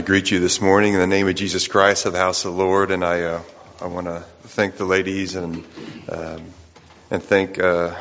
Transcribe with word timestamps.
I 0.00 0.02
greet 0.02 0.30
you 0.30 0.40
this 0.40 0.62
morning 0.62 0.94
in 0.94 0.98
the 0.98 1.06
name 1.06 1.28
of 1.28 1.34
Jesus 1.34 1.68
Christ 1.68 2.06
of 2.06 2.14
the 2.14 2.18
house 2.18 2.46
of 2.46 2.54
the 2.54 2.58
Lord, 2.58 2.90
and 2.90 3.04
I 3.04 3.20
uh, 3.20 3.42
I 3.82 3.86
want 3.88 4.06
to 4.06 4.20
thank 4.44 4.78
the 4.78 4.86
ladies 4.86 5.34
and 5.34 5.62
um, 6.08 6.42
and 7.10 7.22
thank 7.22 7.58
uh, 7.58 7.94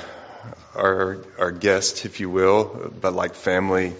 our 0.73 1.17
our 1.37 1.51
guest, 1.51 2.05
if 2.05 2.21
you 2.21 2.29
will, 2.29 2.93
but 3.01 3.11
like 3.11 3.35
family, 3.35 3.95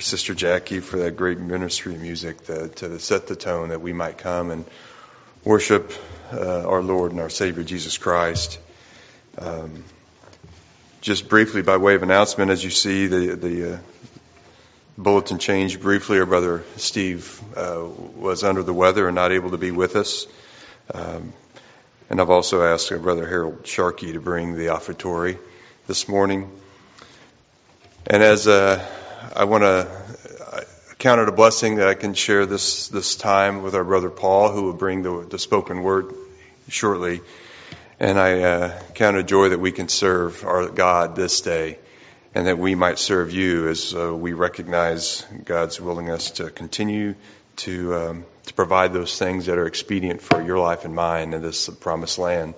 Sister 0.00 0.34
Jackie 0.34 0.80
for 0.80 0.96
that 0.96 1.12
great 1.12 1.38
ministry 1.38 1.94
of 1.94 2.02
music 2.02 2.44
that, 2.46 2.74
to 2.78 2.98
set 2.98 3.28
the 3.28 3.36
tone 3.36 3.68
that 3.68 3.80
we 3.80 3.92
might 3.92 4.18
come 4.18 4.50
and 4.50 4.64
worship 5.44 5.92
uh, 6.32 6.66
our 6.66 6.82
Lord 6.82 7.12
and 7.12 7.20
our 7.20 7.30
Savior 7.30 7.62
Jesus 7.62 7.98
Christ. 7.98 8.58
Um, 9.38 9.84
just 11.02 11.28
briefly, 11.28 11.62
by 11.62 11.76
way 11.76 11.94
of 11.94 12.02
announcement, 12.02 12.50
as 12.50 12.64
you 12.64 12.70
see, 12.70 13.06
the 13.06 13.36
the 13.36 13.74
uh, 13.74 13.78
bulletin 15.04 15.38
changed 15.38 15.82
briefly. 15.82 16.18
Our 16.18 16.24
brother 16.24 16.64
Steve 16.76 17.40
uh, 17.54 17.86
was 18.16 18.42
under 18.42 18.62
the 18.62 18.72
weather 18.72 19.06
and 19.06 19.14
not 19.14 19.32
able 19.32 19.50
to 19.50 19.58
be 19.58 19.70
with 19.70 19.96
us. 19.96 20.26
Um, 20.92 21.34
and 22.08 22.22
I've 22.22 22.30
also 22.30 22.64
asked 22.64 22.90
our 22.90 22.98
brother 22.98 23.28
Harold 23.28 23.66
Sharkey 23.66 24.14
to 24.14 24.20
bring 24.20 24.56
the 24.56 24.68
offertory 24.68 25.38
this 25.86 26.08
morning. 26.08 26.50
And 28.06 28.22
as 28.22 28.48
uh, 28.48 28.82
I 29.36 29.44
want 29.44 29.62
to 29.62 30.66
count 30.98 31.20
it 31.20 31.28
a 31.28 31.32
blessing 31.32 31.76
that 31.76 31.88
I 31.88 31.94
can 31.94 32.14
share 32.14 32.46
this 32.46 32.88
this 32.88 33.14
time 33.14 33.62
with 33.62 33.74
our 33.74 33.84
brother 33.84 34.08
Paul, 34.08 34.52
who 34.52 34.62
will 34.62 34.72
bring 34.72 35.02
the, 35.02 35.26
the 35.28 35.38
spoken 35.38 35.82
word 35.82 36.14
shortly. 36.68 37.20
And 38.00 38.18
I 38.18 38.40
uh, 38.40 38.82
count 38.94 39.18
a 39.18 39.22
joy 39.22 39.50
that 39.50 39.60
we 39.60 39.70
can 39.70 39.88
serve 39.90 40.44
our 40.44 40.66
God 40.70 41.14
this 41.14 41.42
day 41.42 41.78
and 42.34 42.48
that 42.48 42.58
we 42.58 42.74
might 42.74 42.98
serve 42.98 43.32
you 43.32 43.68
as 43.68 43.94
uh, 43.94 44.14
we 44.14 44.32
recognize 44.32 45.24
God's 45.44 45.80
willingness 45.80 46.32
to 46.32 46.50
continue 46.50 47.14
to 47.56 47.94
um, 47.94 48.24
to 48.46 48.54
provide 48.54 48.92
those 48.92 49.18
things 49.18 49.46
that 49.46 49.56
are 49.56 49.66
expedient 49.66 50.20
for 50.20 50.42
your 50.42 50.58
life 50.58 50.84
and 50.84 50.94
mine 50.94 51.32
in 51.32 51.42
this 51.42 51.68
promised 51.68 52.18
land. 52.18 52.54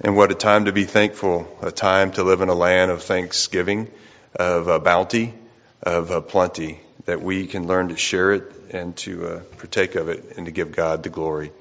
And 0.00 0.16
what 0.16 0.30
a 0.30 0.34
time 0.34 0.64
to 0.64 0.72
be 0.72 0.84
thankful, 0.84 1.46
a 1.60 1.70
time 1.70 2.12
to 2.12 2.22
live 2.22 2.40
in 2.40 2.48
a 2.48 2.54
land 2.54 2.90
of 2.90 3.02
thanksgiving, 3.02 3.90
of 4.34 4.68
uh, 4.68 4.78
bounty, 4.78 5.34
of 5.82 6.10
uh, 6.10 6.20
plenty, 6.20 6.80
that 7.04 7.20
we 7.20 7.46
can 7.46 7.66
learn 7.66 7.88
to 7.88 7.96
share 7.96 8.32
it 8.32 8.52
and 8.70 8.96
to 8.98 9.26
uh, 9.26 9.40
partake 9.58 9.94
of 9.96 10.08
it 10.08 10.36
and 10.36 10.46
to 10.46 10.52
give 10.52 10.72
God 10.72 11.02
the 11.02 11.10
glory. 11.10 11.52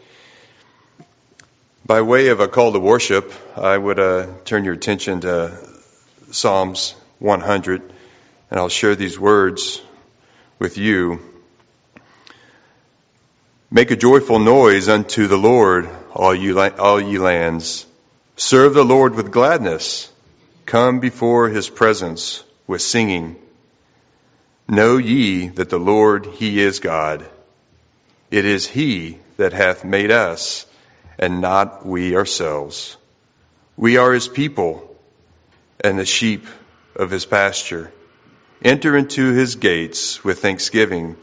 By 1.86 2.02
way 2.02 2.28
of 2.28 2.40
a 2.40 2.48
call 2.48 2.72
to 2.74 2.80
worship, 2.80 3.34
I 3.58 3.78
would 3.78 4.00
uh, 4.00 4.28
turn 4.46 4.64
your 4.64 4.76
attention 4.76 5.22
to 5.22 5.71
Psalms 6.32 6.96
100, 7.20 7.82
and 8.50 8.60
I'll 8.60 8.70
share 8.70 8.96
these 8.96 9.20
words 9.20 9.82
with 10.60 10.78
you. 10.78 11.20
Make 13.70 13.92
a 13.92 13.96
joyful 13.96 14.40
noise 14.40 14.90
unto 14.90 15.28
the 15.28 15.38
Lord, 15.38 15.90
all 16.14 16.36
you, 16.36 16.60
all 16.60 17.00
ye 17.00 17.18
lands. 17.18 17.86
Serve 18.36 18.74
the 18.74 18.86
Lord 18.86 19.16
with 19.16 19.32
gladness. 19.32 20.12
Come 20.66 21.00
before 21.00 21.50
his 21.50 21.70
presence 21.70 22.44
with 22.68 22.82
singing. 22.82 23.36
Know 24.68 24.98
ye 24.98 25.48
that 25.50 25.70
the 25.70 25.80
Lord, 25.80 26.26
he 26.26 26.62
is 26.62 26.80
God. 26.80 27.26
It 28.30 28.46
is 28.46 28.68
he 28.68 29.20
that 29.38 29.54
hath 29.54 29.84
made 29.84 30.12
us, 30.12 30.66
and 31.20 31.42
not 31.42 31.86
we 31.86 32.16
ourselves. 32.16 32.98
We 33.76 33.98
are 33.98 34.14
his 34.14 34.28
people 34.28 34.91
and 35.84 35.98
the 35.98 36.06
sheep 36.06 36.46
of 36.96 37.10
his 37.10 37.26
pasture. 37.26 37.92
Enter 38.64 38.96
into 38.96 39.34
his 39.34 39.56
gates 39.56 40.24
with 40.24 40.40
thanksgiving 40.40 41.16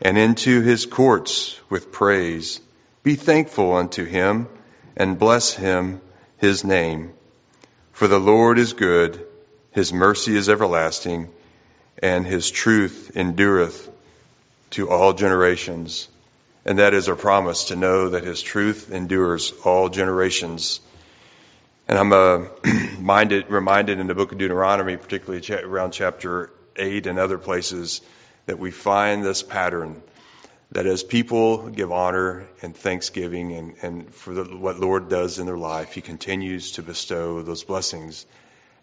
and 0.00 0.16
into 0.16 0.62
his 0.62 0.86
courts 0.86 1.60
with 1.68 1.92
praise. 1.92 2.60
Be 3.02 3.14
thankful 3.14 3.74
unto 3.74 4.04
him 4.04 4.48
and 4.96 5.18
bless 5.18 5.52
him 5.52 6.00
his 6.38 6.64
name. 6.64 7.12
For 7.92 8.08
the 8.08 8.18
Lord 8.18 8.58
is 8.58 8.72
good, 8.72 9.26
his 9.72 9.92
mercy 9.92 10.36
is 10.36 10.48
everlasting, 10.48 11.28
and 12.02 12.26
his 12.26 12.50
truth 12.50 13.12
endureth 13.14 13.90
to 14.70 14.88
all 14.88 15.12
generations. 15.12 16.08
And 16.64 16.78
that 16.78 16.94
is 16.94 17.08
our 17.08 17.16
promise 17.16 17.64
to 17.64 17.76
know 17.76 18.10
that 18.10 18.24
his 18.24 18.40
truth 18.40 18.90
endures 18.90 19.52
all 19.64 19.88
generations. 19.88 20.80
And 21.90 21.98
I'm 21.98 22.12
uh, 22.12 22.46
minded, 23.00 23.50
reminded 23.50 23.98
in 23.98 24.06
the 24.06 24.14
book 24.14 24.30
of 24.30 24.38
Deuteronomy, 24.38 24.96
particularly 24.96 25.44
around 25.64 25.90
chapter 25.90 26.52
8 26.76 27.08
and 27.08 27.18
other 27.18 27.36
places, 27.36 28.00
that 28.46 28.60
we 28.60 28.70
find 28.70 29.24
this 29.24 29.42
pattern 29.42 30.00
that 30.70 30.86
as 30.86 31.02
people 31.02 31.68
give 31.68 31.90
honor 31.90 32.46
and 32.62 32.76
thanksgiving 32.76 33.54
and, 33.54 33.74
and 33.82 34.14
for 34.14 34.32
the, 34.32 34.44
what 34.44 34.78
Lord 34.78 35.08
does 35.08 35.40
in 35.40 35.46
their 35.46 35.58
life, 35.58 35.92
He 35.92 36.00
continues 36.00 36.70
to 36.72 36.84
bestow 36.84 37.42
those 37.42 37.64
blessings. 37.64 38.24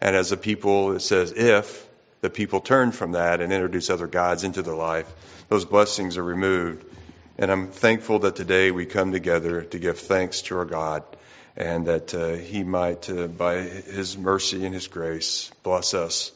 And 0.01 0.13
as 0.13 0.33
a 0.33 0.37
people, 0.37 0.91
it 0.91 0.99
says, 0.99 1.31
if 1.31 1.87
the 2.19 2.29
people 2.29 2.59
turn 2.59 2.91
from 2.91 3.13
that 3.13 3.39
and 3.39 3.53
introduce 3.53 3.89
other 3.89 4.07
gods 4.07 4.43
into 4.43 4.63
their 4.63 4.75
life, 4.75 5.09
those 5.47 5.63
blessings 5.63 6.17
are 6.17 6.23
removed. 6.25 6.83
And 7.37 7.49
I'm 7.53 7.69
thankful 7.69 8.19
that 8.19 8.35
today 8.35 8.71
we 8.71 8.85
come 8.85 9.13
together 9.13 9.61
to 9.61 9.79
give 9.79 9.97
thanks 9.97 10.41
to 10.41 10.57
our 10.57 10.65
God 10.65 11.05
and 11.57 11.87
that 11.87 12.13
uh, 12.13 12.33
He 12.33 12.63
might, 12.63 13.09
uh, 13.09 13.27
by 13.27 13.55
His 13.57 14.17
mercy 14.17 14.63
and 14.63 14.73
His 14.73 14.87
grace, 14.87 15.51
bless 15.63 15.93
us. 15.93 16.31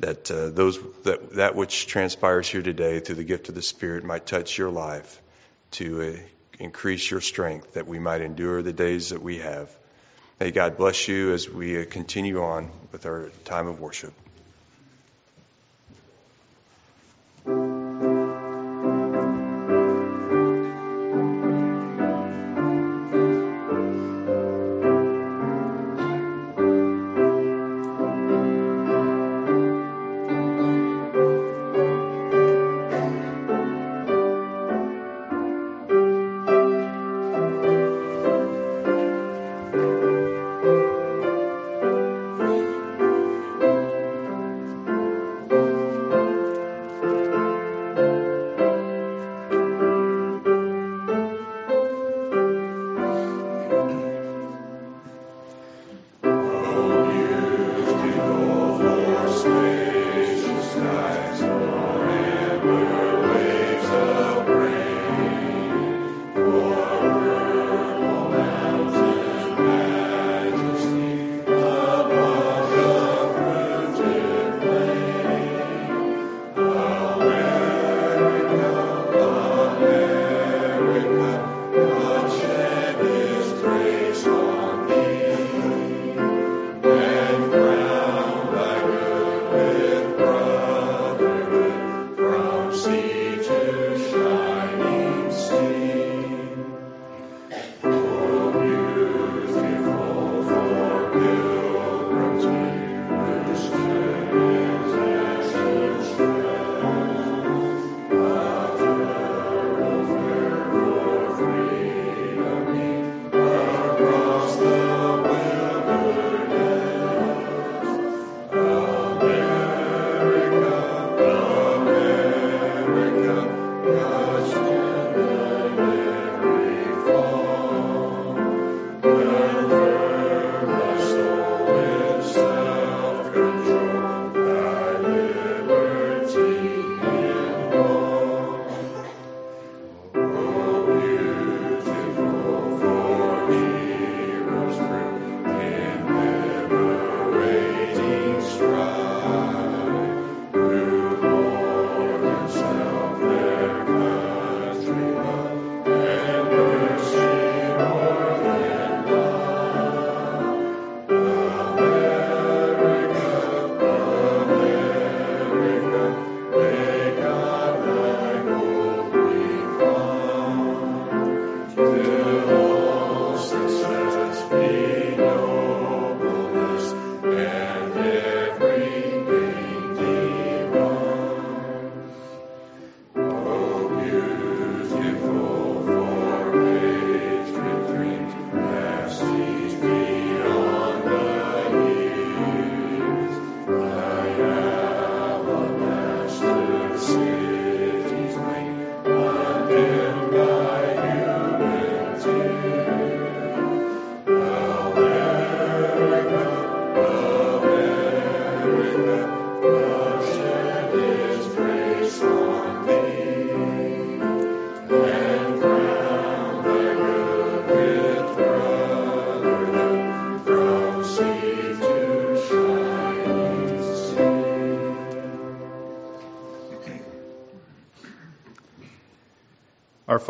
That 0.00 0.30
uh, 0.30 0.48
those 0.50 0.78
that 1.04 1.34
that 1.34 1.54
which 1.54 1.86
transpires 1.86 2.48
here 2.48 2.62
today 2.62 3.00
through 3.00 3.16
the 3.16 3.24
gift 3.24 3.48
of 3.48 3.54
the 3.54 3.62
Spirit 3.62 4.02
might 4.02 4.26
touch 4.26 4.58
your 4.58 4.70
life 4.70 5.20
to 5.72 6.02
uh, 6.02 6.16
increase 6.58 7.10
your 7.10 7.20
strength, 7.20 7.74
that 7.74 7.86
we 7.86 7.98
might 7.98 8.22
endure 8.22 8.62
the 8.62 8.72
days 8.72 9.10
that 9.10 9.22
we 9.22 9.38
have. 9.38 9.70
May 10.40 10.50
God 10.50 10.78
bless 10.78 11.06
you 11.06 11.32
as 11.34 11.48
we 11.48 11.80
uh, 11.80 11.84
continue 11.84 12.42
on 12.42 12.70
with 12.92 13.06
our 13.06 13.30
time 13.44 13.66
of 13.68 13.78
worship. 13.78 14.14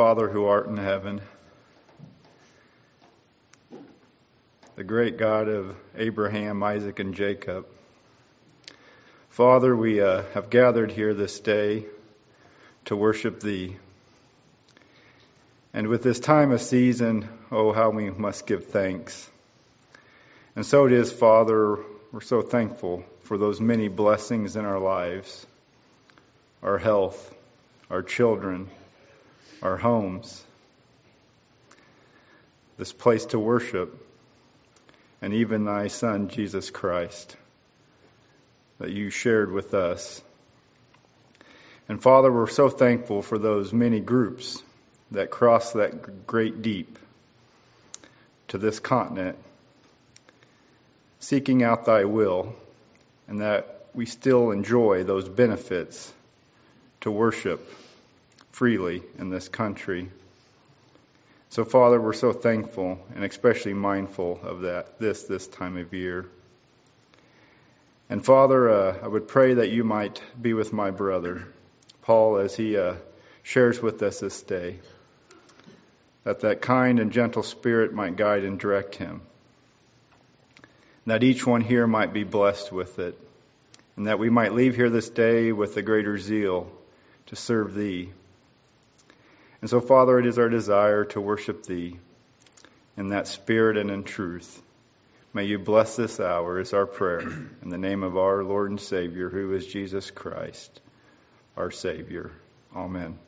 Father 0.00 0.30
who 0.30 0.47
art 0.47 0.66
in 0.66 0.78
heaven, 0.78 1.21
the 4.75 4.83
great 4.83 5.19
God 5.19 5.47
of 5.47 5.76
Abraham, 5.95 6.62
Isaac, 6.62 6.99
and 7.00 7.14
Jacob. 7.14 7.66
Father, 9.28 9.76
we 9.76 10.00
uh, 10.00 10.23
have 10.33 10.49
gathered 10.49 10.90
here 10.90 11.12
this 11.12 11.38
day 11.40 11.85
to 12.87 12.97
worship 12.97 13.40
Thee. 13.40 13.76
And 15.75 15.88
with 15.88 16.02
this 16.02 16.19
time 16.19 16.50
of 16.50 16.62
season, 16.62 17.28
oh, 17.52 17.71
how 17.71 17.90
we 17.90 18.09
must 18.09 18.47
give 18.47 18.69
thanks. 18.69 19.30
And 20.57 20.64
so 20.64 20.87
it 20.87 20.92
is, 20.92 21.12
Father, 21.12 21.76
we're 22.11 22.23
so 22.23 22.40
thankful 22.40 23.04
for 23.25 23.37
those 23.37 23.61
many 23.61 23.88
blessings 23.88 24.57
in 24.57 24.64
our 24.64 24.78
lives 24.80 25.47
our 26.62 26.78
health, 26.78 27.35
our 27.90 28.02
children, 28.02 28.71
our 29.62 29.76
homes, 29.76 30.42
this 32.78 32.92
place 32.92 33.26
to 33.26 33.38
worship, 33.38 33.94
and 35.20 35.34
even 35.34 35.64
thy 35.64 35.88
Son, 35.88 36.28
Jesus 36.28 36.70
Christ, 36.70 37.36
that 38.78 38.90
you 38.90 39.10
shared 39.10 39.52
with 39.52 39.74
us. 39.74 40.22
And 41.88 42.02
Father, 42.02 42.32
we're 42.32 42.46
so 42.46 42.70
thankful 42.70 43.20
for 43.20 43.38
those 43.38 43.72
many 43.72 44.00
groups 44.00 44.62
that 45.10 45.30
cross 45.30 45.72
that 45.72 46.26
great 46.26 46.62
deep 46.62 46.98
to 48.48 48.58
this 48.58 48.80
continent, 48.80 49.36
seeking 51.18 51.62
out 51.62 51.84
thy 51.84 52.04
will, 52.04 52.54
and 53.28 53.40
that 53.40 53.84
we 53.92 54.06
still 54.06 54.52
enjoy 54.52 55.04
those 55.04 55.28
benefits 55.28 56.12
to 57.02 57.10
worship 57.10 57.68
freely 58.60 59.02
in 59.18 59.30
this 59.30 59.48
country. 59.48 60.06
So, 61.48 61.64
Father, 61.64 61.98
we're 61.98 62.12
so 62.12 62.34
thankful 62.34 63.00
and 63.14 63.24
especially 63.24 63.72
mindful 63.72 64.38
of 64.42 64.60
that 64.60 64.98
this 64.98 65.22
this 65.22 65.46
time 65.46 65.78
of 65.78 65.94
year. 65.94 66.26
And 68.10 68.22
Father, 68.22 68.68
uh, 68.68 68.98
I 69.02 69.08
would 69.08 69.28
pray 69.28 69.54
that 69.54 69.70
you 69.70 69.82
might 69.82 70.20
be 70.38 70.52
with 70.52 70.74
my 70.74 70.90
brother 70.90 71.48
Paul 72.02 72.36
as 72.36 72.54
he 72.54 72.76
uh, 72.76 72.96
shares 73.42 73.80
with 73.80 74.02
us 74.02 74.20
this 74.20 74.42
day, 74.42 74.76
that 76.24 76.40
that 76.40 76.60
kind 76.60 77.00
and 77.00 77.12
gentle 77.12 77.42
spirit 77.42 77.94
might 77.94 78.16
guide 78.16 78.44
and 78.44 78.60
direct 78.60 78.94
him, 78.94 79.22
and 81.06 81.14
that 81.14 81.22
each 81.22 81.46
one 81.46 81.62
here 81.62 81.86
might 81.86 82.12
be 82.12 82.24
blessed 82.24 82.72
with 82.72 82.98
it, 82.98 83.18
and 83.96 84.06
that 84.06 84.18
we 84.18 84.28
might 84.28 84.52
leave 84.52 84.76
here 84.76 84.90
this 84.90 85.08
day 85.08 85.50
with 85.50 85.78
a 85.78 85.82
greater 85.82 86.18
zeal 86.18 86.70
to 87.28 87.36
serve 87.36 87.72
Thee. 87.72 88.10
And 89.60 89.68
so, 89.68 89.80
Father, 89.80 90.18
it 90.18 90.26
is 90.26 90.38
our 90.38 90.48
desire 90.48 91.04
to 91.06 91.20
worship 91.20 91.64
Thee 91.64 91.98
in 92.96 93.08
that 93.08 93.28
spirit 93.28 93.76
and 93.76 93.90
in 93.90 94.04
truth. 94.04 94.62
May 95.32 95.44
you 95.44 95.58
bless 95.58 95.96
this 95.96 96.18
hour, 96.18 96.58
is 96.58 96.72
our 96.72 96.86
prayer. 96.86 97.20
In 97.20 97.68
the 97.68 97.78
name 97.78 98.02
of 98.02 98.16
our 98.16 98.42
Lord 98.42 98.70
and 98.70 98.80
Savior, 98.80 99.28
who 99.28 99.54
is 99.54 99.66
Jesus 99.66 100.10
Christ, 100.10 100.80
our 101.56 101.70
Savior. 101.70 102.32
Amen. 102.74 103.18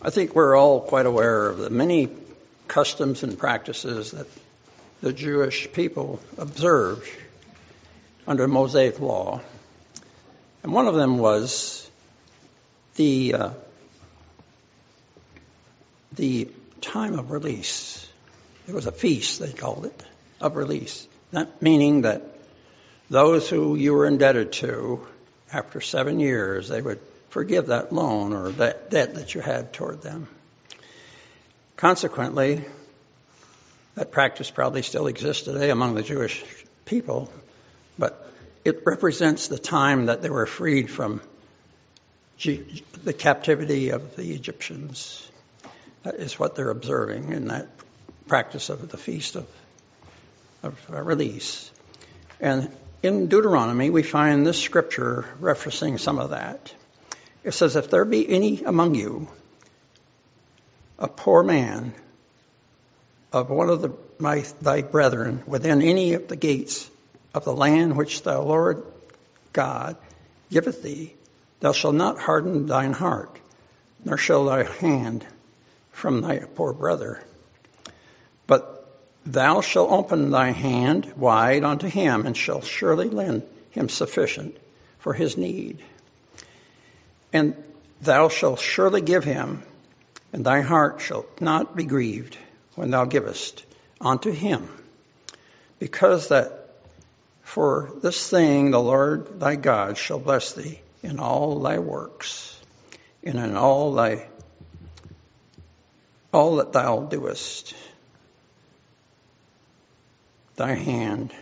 I 0.00 0.10
think 0.10 0.32
we're 0.32 0.56
all 0.56 0.80
quite 0.80 1.06
aware 1.06 1.48
of 1.48 1.58
the 1.58 1.70
many 1.70 2.08
customs 2.68 3.24
and 3.24 3.36
practices 3.36 4.12
that 4.12 4.28
the 5.00 5.12
Jewish 5.12 5.72
people 5.72 6.20
observed 6.36 7.08
under 8.24 8.46
Mosaic 8.46 9.00
law. 9.00 9.40
And 10.62 10.72
one 10.72 10.86
of 10.86 10.94
them 10.94 11.18
was 11.18 11.90
the, 12.94 13.34
uh, 13.34 13.50
the 16.12 16.48
time 16.80 17.18
of 17.18 17.32
release. 17.32 18.08
It 18.68 18.74
was 18.74 18.86
a 18.86 18.92
feast, 18.92 19.40
they 19.40 19.52
called 19.52 19.86
it, 19.86 20.04
of 20.40 20.54
release. 20.54 21.08
That 21.32 21.60
meaning 21.60 22.02
that 22.02 22.22
those 23.10 23.48
who 23.48 23.74
you 23.74 23.94
were 23.94 24.06
indebted 24.06 24.52
to, 24.52 25.04
after 25.52 25.80
seven 25.80 26.20
years, 26.20 26.68
they 26.68 26.82
would 26.82 27.00
forgive 27.30 27.66
that 27.66 27.92
loan 27.92 28.32
or 28.32 28.50
that 28.52 28.90
debt 28.90 29.14
that 29.14 29.34
you 29.34 29.40
had 29.40 29.72
toward 29.72 30.02
them. 30.02 30.28
Consequently, 31.76 32.64
that 33.94 34.10
practice 34.10 34.50
probably 34.50 34.82
still 34.82 35.06
exists 35.06 35.44
today 35.44 35.70
among 35.70 35.94
the 35.94 36.02
Jewish 36.02 36.44
people, 36.84 37.32
but 37.98 38.30
it 38.64 38.82
represents 38.84 39.48
the 39.48 39.58
time 39.58 40.06
that 40.06 40.22
they 40.22 40.30
were 40.30 40.46
freed 40.46 40.90
from 40.90 41.20
the 42.44 43.12
captivity 43.12 43.90
of 43.90 44.16
the 44.16 44.32
Egyptians. 44.32 45.28
That 46.04 46.16
is 46.16 46.38
what 46.38 46.54
they're 46.54 46.70
observing 46.70 47.32
in 47.32 47.48
that 47.48 47.68
practice 48.28 48.68
of 48.68 48.88
the 48.88 48.96
feast 48.96 49.36
of, 49.36 49.46
of 50.62 50.78
uh, 50.92 51.02
release. 51.02 51.70
And 52.40 52.70
in 53.02 53.28
Deuteronomy, 53.28 53.90
we 53.90 54.02
find 54.02 54.46
this 54.46 54.60
scripture 54.60 55.24
referencing 55.40 55.98
some 55.98 56.18
of 56.18 56.30
that. 56.30 56.72
It 57.48 57.54
says, 57.54 57.76
If 57.76 57.88
there 57.88 58.04
be 58.04 58.28
any 58.28 58.62
among 58.62 58.94
you, 58.94 59.26
a 60.98 61.08
poor 61.08 61.42
man 61.42 61.94
of 63.32 63.48
one 63.48 63.70
of 63.70 63.80
the, 63.80 63.94
my, 64.18 64.44
thy 64.60 64.82
brethren 64.82 65.42
within 65.46 65.80
any 65.80 66.12
of 66.12 66.28
the 66.28 66.36
gates 66.36 66.90
of 67.32 67.46
the 67.46 67.54
land 67.54 67.96
which 67.96 68.20
the 68.20 68.38
Lord 68.38 68.84
God 69.54 69.96
giveth 70.50 70.82
thee, 70.82 71.14
thou 71.60 71.72
shalt 71.72 71.94
not 71.94 72.18
harden 72.18 72.66
thine 72.66 72.92
heart, 72.92 73.34
nor 74.04 74.18
shall 74.18 74.44
thy 74.44 74.64
hand 74.64 75.24
from 75.90 76.20
thy 76.20 76.40
poor 76.40 76.74
brother. 76.74 77.24
But 78.46 78.94
thou 79.24 79.62
shalt 79.62 79.90
open 79.90 80.30
thy 80.30 80.50
hand 80.50 81.14
wide 81.16 81.64
unto 81.64 81.86
him, 81.86 82.26
and 82.26 82.36
shalt 82.36 82.64
surely 82.64 83.08
lend 83.08 83.42
him 83.70 83.88
sufficient 83.88 84.54
for 84.98 85.14
his 85.14 85.38
need. 85.38 85.82
And 87.32 87.56
thou 88.00 88.28
shalt 88.28 88.60
surely 88.60 89.00
give 89.00 89.24
him, 89.24 89.62
and 90.32 90.44
thy 90.44 90.60
heart 90.60 91.00
shall 91.00 91.26
not 91.40 91.76
be 91.76 91.84
grieved 91.84 92.38
when 92.74 92.90
thou 92.90 93.04
givest 93.04 93.64
unto 94.00 94.30
him. 94.30 94.68
Because 95.78 96.28
that 96.28 96.70
for 97.42 97.92
this 98.02 98.28
thing 98.28 98.70
the 98.70 98.80
Lord 98.80 99.40
thy 99.40 99.56
God 99.56 99.96
shall 99.96 100.18
bless 100.18 100.52
thee 100.52 100.80
in 101.02 101.18
all 101.18 101.60
thy 101.60 101.78
works, 101.78 102.58
and 103.22 103.38
in 103.38 103.56
all 103.56 103.94
thy 103.94 104.28
all 106.32 106.56
that 106.56 106.72
thou 106.72 107.00
doest. 107.00 107.74
Thy 110.56 110.74
hand, 110.74 111.32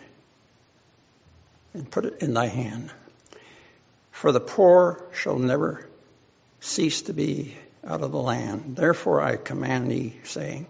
and 1.73 1.89
put 1.89 2.05
it 2.05 2.21
in 2.21 2.33
thy 2.33 2.47
hand. 2.47 2.91
For 4.17 4.31
the 4.31 4.39
poor 4.39 4.99
shall 5.13 5.37
never 5.37 5.87
cease 6.59 7.03
to 7.03 7.13
be 7.13 7.55
out 7.85 8.01
of 8.01 8.11
the 8.11 8.19
land. 8.19 8.75
Therefore 8.75 9.21
I 9.21 9.35
command 9.35 9.91
thee, 9.91 10.19
saying, 10.23 10.65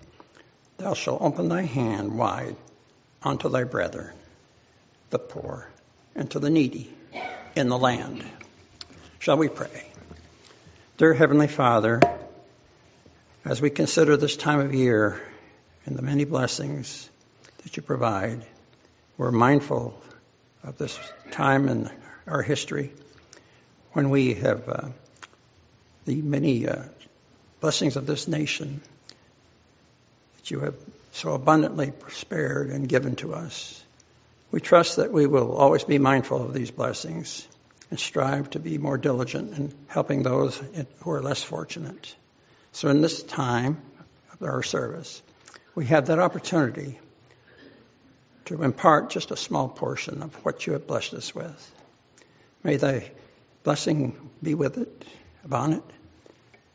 Thou 0.75 0.93
shalt 0.93 1.21
open 1.21 1.47
thy 1.47 1.61
hand 1.61 2.17
wide 2.17 2.57
unto 3.23 3.47
thy 3.47 3.63
brethren, 3.63 4.13
the 5.11 5.19
poor, 5.19 5.65
and 6.13 6.29
to 6.31 6.39
the 6.39 6.49
needy 6.49 6.93
in 7.55 7.69
the 7.69 7.77
land. 7.77 8.21
Shall 9.19 9.37
we 9.37 9.47
pray? 9.47 9.91
Dear 10.97 11.13
Heavenly 11.13 11.47
Father, 11.47 12.01
as 13.45 13.61
we 13.61 13.69
consider 13.69 14.17
this 14.17 14.35
time 14.35 14.59
of 14.59 14.73
year 14.73 15.21
and 15.85 15.95
the 15.95 16.01
many 16.01 16.25
blessings 16.25 17.09
that 17.63 17.77
you 17.77 17.81
provide, 17.81 18.45
we're 19.17 19.31
mindful 19.31 19.97
of 20.65 20.77
this 20.77 20.99
time 21.31 21.69
in 21.69 21.89
our 22.27 22.41
history 22.41 22.91
when 23.97 24.11
we 24.11 24.35
have 24.35 24.69
uh, 24.69 24.89
the 26.05 26.21
many 26.21 26.67
uh, 26.67 26.83
blessings 27.61 27.95
of 27.95 28.05
this 28.05 28.27
nation 28.27 28.79
that 30.35 30.51
you 30.51 30.59
have 30.59 30.75
so 31.13 31.33
abundantly 31.33 31.91
spared 32.09 32.69
and 32.69 32.87
given 32.87 33.15
to 33.15 33.33
us. 33.33 33.83
We 34.51 34.61
trust 34.61 34.97
that 34.97 35.11
we 35.11 35.25
will 35.25 35.57
always 35.57 35.83
be 35.83 35.97
mindful 35.97 36.45
of 36.45 36.53
these 36.53 36.69
blessings 36.69 37.47
and 37.89 37.99
strive 37.99 38.51
to 38.51 38.59
be 38.59 38.77
more 38.77 38.99
diligent 38.99 39.57
in 39.57 39.73
helping 39.87 40.21
those 40.21 40.61
who 40.99 41.09
are 41.09 41.23
less 41.23 41.41
fortunate. 41.41 42.15
So, 42.73 42.89
in 42.89 43.01
this 43.01 43.23
time 43.23 43.81
of 44.31 44.43
our 44.43 44.61
service, 44.61 45.23
we 45.73 45.87
have 45.87 46.05
that 46.05 46.19
opportunity 46.19 46.99
to 48.45 48.61
impart 48.61 49.09
just 49.09 49.31
a 49.31 49.35
small 49.35 49.67
portion 49.67 50.21
of 50.21 50.35
what 50.45 50.67
you 50.67 50.73
have 50.73 50.85
blessed 50.85 51.15
us 51.15 51.33
with. 51.33 51.71
May 52.63 52.77
thy 52.77 53.09
blessing 53.67 54.15
be 54.41 54.55
with 54.55 54.77
it, 54.77 55.03
upon 55.43 55.73
it, 55.73 55.83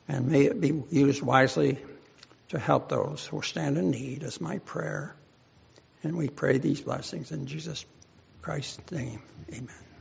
and 0.08 0.28
may 0.28 0.42
it 0.42 0.60
be 0.60 0.82
used 0.90 1.22
wisely 1.22 1.78
to 2.50 2.58
help 2.58 2.90
those 2.90 3.24
who 3.24 3.40
stand 3.40 3.78
in 3.78 3.90
need, 3.90 4.22
is 4.22 4.42
my 4.42 4.58
prayer. 4.58 5.16
And 6.02 6.18
we 6.18 6.28
pray 6.28 6.58
these 6.58 6.82
blessings 6.82 7.32
in 7.32 7.46
Jesus 7.46 7.86
Christ's 8.42 8.92
name. 8.92 9.22
Amen. 9.48 9.91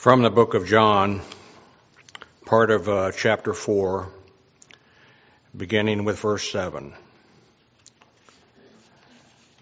From 0.00 0.22
the 0.22 0.30
book 0.30 0.54
of 0.54 0.66
John, 0.66 1.20
part 2.46 2.70
of 2.70 2.88
uh, 2.88 3.12
chapter 3.12 3.52
4, 3.52 4.08
beginning 5.54 6.06
with 6.06 6.18
verse 6.18 6.50
7. 6.50 6.94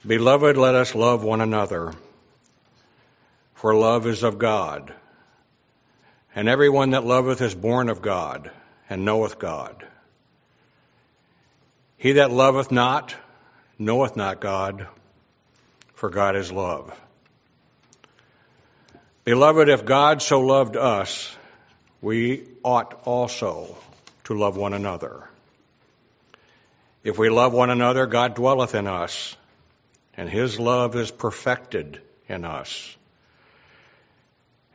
Beloved, 0.07 0.56
let 0.56 0.76
us 0.76 0.95
love 0.95 1.25
one 1.25 1.41
another, 1.41 1.93
for 3.56 3.75
love 3.75 4.06
is 4.06 4.23
of 4.23 4.39
God. 4.39 4.95
And 6.36 6.49
everyone 6.49 6.91
that 6.91 7.04
loveth 7.04 7.41
is 7.41 7.56
born 7.56 7.89
of 7.89 8.00
God, 8.00 8.52
and 8.89 9.04
knoweth 9.04 9.41
God. 9.41 9.84
He 11.97 12.13
that 12.13 12.30
loveth 12.30 12.71
not, 12.71 13.13
knoweth 13.76 14.15
not 14.15 14.39
God, 14.39 14.86
for 15.95 16.08
God 16.08 16.36
is 16.36 16.52
love. 16.52 16.97
Beloved, 19.28 19.69
if 19.69 19.84
God 19.84 20.23
so 20.23 20.41
loved 20.41 20.75
us, 20.75 21.36
we 22.00 22.45
ought 22.64 23.02
also 23.04 23.76
to 24.25 24.32
love 24.32 24.56
one 24.56 24.73
another. 24.73 25.28
If 27.04 27.19
we 27.19 27.28
love 27.28 27.52
one 27.52 27.69
another, 27.69 28.06
God 28.06 28.36
dwelleth 28.36 28.75
in 28.75 28.86
us, 28.86 29.36
and 30.17 30.30
his 30.30 30.58
love 30.58 30.97
is 30.97 31.10
perfected 31.10 32.00
in 32.26 32.47
us. 32.47 32.97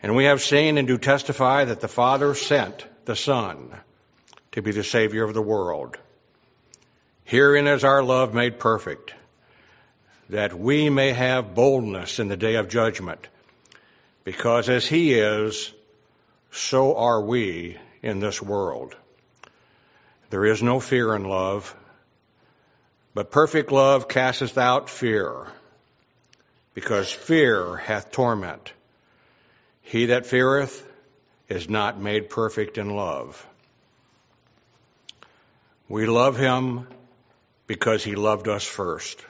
And 0.03 0.15
we 0.15 0.25
have 0.25 0.39
seen 0.39 0.77
and 0.77 0.87
do 0.87 0.99
testify 0.99 1.65
that 1.65 1.81
the 1.81 1.87
Father 1.87 2.35
sent 2.35 2.85
the 3.05 3.15
Son 3.15 3.75
to 4.51 4.61
be 4.61 4.69
the 4.69 4.83
Savior 4.83 5.23
of 5.23 5.33
the 5.33 5.41
world. 5.41 5.97
Herein 7.23 7.65
is 7.65 7.83
our 7.83 8.03
love 8.03 8.35
made 8.35 8.59
perfect, 8.59 9.15
that 10.29 10.53
we 10.53 10.91
may 10.91 11.11
have 11.11 11.55
boldness 11.55 12.19
in 12.19 12.27
the 12.27 12.37
day 12.37 12.53
of 12.53 12.69
judgment 12.69 13.29
because 14.23 14.69
as 14.69 14.87
he 14.87 15.13
is, 15.13 15.73
so 16.51 16.95
are 16.95 17.21
we 17.21 17.77
in 18.01 18.19
this 18.19 18.41
world. 18.41 18.95
There 20.29 20.45
is 20.45 20.63
no 20.63 20.79
fear 20.79 21.15
in 21.15 21.25
love, 21.25 21.75
but 23.13 23.31
perfect 23.31 23.71
love 23.71 24.07
casteth 24.07 24.57
out 24.57 24.89
fear, 24.89 25.47
because 26.73 27.11
fear 27.11 27.75
hath 27.75 28.11
torment. 28.11 28.73
He 29.81 30.07
that 30.07 30.25
feareth 30.25 30.87
is 31.49 31.69
not 31.69 31.99
made 31.99 32.29
perfect 32.29 32.77
in 32.77 32.95
love. 32.95 33.45
We 35.89 36.07
love 36.07 36.37
him 36.37 36.87
because 37.67 38.03
he 38.03 38.15
loved 38.15 38.47
us 38.47 38.63
first. 38.63 39.23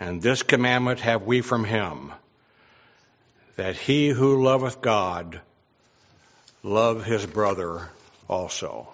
And 0.00 0.22
this 0.22 0.42
commandment 0.42 1.00
have 1.00 1.22
we 1.22 1.40
from 1.40 1.64
him 1.64 2.12
that 3.58 3.76
he 3.76 4.08
who 4.08 4.40
loveth 4.44 4.80
God 4.80 5.40
love 6.62 7.04
his 7.04 7.26
brother 7.26 7.90
also. 8.28 8.88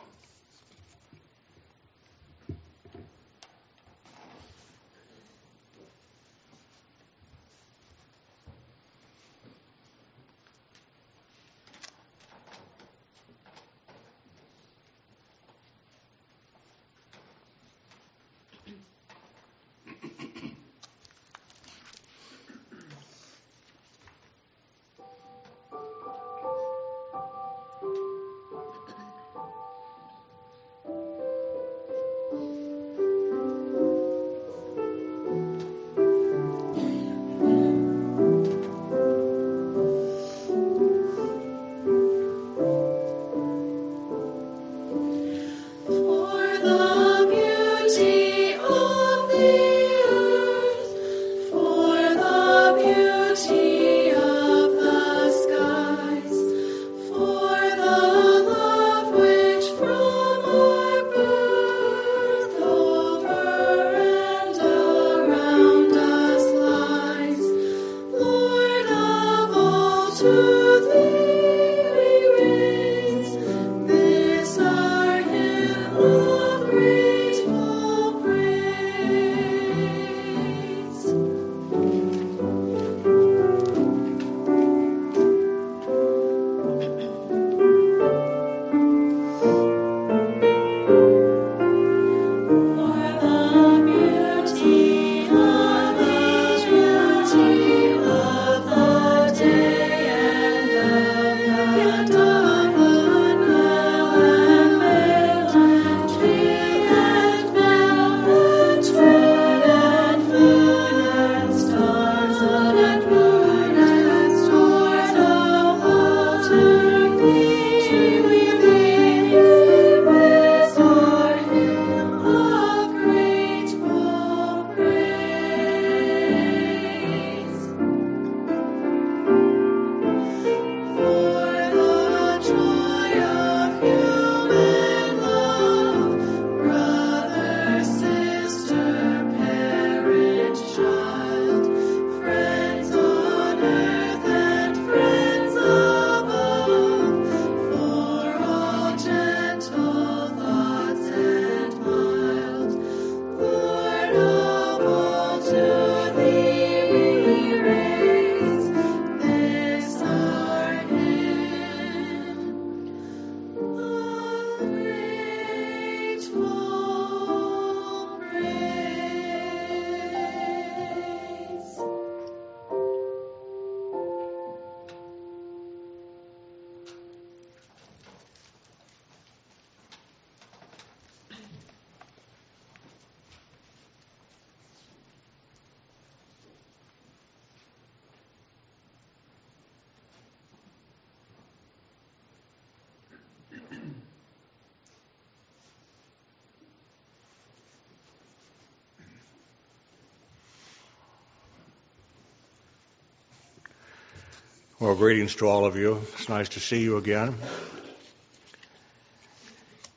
Well, 204.84 204.96
greetings 204.96 205.36
to 205.36 205.48
all 205.48 205.64
of 205.64 205.76
you. 205.76 206.02
It's 206.12 206.28
nice 206.28 206.50
to 206.50 206.60
see 206.60 206.82
you 206.82 206.98
again. 206.98 207.36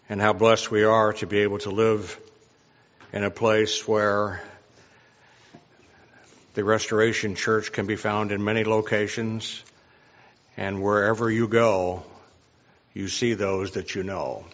And 0.07 0.21
how 0.21 0.31
blessed 0.31 0.71
we 0.71 0.85
are 0.85 1.11
to 1.11 1.27
be 1.27 1.39
able 1.39 1.57
to 1.57 1.71
live 1.71 2.17
in 3.11 3.25
a 3.25 3.29
place 3.29 3.85
where 3.85 4.41
the 6.53 6.63
Restoration 6.63 7.35
Church 7.35 7.73
can 7.73 7.85
be 7.85 7.97
found 7.97 8.31
in 8.31 8.41
many 8.41 8.63
locations, 8.63 9.61
and 10.55 10.81
wherever 10.81 11.29
you 11.29 11.49
go, 11.49 12.03
you 12.93 13.09
see 13.09 13.33
those 13.33 13.71
that 13.71 13.93
you 13.93 14.03
know, 14.03 14.45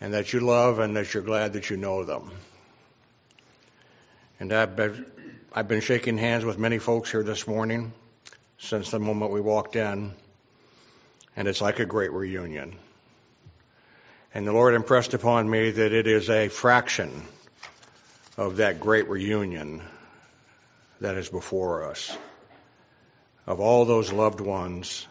and 0.00 0.14
that 0.14 0.32
you 0.32 0.40
love, 0.40 0.80
and 0.80 0.96
that 0.96 1.14
you're 1.14 1.22
glad 1.22 1.52
that 1.52 1.70
you 1.70 1.76
know 1.76 2.02
them. 2.02 2.32
And 4.40 4.52
I've 4.52 4.74
been, 4.74 5.06
I've 5.52 5.68
been 5.68 5.80
shaking 5.80 6.18
hands 6.18 6.44
with 6.44 6.58
many 6.58 6.78
folks 6.78 7.12
here 7.12 7.22
this 7.22 7.46
morning 7.46 7.92
since 8.58 8.90
the 8.90 8.98
moment 8.98 9.32
we 9.32 9.40
walked 9.40 9.76
in, 9.76 10.12
and 11.36 11.48
it's 11.48 11.60
like 11.60 11.78
a 11.78 11.86
great 11.86 12.12
reunion. 12.12 12.76
And 14.34 14.46
the 14.46 14.52
Lord 14.52 14.74
impressed 14.74 15.14
upon 15.14 15.48
me 15.48 15.70
that 15.70 15.92
it 15.92 16.06
is 16.06 16.30
a 16.30 16.48
fraction 16.48 17.22
of 18.36 18.56
that 18.56 18.80
great 18.80 19.08
reunion 19.08 19.82
that 21.00 21.16
is 21.16 21.28
before 21.28 21.84
us, 21.84 22.16
of 23.46 23.60
all 23.60 23.84
those 23.84 24.12
loved 24.12 24.40
ones 24.40 25.06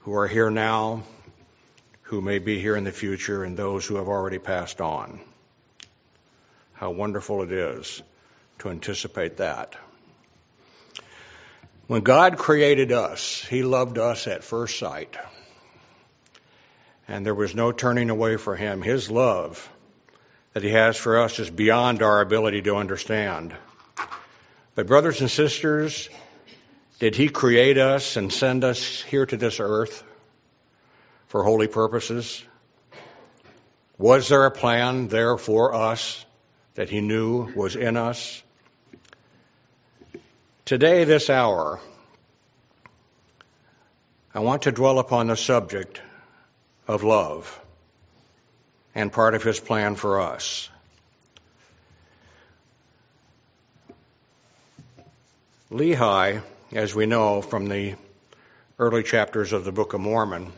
who 0.00 0.14
are 0.14 0.28
here 0.28 0.50
now, 0.50 1.02
who 2.02 2.20
may 2.20 2.38
be 2.38 2.60
here 2.60 2.76
in 2.76 2.84
the 2.84 2.92
future, 2.92 3.44
and 3.44 3.56
those 3.56 3.86
who 3.86 3.96
have 3.96 4.08
already 4.08 4.38
passed 4.38 4.80
on. 4.80 5.20
How 6.72 6.90
wonderful 6.90 7.42
it 7.42 7.52
is 7.52 8.02
to 8.60 8.70
anticipate 8.70 9.38
that. 9.38 9.76
When 11.90 12.02
God 12.02 12.38
created 12.38 12.92
us, 12.92 13.44
He 13.50 13.64
loved 13.64 13.98
us 13.98 14.28
at 14.28 14.44
first 14.44 14.78
sight. 14.78 15.16
And 17.08 17.26
there 17.26 17.34
was 17.34 17.52
no 17.52 17.72
turning 17.72 18.10
away 18.10 18.36
for 18.36 18.54
Him. 18.54 18.80
His 18.80 19.10
love 19.10 19.68
that 20.52 20.62
He 20.62 20.68
has 20.68 20.96
for 20.96 21.18
us 21.18 21.40
is 21.40 21.50
beyond 21.50 22.00
our 22.00 22.20
ability 22.20 22.62
to 22.62 22.76
understand. 22.76 23.56
But, 24.76 24.86
brothers 24.86 25.20
and 25.20 25.28
sisters, 25.28 26.08
did 27.00 27.16
He 27.16 27.28
create 27.28 27.76
us 27.76 28.16
and 28.16 28.32
send 28.32 28.62
us 28.62 29.02
here 29.02 29.26
to 29.26 29.36
this 29.36 29.58
earth 29.58 30.04
for 31.26 31.42
holy 31.42 31.66
purposes? 31.66 32.40
Was 33.98 34.28
there 34.28 34.46
a 34.46 34.52
plan 34.52 35.08
there 35.08 35.36
for 35.36 35.74
us 35.74 36.24
that 36.74 36.88
He 36.88 37.00
knew 37.00 37.52
was 37.56 37.74
in 37.74 37.96
us? 37.96 38.44
Today, 40.70 41.02
this 41.02 41.28
hour, 41.28 41.80
I 44.32 44.38
want 44.38 44.62
to 44.62 44.70
dwell 44.70 45.00
upon 45.00 45.26
the 45.26 45.36
subject 45.36 46.00
of 46.86 47.02
love 47.02 47.60
and 48.94 49.12
part 49.12 49.34
of 49.34 49.42
His 49.42 49.58
plan 49.58 49.96
for 49.96 50.20
us. 50.20 50.68
Lehi, 55.72 56.40
as 56.70 56.94
we 56.94 57.04
know 57.04 57.42
from 57.42 57.68
the 57.68 57.96
early 58.78 59.02
chapters 59.02 59.52
of 59.52 59.64
the 59.64 59.72
Book 59.72 59.92
of 59.92 60.00
Mormon, 60.00 60.52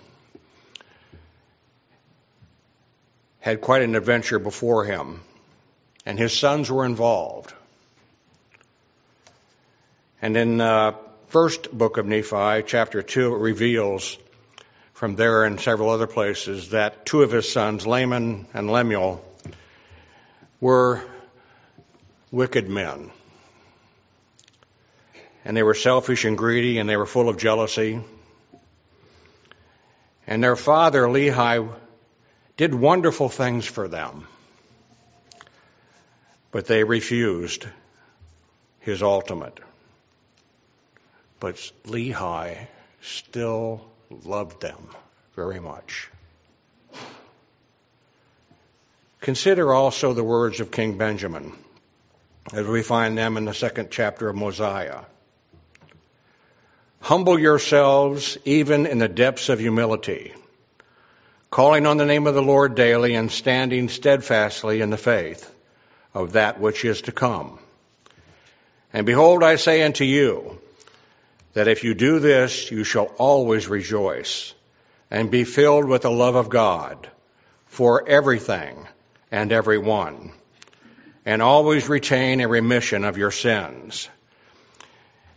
had 3.40 3.62
quite 3.62 3.80
an 3.80 3.94
adventure 3.94 4.38
before 4.38 4.84
him, 4.84 5.22
and 6.04 6.18
his 6.18 6.38
sons 6.38 6.70
were 6.70 6.84
involved. 6.84 7.54
And 10.22 10.36
in 10.36 10.58
the 10.58 10.64
uh, 10.64 10.94
first 11.26 11.70
book 11.76 11.98
of 11.98 12.06
Nephi, 12.06 12.62
chapter 12.66 13.02
2, 13.02 13.34
it 13.34 13.38
reveals 13.38 14.16
from 14.94 15.16
there 15.16 15.44
and 15.44 15.60
several 15.60 15.90
other 15.90 16.06
places 16.06 16.70
that 16.70 17.04
two 17.04 17.22
of 17.22 17.32
his 17.32 17.52
sons, 17.52 17.86
Laman 17.86 18.46
and 18.54 18.70
Lemuel, 18.70 19.22
were 20.60 21.02
wicked 22.30 22.70
men 22.70 23.10
and 25.44 25.56
they 25.56 25.62
were 25.62 25.74
selfish 25.74 26.24
and 26.24 26.38
greedy, 26.38 26.78
and 26.78 26.88
they 26.88 26.96
were 26.96 27.06
full 27.06 27.28
of 27.28 27.36
jealousy. 27.36 28.00
And 30.26 30.42
their 30.42 30.56
father, 30.56 31.02
Lehi, 31.02 31.68
did 32.56 32.74
wonderful 32.74 33.28
things 33.28 33.66
for 33.66 33.88
them, 33.88 34.26
but 36.52 36.66
they 36.66 36.84
refused 36.84 37.66
his 38.80 39.02
ultimate. 39.02 39.58
But 41.42 41.56
Lehi 41.86 42.68
still 43.00 43.80
loved 44.24 44.60
them 44.62 44.78
very 45.34 45.58
much. 45.58 46.08
Consider 49.20 49.74
also 49.74 50.12
the 50.12 50.22
words 50.22 50.60
of 50.60 50.70
King 50.70 50.96
Benjamin 50.96 51.52
as 52.52 52.64
we 52.64 52.84
find 52.84 53.18
them 53.18 53.36
in 53.36 53.44
the 53.44 53.54
second 53.54 53.88
chapter 53.90 54.28
of 54.28 54.36
Mosiah. 54.36 55.00
Humble 57.00 57.40
yourselves 57.40 58.38
even 58.44 58.86
in 58.86 58.98
the 58.98 59.08
depths 59.08 59.48
of 59.48 59.58
humility, 59.58 60.32
calling 61.50 61.86
on 61.86 61.96
the 61.96 62.06
name 62.06 62.28
of 62.28 62.34
the 62.34 62.40
Lord 62.40 62.76
daily 62.76 63.16
and 63.16 63.32
standing 63.32 63.88
steadfastly 63.88 64.80
in 64.80 64.90
the 64.90 64.96
faith 64.96 65.52
of 66.14 66.34
that 66.34 66.60
which 66.60 66.84
is 66.84 67.02
to 67.02 67.10
come. 67.10 67.58
And 68.92 69.04
behold, 69.04 69.42
I 69.42 69.56
say 69.56 69.82
unto 69.82 70.04
you, 70.04 70.60
that 71.54 71.68
if 71.68 71.84
you 71.84 71.94
do 71.94 72.18
this, 72.18 72.70
you 72.70 72.84
shall 72.84 73.06
always 73.18 73.68
rejoice 73.68 74.54
and 75.10 75.30
be 75.30 75.44
filled 75.44 75.86
with 75.86 76.02
the 76.02 76.10
love 76.10 76.34
of 76.34 76.48
God 76.48 77.08
for 77.66 78.08
everything 78.08 78.86
and 79.30 79.52
everyone, 79.52 80.32
and 81.24 81.42
always 81.42 81.88
retain 81.88 82.40
a 82.40 82.48
remission 82.48 83.04
of 83.04 83.18
your 83.18 83.30
sins 83.30 84.08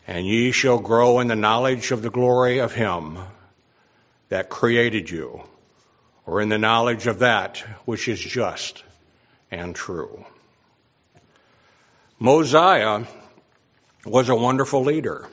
and 0.07 0.25
ye 0.25 0.51
shall 0.51 0.79
grow 0.79 1.19
in 1.19 1.27
the 1.27 1.35
knowledge 1.35 1.91
of 1.91 2.01
the 2.01 2.09
glory 2.09 2.59
of 2.59 2.73
him 2.73 3.17
that 4.29 4.49
created 4.49 5.09
you, 5.09 5.41
or 6.25 6.41
in 6.41 6.49
the 6.49 6.57
knowledge 6.57 7.07
of 7.07 7.19
that 7.19 7.59
which 7.85 8.07
is 8.07 8.19
just 8.19 8.83
and 9.51 9.75
true. 9.75 10.25
Mosiah 12.19 13.05
was 14.05 14.29
a 14.29 14.35
wonderful 14.35 14.83
leader, 14.83 15.27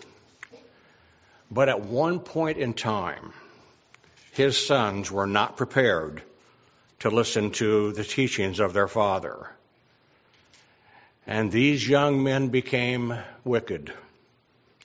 but 1.53 1.69
at 1.69 1.83
one 1.83 2.19
point 2.19 2.57
in 2.57 2.73
time, 2.73 3.35
his 4.33 4.67
sons 4.67 5.13
were 5.13 5.27
not 5.27 5.59
prepared 5.59 6.23
to 7.01 7.11
listen 7.11 7.51
to 7.51 7.93
the 7.93 8.05
teachings 8.05 8.59
of 8.59 8.73
their 8.73 8.89
father. 8.89 9.51
And 11.27 11.53
these 11.53 11.87
young 11.87 12.23
men 12.23 12.49
became 12.49 13.15
wicked 13.45 13.93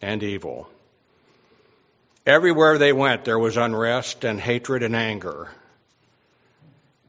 and 0.01 0.21
evil. 0.21 0.67
Everywhere 2.25 2.77
they 2.77 2.91
went, 2.91 3.23
there 3.23 3.39
was 3.39 3.56
unrest 3.56 4.25
and 4.25 4.38
hatred 4.38 4.84
and 4.84 4.93
anger. 4.93 5.49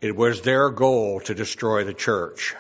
It 0.01 0.15
was 0.15 0.43
their 0.43 0.71
goal 0.71 1.19
to 1.23 1.35
destroy 1.35 1.83
the 1.83 1.95
church. 1.95 2.55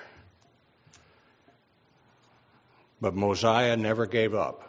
But 3.00 3.14
Mosiah 3.14 3.76
never 3.76 4.06
gave 4.06 4.34
up 4.34 4.67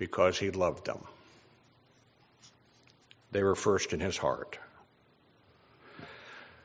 because 0.00 0.38
he 0.38 0.50
loved 0.50 0.86
them. 0.86 0.98
They 3.32 3.42
were 3.42 3.54
first 3.54 3.92
in 3.92 4.00
his 4.00 4.16
heart. 4.16 4.58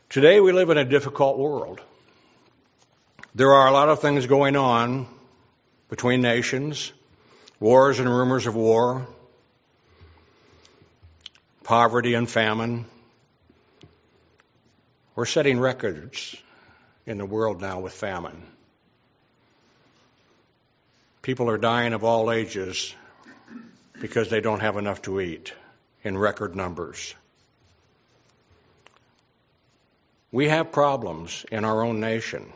Today 0.10 0.40
we 0.40 0.54
live 0.54 0.70
in 0.70 0.78
a 0.78 0.86
difficult 0.86 1.38
world. 1.38 1.82
There 3.36 3.54
are 3.54 3.68
a 3.68 3.72
lot 3.72 3.90
of 3.90 4.00
things 4.00 4.26
going 4.26 4.56
on 4.56 5.06
between 5.90 6.22
nations 6.22 6.94
wars 7.60 8.00
and 8.00 8.08
rumors 8.08 8.48
of 8.48 8.56
war, 8.56 9.06
poverty 11.64 12.14
and 12.14 12.30
famine. 12.30 12.86
We're 15.16 15.26
setting 15.26 15.60
records 15.60 16.36
in 17.06 17.18
the 17.18 17.26
world 17.26 17.62
now 17.62 17.82
with 17.82 17.94
famine. 17.94 18.44
People 21.22 21.50
are 21.50 21.58
dying 21.58 21.94
of 21.94 22.04
all 22.04 22.32
ages 22.32 22.94
because 24.00 24.30
they 24.30 24.42
don't 24.42 24.60
have 24.60 24.78
enough 24.78 25.02
to 25.04 25.20
eat 25.20 25.54
in 26.04 26.18
record 26.18 26.56
numbers. 26.56 27.16
We 30.32 30.50
have 30.50 30.72
problems 30.72 31.46
in 31.52 31.64
our 31.64 31.84
own 31.84 32.00
nation. 32.00 32.52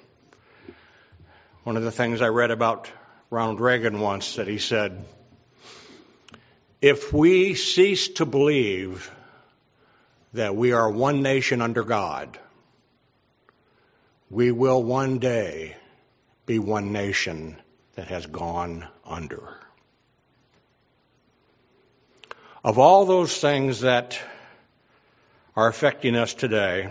One 1.63 1.77
of 1.77 1.83
the 1.83 1.91
things 1.91 2.21
I 2.21 2.27
read 2.27 2.51
about 2.51 2.91
Ronald 3.29 3.61
Reagan 3.61 3.99
once 3.99 4.35
that 4.35 4.47
he 4.47 4.57
said, 4.57 5.05
if 6.81 7.13
we 7.13 7.55
cease 7.55 8.07
to 8.15 8.25
believe 8.25 9.09
that 10.33 10.55
we 10.55 10.71
are 10.71 10.89
one 10.89 11.21
nation 11.21 11.61
under 11.61 11.83
God, 11.83 12.37
we 14.29 14.51
will 14.51 14.81
one 14.83 15.19
day 15.19 15.75
be 16.45 16.59
one 16.59 16.91
nation 16.91 17.57
that 17.95 18.07
has 18.07 18.25
gone 18.25 18.87
under. 19.05 19.57
Of 22.61 22.77
all 22.77 23.05
those 23.05 23.37
things 23.37 23.81
that 23.81 24.19
are 25.55 25.69
affecting 25.69 26.17
us 26.17 26.33
today, 26.33 26.89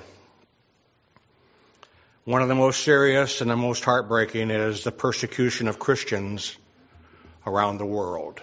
one 2.24 2.40
of 2.40 2.48
the 2.48 2.54
most 2.54 2.82
serious 2.82 3.42
and 3.42 3.50
the 3.50 3.56
most 3.56 3.84
heartbreaking 3.84 4.50
is 4.50 4.82
the 4.82 4.92
persecution 4.92 5.68
of 5.68 5.78
Christians 5.78 6.56
around 7.46 7.76
the 7.76 7.84
world. 7.84 8.40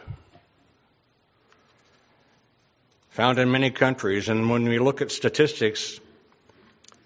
Found 3.10 3.40
in 3.40 3.50
many 3.50 3.72
countries, 3.72 4.30
and 4.30 4.48
when 4.48 4.66
we 4.66 4.78
look 4.78 5.02
at 5.02 5.10
statistics, 5.10 6.00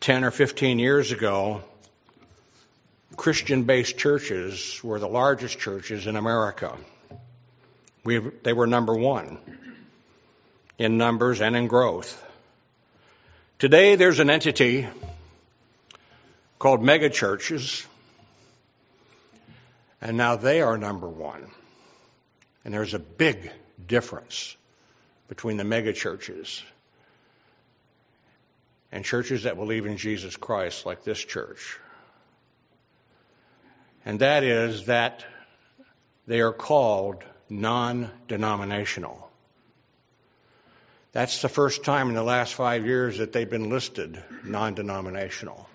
10 0.02 0.26
or 0.26 0.32
15 0.32 0.80
years 0.80 1.14
ago, 1.14 1.64
Christian 3.16 3.64
based 3.64 3.98
churches 3.98 4.82
were 4.84 5.00
the 5.00 5.08
largest 5.08 5.60
churches 5.60 6.08
in 6.08 6.18
America. 6.18 6.78
We, 8.04 8.20
they 8.44 8.52
were 8.52 8.68
number 8.68 8.96
one 8.96 9.38
in 10.80 10.98
numbers 10.98 11.42
and 11.42 11.56
in 11.56 11.68
growth. 11.68 12.26
Today, 13.60 13.96
there's 13.96 14.20
an 14.20 14.30
entity 14.30 14.88
called 16.58 16.82
megachurches, 16.82 17.86
and 20.02 20.16
now 20.16 20.38
they 20.38 20.62
are 20.62 20.78
number 20.78 21.10
one. 21.10 21.52
And 22.64 22.74
there's 22.74 22.94
a 22.94 23.00
big 23.00 23.52
difference 23.86 24.56
between 25.28 25.58
the 25.58 25.64
megachurches 25.64 26.62
and 28.92 29.04
churches 29.04 29.44
that 29.44 29.56
believe 29.56 29.86
in 29.86 29.98
Jesus 29.98 30.36
Christ, 30.38 30.86
like 30.86 31.04
this 31.04 31.20
church. 31.20 31.78
And 34.06 34.20
that 34.22 34.44
is 34.44 34.86
that 34.86 35.26
they 36.26 36.40
are 36.40 36.54
called 36.54 37.24
non 37.50 38.10
denominational. 38.28 39.29
That's 41.12 41.42
the 41.42 41.50
first 41.50 41.84
time 41.84 42.10
in 42.10 42.16
the 42.16 42.24
last 42.24 42.54
five 42.54 42.86
years 42.86 43.18
that 43.18 43.34
they've 43.34 43.50
been 43.50 43.70
listed 43.70 44.22
non 44.44 44.76
denominational. 44.76 45.68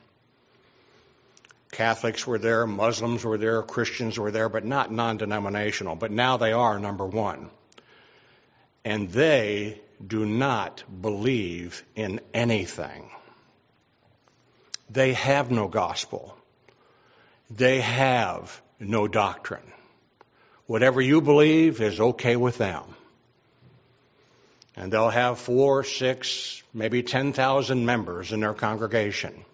Catholics 1.73 2.25
were 2.25 2.39
there, 2.39 2.69
Muslims 2.69 3.25
were 3.25 3.37
there, 3.37 3.61
Christians 3.63 4.17
were 4.17 4.31
there, 4.31 4.49
but 4.49 4.65
not 4.65 4.93
non 4.93 5.17
denominational. 5.17 5.97
But 5.97 6.13
now 6.13 6.37
they 6.37 6.53
are 6.53 6.79
number 6.79 7.05
one. 7.05 7.51
And 8.85 9.11
they 9.11 9.81
do 10.07 10.25
not 10.25 10.85
believe 11.01 11.83
in 11.97 12.21
anything. 12.33 13.11
They 14.89 15.15
have 15.15 15.51
no 15.51 15.67
gospel. 15.67 16.37
They 17.51 17.81
have 17.81 18.61
no 18.79 19.09
doctrine. 19.09 19.73
Whatever 20.67 21.01
you 21.01 21.21
believe 21.21 21.81
is 21.81 21.99
okay 21.99 22.37
with 22.37 22.59
them. 22.59 22.85
And 24.77 24.93
they'll 24.93 25.11
have 25.11 25.39
four, 25.39 25.85
six, 25.85 26.63
maybe 26.73 27.03
10,000 27.03 27.87
members 27.87 28.33
in 28.33 28.41
their 28.41 28.55
congregation. 28.55 29.45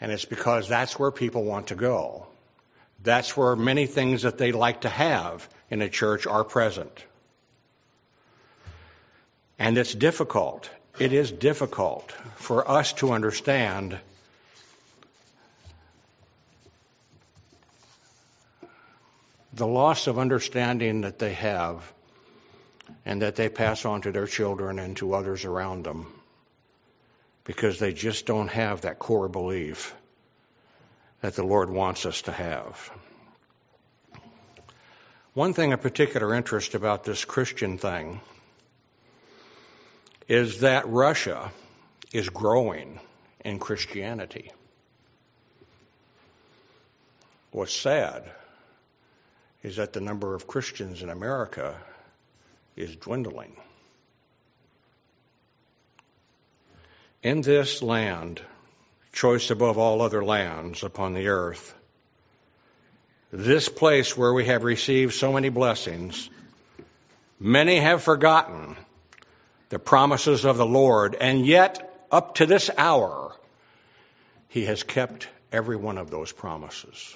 And 0.00 0.10
it's 0.10 0.24
because 0.24 0.68
that's 0.68 0.98
where 0.98 1.10
people 1.10 1.44
want 1.44 1.68
to 1.68 1.74
go. 1.74 2.26
That's 3.02 3.36
where 3.36 3.54
many 3.54 3.86
things 3.86 4.22
that 4.22 4.38
they 4.38 4.52
like 4.52 4.82
to 4.82 4.88
have 4.88 5.48
in 5.70 5.82
a 5.82 5.88
church 5.88 6.26
are 6.26 6.44
present. 6.44 7.04
And 9.58 9.78
it's 9.78 9.94
difficult. 9.94 10.68
It 10.98 11.12
is 11.12 11.30
difficult 11.30 12.12
for 12.36 12.68
us 12.68 12.92
to 12.94 13.12
understand 13.12 13.98
the 19.52 19.66
loss 19.66 20.06
of 20.06 20.18
understanding 20.18 21.02
that 21.02 21.18
they 21.18 21.34
have 21.34 21.92
and 23.04 23.22
that 23.22 23.36
they 23.36 23.48
pass 23.48 23.84
on 23.84 24.02
to 24.02 24.12
their 24.12 24.26
children 24.26 24.78
and 24.78 24.96
to 24.98 25.14
others 25.14 25.44
around 25.44 25.84
them 25.84 26.06
because 27.44 27.78
they 27.78 27.92
just 27.92 28.26
don't 28.26 28.48
have 28.48 28.82
that 28.82 28.98
core 28.98 29.28
belief 29.28 29.94
that 31.20 31.34
the 31.34 31.44
Lord 31.44 31.70
wants 31.70 32.06
us 32.06 32.22
to 32.22 32.32
have. 32.32 32.90
One 35.34 35.52
thing 35.54 35.72
of 35.72 35.80
particular 35.80 36.34
interest 36.34 36.74
about 36.74 37.04
this 37.04 37.24
Christian 37.24 37.78
thing 37.78 38.20
is 40.28 40.60
that 40.60 40.88
Russia 40.88 41.50
is 42.12 42.28
growing 42.28 43.00
in 43.44 43.58
Christianity. 43.58 44.50
What's 47.52 47.74
sad 47.74 48.30
is 49.62 49.76
that 49.76 49.92
the 49.92 50.00
number 50.00 50.34
of 50.34 50.46
Christians 50.46 51.02
in 51.02 51.10
America 51.10 51.74
is 52.76 52.96
dwindling. 52.96 53.56
In 57.22 57.42
this 57.42 57.82
land, 57.82 58.40
choice 59.12 59.50
above 59.50 59.76
all 59.78 60.00
other 60.00 60.24
lands 60.24 60.82
upon 60.82 61.14
the 61.14 61.28
earth, 61.28 61.74
this 63.32 63.68
place 63.68 64.16
where 64.16 64.32
we 64.32 64.46
have 64.46 64.64
received 64.64 65.14
so 65.14 65.32
many 65.32 65.50
blessings, 65.50 66.30
many 67.38 67.76
have 67.76 68.02
forgotten 68.02 68.76
the 69.68 69.78
promises 69.78 70.44
of 70.44 70.56
the 70.56 70.66
Lord, 70.66 71.14
and 71.14 71.46
yet, 71.46 72.06
up 72.10 72.36
to 72.36 72.46
this 72.46 72.70
hour, 72.76 73.36
He 74.48 74.64
has 74.64 74.82
kept 74.82 75.28
every 75.52 75.76
one 75.76 75.98
of 75.98 76.10
those 76.10 76.32
promises 76.32 77.14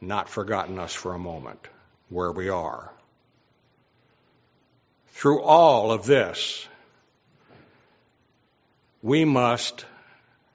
not 0.00 0.28
forgotten 0.28 0.78
us 0.78 0.94
for 0.94 1.14
a 1.14 1.18
moment 1.18 1.60
where 2.08 2.32
we 2.32 2.48
are. 2.48 2.90
Through 5.12 5.42
all 5.42 5.92
of 5.92 6.06
this, 6.06 6.66
we 9.02 9.24
must 9.24 9.84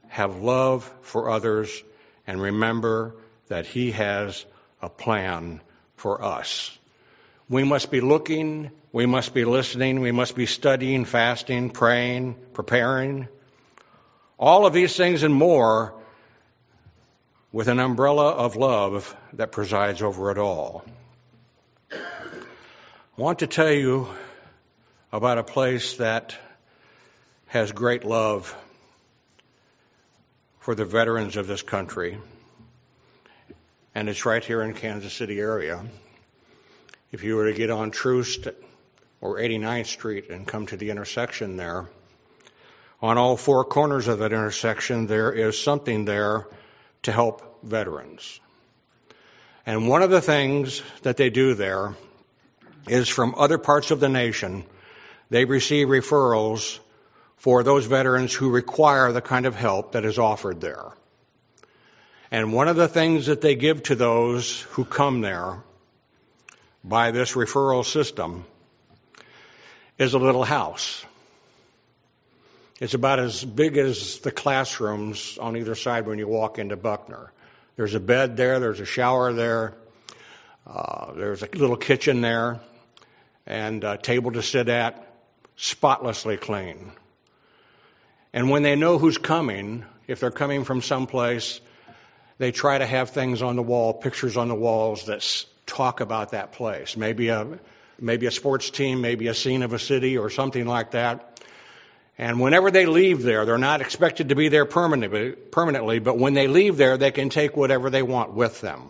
have 0.08 0.42
love 0.42 0.92
for 1.02 1.30
others 1.30 1.84
and 2.26 2.42
remember 2.42 3.16
that 3.48 3.66
He 3.66 3.92
has 3.92 4.46
a 4.82 4.90
plan 4.90 5.62
for 5.98 6.24
us. 6.24 6.78
We 7.50 7.64
must 7.64 7.92
be 7.92 8.02
looking, 8.02 8.72
we 8.92 9.06
must 9.06 9.34
be 9.34 9.46
listening, 9.46 10.00
we 10.00 10.12
must 10.12 10.36
be 10.36 10.46
studying, 10.46 11.06
fasting, 11.06 11.70
praying, 11.70 12.36
preparing. 12.54 13.28
All 14.40 14.66
of 14.66 14.74
these 14.74 14.96
things 14.96 15.22
and 15.24 15.34
more 15.34 15.94
with 17.52 17.68
an 17.68 17.80
umbrella 17.80 18.32
of 18.32 18.56
love 18.56 19.16
that 19.34 19.52
presides 19.52 20.02
over 20.02 20.32
it 20.32 20.38
all. 20.38 20.84
I 21.92 21.98
want 23.16 23.40
to 23.40 23.48
tell 23.48 23.72
you 23.72 24.10
about 25.16 25.38
a 25.38 25.44
place 25.44 25.96
that 25.96 26.36
has 27.48 27.72
great 27.72 28.04
love 28.04 28.54
for 30.60 30.76
the 30.76 30.84
veterans 30.84 31.38
of 31.38 31.48
this 31.48 31.62
country. 31.62 32.18
And 33.94 34.10
it's 34.10 34.26
right 34.26 34.44
here 34.44 34.62
in 34.62 34.74
Kansas 34.74 35.14
City 35.14 35.40
area. 35.40 35.86
If 37.14 37.24
you 37.24 37.38
were 37.38 37.50
to 37.50 37.58
get 37.58 37.70
on 37.70 37.92
Troost 37.92 38.50
or 39.22 39.38
89th 39.38 39.86
Street 39.86 40.30
and 40.30 40.46
come 40.46 40.66
to 40.66 40.76
the 40.76 40.90
intersection 40.90 41.56
there, 41.56 41.86
on 43.02 43.18
all 43.18 43.38
four 43.38 43.64
corners 43.64 44.10
of 44.10 44.20
that 44.20 44.34
intersection, 44.34 45.08
there 45.08 45.32
is 45.32 45.58
something 45.58 46.04
there 46.04 46.46
to 47.04 47.14
help 47.14 47.64
veterans. 47.64 48.42
And 49.66 49.88
one 49.88 50.02
of 50.02 50.10
the 50.10 50.20
things 50.20 50.82
that 51.04 51.16
they 51.16 51.30
do 51.30 51.54
there 51.54 51.96
is 52.90 53.08
from 53.08 53.34
other 53.38 53.58
parts 53.58 53.92
of 53.92 54.02
the 54.02 54.10
nation, 54.10 54.66
they 55.30 55.46
receive 55.46 55.88
referrals 55.88 56.80
for 57.38 57.64
those 57.64 57.86
veterans 57.86 58.34
who 58.34 58.50
require 58.50 59.12
the 59.12 59.22
kind 59.22 59.46
of 59.46 59.56
help 59.56 59.94
that 59.94 60.06
is 60.06 60.18
offered 60.18 60.62
there. 60.62 60.92
And 62.32 62.54
one 62.54 62.68
of 62.68 62.76
the 62.76 62.88
things 62.88 63.28
that 63.28 63.42
they 63.42 63.56
give 63.56 63.84
to 63.84 63.96
those 63.96 64.62
who 64.62 64.84
come 64.84 65.22
there 65.22 65.64
by 66.84 67.12
this 67.12 67.34
referral 67.34 67.86
system 67.86 68.46
is 69.98 70.14
a 70.14 70.20
little 70.20 70.44
house. 70.44 71.06
It's 72.80 72.94
about 72.94 73.20
as 73.20 73.44
big 73.44 73.78
as 73.78 74.20
the 74.20 74.32
classrooms 74.32 75.38
on 75.40 75.56
either 75.56 75.76
side 75.76 76.08
when 76.08 76.20
you 76.20 76.28
walk 76.28 76.60
into 76.60 76.76
Buckner. 76.76 77.32
There's 77.78 77.94
a 77.94 78.00
bed 78.00 78.36
there, 78.38 78.60
there's 78.60 78.82
a 78.82 78.86
shower 78.86 79.32
there, 79.32 79.74
uh, 80.68 81.14
there's 81.14 81.42
a 81.42 81.48
little 81.54 81.78
kitchen 81.78 82.22
there, 82.22 82.60
and 83.46 83.84
a 83.84 83.98
table 83.98 84.32
to 84.32 84.42
sit 84.42 84.68
at, 84.68 85.15
spotlessly 85.56 86.38
clean. 86.38 86.92
And 88.34 88.50
when 88.50 88.64
they 88.64 88.76
know 88.76 88.98
who's 88.98 89.18
coming, 89.18 89.86
if 90.08 90.20
they're 90.20 90.32
coming 90.32 90.64
from 90.64 90.82
someplace, 90.82 91.62
they 92.38 92.52
try 92.52 92.78
to 92.78 92.86
have 92.86 93.12
things 93.12 93.42
on 93.42 93.56
the 93.56 93.64
wall, 93.64 93.94
pictures 93.94 94.36
on 94.36 94.50
the 94.50 94.56
walls 94.56 95.06
that 95.06 95.46
talk 95.66 96.02
about 96.02 96.32
that 96.32 96.52
place. 96.52 96.98
Maybe 96.98 97.30
a 97.30 97.60
maybe 97.98 98.26
a 98.26 98.32
sports 98.32 98.70
team, 98.70 99.00
maybe 99.00 99.28
a 99.28 99.34
scene 99.34 99.64
of 99.64 99.72
a 99.72 99.80
city, 99.80 100.18
or 100.18 100.30
something 100.30 100.66
like 100.66 100.92
that. 100.92 101.40
And 102.18 102.40
whenever 102.40 102.72
they 102.72 102.86
leave 102.86 103.24
there, 103.24 103.46
they're 103.46 103.58
not 103.58 103.82
expected 103.82 104.30
to 104.30 104.36
be 104.36 104.50
there 104.50 104.66
permanently, 104.66 106.00
but 106.00 106.18
when 106.18 106.34
they 106.34 106.48
leave 106.48 106.78
there, 106.78 106.98
they 106.98 107.12
can 107.12 107.30
take 107.30 107.58
whatever 107.58 107.90
they 107.90 108.04
want 108.04 108.34
with 108.34 108.62
them 108.62 108.90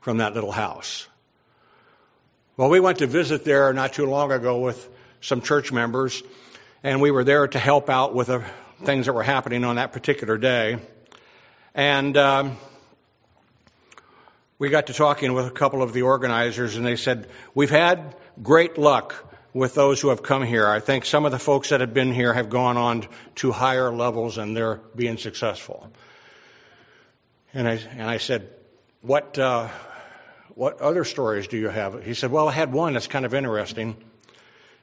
from 0.00 0.18
that 0.18 0.34
little 0.34 0.50
house. 0.50 1.06
Well, 2.56 2.70
we 2.70 2.80
went 2.80 2.98
to 2.98 3.06
visit 3.06 3.44
there 3.44 3.72
not 3.72 3.92
too 3.92 4.06
long 4.06 4.32
ago 4.32 4.58
with 4.58 4.88
some 5.20 5.42
church 5.42 5.72
members, 5.72 6.22
and 6.82 7.00
we 7.00 7.10
were 7.10 7.24
there 7.24 7.46
to 7.48 7.58
help 7.58 7.90
out 7.90 8.14
with 8.14 8.28
the 8.28 8.44
things 8.84 9.06
that 9.06 9.12
were 9.12 9.22
happening 9.22 9.64
on 9.64 9.76
that 9.76 9.92
particular 9.92 10.38
day. 10.38 10.78
And 11.74 12.16
um, 12.16 12.56
we 14.58 14.68
got 14.68 14.88
to 14.88 14.92
talking 14.92 15.32
with 15.32 15.46
a 15.46 15.50
couple 15.50 15.82
of 15.82 15.92
the 15.92 16.02
organizers, 16.02 16.76
and 16.76 16.84
they 16.84 16.96
said, 16.96 17.28
We've 17.54 17.70
had 17.70 18.16
great 18.42 18.78
luck 18.78 19.14
with 19.52 19.74
those 19.74 20.00
who 20.00 20.08
have 20.08 20.22
come 20.22 20.42
here. 20.44 20.68
I 20.68 20.80
think 20.80 21.04
some 21.04 21.24
of 21.24 21.32
the 21.32 21.38
folks 21.38 21.70
that 21.70 21.80
have 21.80 21.92
been 21.92 22.12
here 22.12 22.32
have 22.32 22.50
gone 22.50 22.76
on 22.76 23.06
to 23.36 23.52
higher 23.52 23.90
levels 23.90 24.38
and 24.38 24.56
they're 24.56 24.80
being 24.94 25.16
successful. 25.16 25.90
And 27.52 27.66
I, 27.66 27.72
and 27.72 28.02
I 28.02 28.18
said, 28.18 28.48
What, 29.02 29.38
uh, 29.38 29.68
what 30.54 30.80
other 30.80 31.04
stories 31.04 31.48
do 31.48 31.56
you 31.56 31.68
have? 31.68 32.04
He 32.04 32.14
said, 32.14 32.30
Well, 32.30 32.48
I 32.48 32.52
had 32.52 32.72
one 32.72 32.92
that's 32.92 33.08
kind 33.08 33.24
of 33.24 33.34
interesting. 33.34 33.96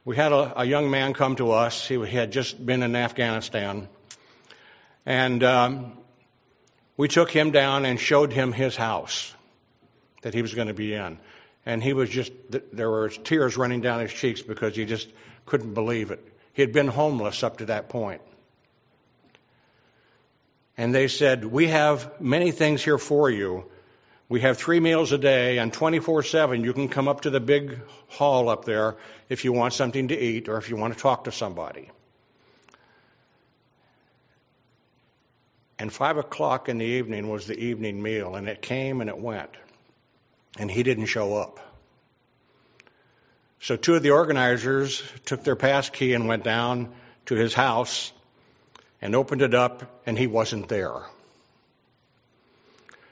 We 0.08 0.15
had 0.15 0.32
a, 0.32 0.62
a 0.62 0.63
young 0.63 0.89
man 0.89 1.13
come 1.13 1.36
to 1.36 1.52
us. 1.52 1.86
He 1.86 1.96
had 1.96 2.32
just 2.32 2.65
been 2.65 2.82
in 2.82 2.96
Afghanistan. 2.96 3.89
And 5.06 5.43
um, 5.43 5.98
we 6.96 7.10
took 7.10 7.30
him 7.30 7.52
down 7.52 7.84
and 7.84 8.00
showed 8.00 8.32
him 8.32 8.54
his 8.54 8.78
house 8.78 9.36
that 10.22 10.34
he 10.34 10.41
was 10.41 10.54
going 10.54 10.70
to 10.70 10.74
be 10.74 10.93
in. 10.93 11.20
And 11.65 11.84
he 11.84 11.91
was 11.91 12.10
just, 12.10 12.32
there 12.72 12.89
were 12.89 13.10
tears 13.10 13.58
running 13.58 13.82
down 13.82 14.00
his 14.00 14.13
cheeks 14.13 14.41
because 14.41 14.78
he 14.78 14.86
just 14.86 15.10
couldn't 15.46 15.74
believe 15.74 16.12
it. 16.12 16.26
He 16.54 16.62
had 16.62 16.72
been 16.72 16.88
homeless 16.88 17.43
up 17.43 17.58
to 17.58 17.65
that 17.65 17.89
point. 17.89 18.22
And 20.78 20.96
they 20.96 21.10
said, 21.10 21.43
We 21.43 21.67
have 21.67 22.22
many 22.22 22.52
things 22.52 22.82
here 22.82 22.98
for 22.98 23.30
you. 23.30 23.65
We 24.30 24.42
have 24.42 24.58
three 24.58 24.82
meals 24.82 25.13
a 25.13 25.18
day, 25.18 25.58
and 25.58 25.72
24 25.72 26.24
7, 26.24 26.63
you 26.63 26.74
can 26.74 26.90
come 26.90 27.08
up 27.08 27.22
to 27.22 27.30
the 27.30 27.40
big 27.40 27.80
hall 28.10 28.50
up 28.50 28.66
there 28.66 28.98
if 29.30 29.46
you 29.46 29.54
want 29.54 29.74
something 29.74 30.10
to 30.10 30.18
eat 30.18 30.50
or 30.50 30.58
if 30.58 30.70
you 30.70 30.76
want 30.76 30.94
to 30.94 31.00
talk 31.00 31.26
to 31.26 31.32
somebody. 31.32 31.90
And 35.80 35.94
5 35.94 36.18
o'clock 36.18 36.68
in 36.68 36.80
the 36.80 36.86
evening 36.86 37.30
was 37.30 37.48
the 37.48 37.58
evening 37.58 38.02
meal, 38.02 38.36
and 38.36 38.50
it 38.50 38.62
came 38.62 39.00
and 39.00 39.10
it 39.10 39.18
went. 39.18 39.52
And 40.60 40.70
he 40.70 40.84
didn't 40.84 41.06
show 41.06 41.36
up. 41.36 41.60
So 43.62 43.76
two 43.76 43.96
of 43.96 44.04
the 44.04 44.12
organizers 44.12 45.04
took 45.26 45.44
their 45.44 45.56
pass 45.56 45.90
key 45.90 46.13
and 46.13 46.28
went 46.28 46.44
down 46.44 46.94
to 47.28 47.36
his 47.36 47.54
house 47.54 48.12
and 49.02 49.16
opened 49.16 49.42
it 49.42 49.54
up, 49.54 50.02
and 50.06 50.18
he 50.18 50.28
wasn't 50.28 50.68
there. 50.68 51.04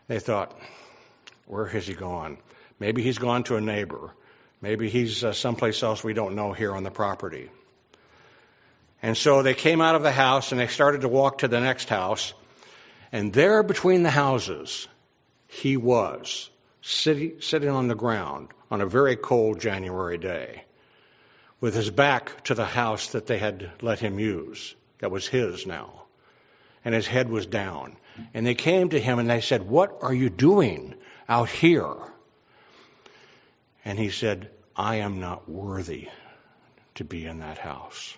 They 0.08 0.20
thought, 0.20 0.58
where 1.46 1.66
has 1.66 1.88
he 1.88 1.94
gone? 1.94 2.38
Maybe 2.80 3.02
he's 3.02 3.18
gone 3.18 3.44
to 3.46 3.56
a 3.56 3.62
neighbor. 3.62 4.14
Maybe 4.62 4.90
he's 4.90 5.24
uh, 5.24 5.34
someplace 5.34 5.82
else 5.84 6.04
we 6.04 6.14
don't 6.14 6.36
know 6.36 6.54
here 6.54 6.74
on 6.74 6.84
the 6.84 6.92
property. 6.92 7.50
And 9.02 9.16
so 9.16 9.44
they 9.44 9.54
came 9.54 9.82
out 9.82 9.96
of 9.96 10.04
the 10.04 10.12
house 10.12 10.52
and 10.52 10.60
they 10.60 10.68
started 10.68 11.02
to 11.02 11.08
walk 11.08 11.40
to 11.40 11.48
the 11.48 11.60
next 11.60 11.90
house. 11.90 12.34
And 13.12 13.32
there 13.32 13.62
between 13.64 14.04
the 14.04 14.10
houses, 14.10 14.88
he 15.48 15.78
was, 15.78 16.50
sitting, 16.82 17.42
sitting 17.42 17.70
on 17.70 17.88
the 17.88 17.96
ground 17.96 18.50
on 18.72 18.82
a 18.82 18.88
very 18.88 19.16
cold 19.16 19.60
January 19.60 20.18
day, 20.18 20.64
with 21.62 21.76
his 21.76 21.90
back 21.90 22.44
to 22.46 22.56
the 22.56 22.66
house 22.66 23.10
that 23.10 23.28
they 23.28 23.38
had 23.38 23.72
let 23.82 24.00
him 24.00 24.20
use, 24.20 24.76
that 25.00 25.12
was 25.12 25.28
his 25.28 25.66
now. 25.66 26.04
And 26.84 26.94
his 26.94 27.08
head 27.08 27.30
was 27.30 27.46
down. 27.46 27.98
And 28.34 28.46
they 28.46 28.56
came 28.56 28.90
to 28.90 29.00
him 29.00 29.20
and 29.20 29.30
they 29.30 29.42
said, 29.42 29.64
What 29.64 30.00
are 30.02 30.14
you 30.14 30.30
doing? 30.30 30.96
Out 31.28 31.50
here. 31.50 31.96
And 33.84 34.00
he 34.00 34.10
said, 34.10 34.50
I 34.76 34.98
am 34.98 35.20
not 35.20 35.50
worthy 35.50 36.10
to 36.96 37.04
be 37.04 37.26
in 37.26 37.40
that 37.40 37.58
house. 37.58 38.16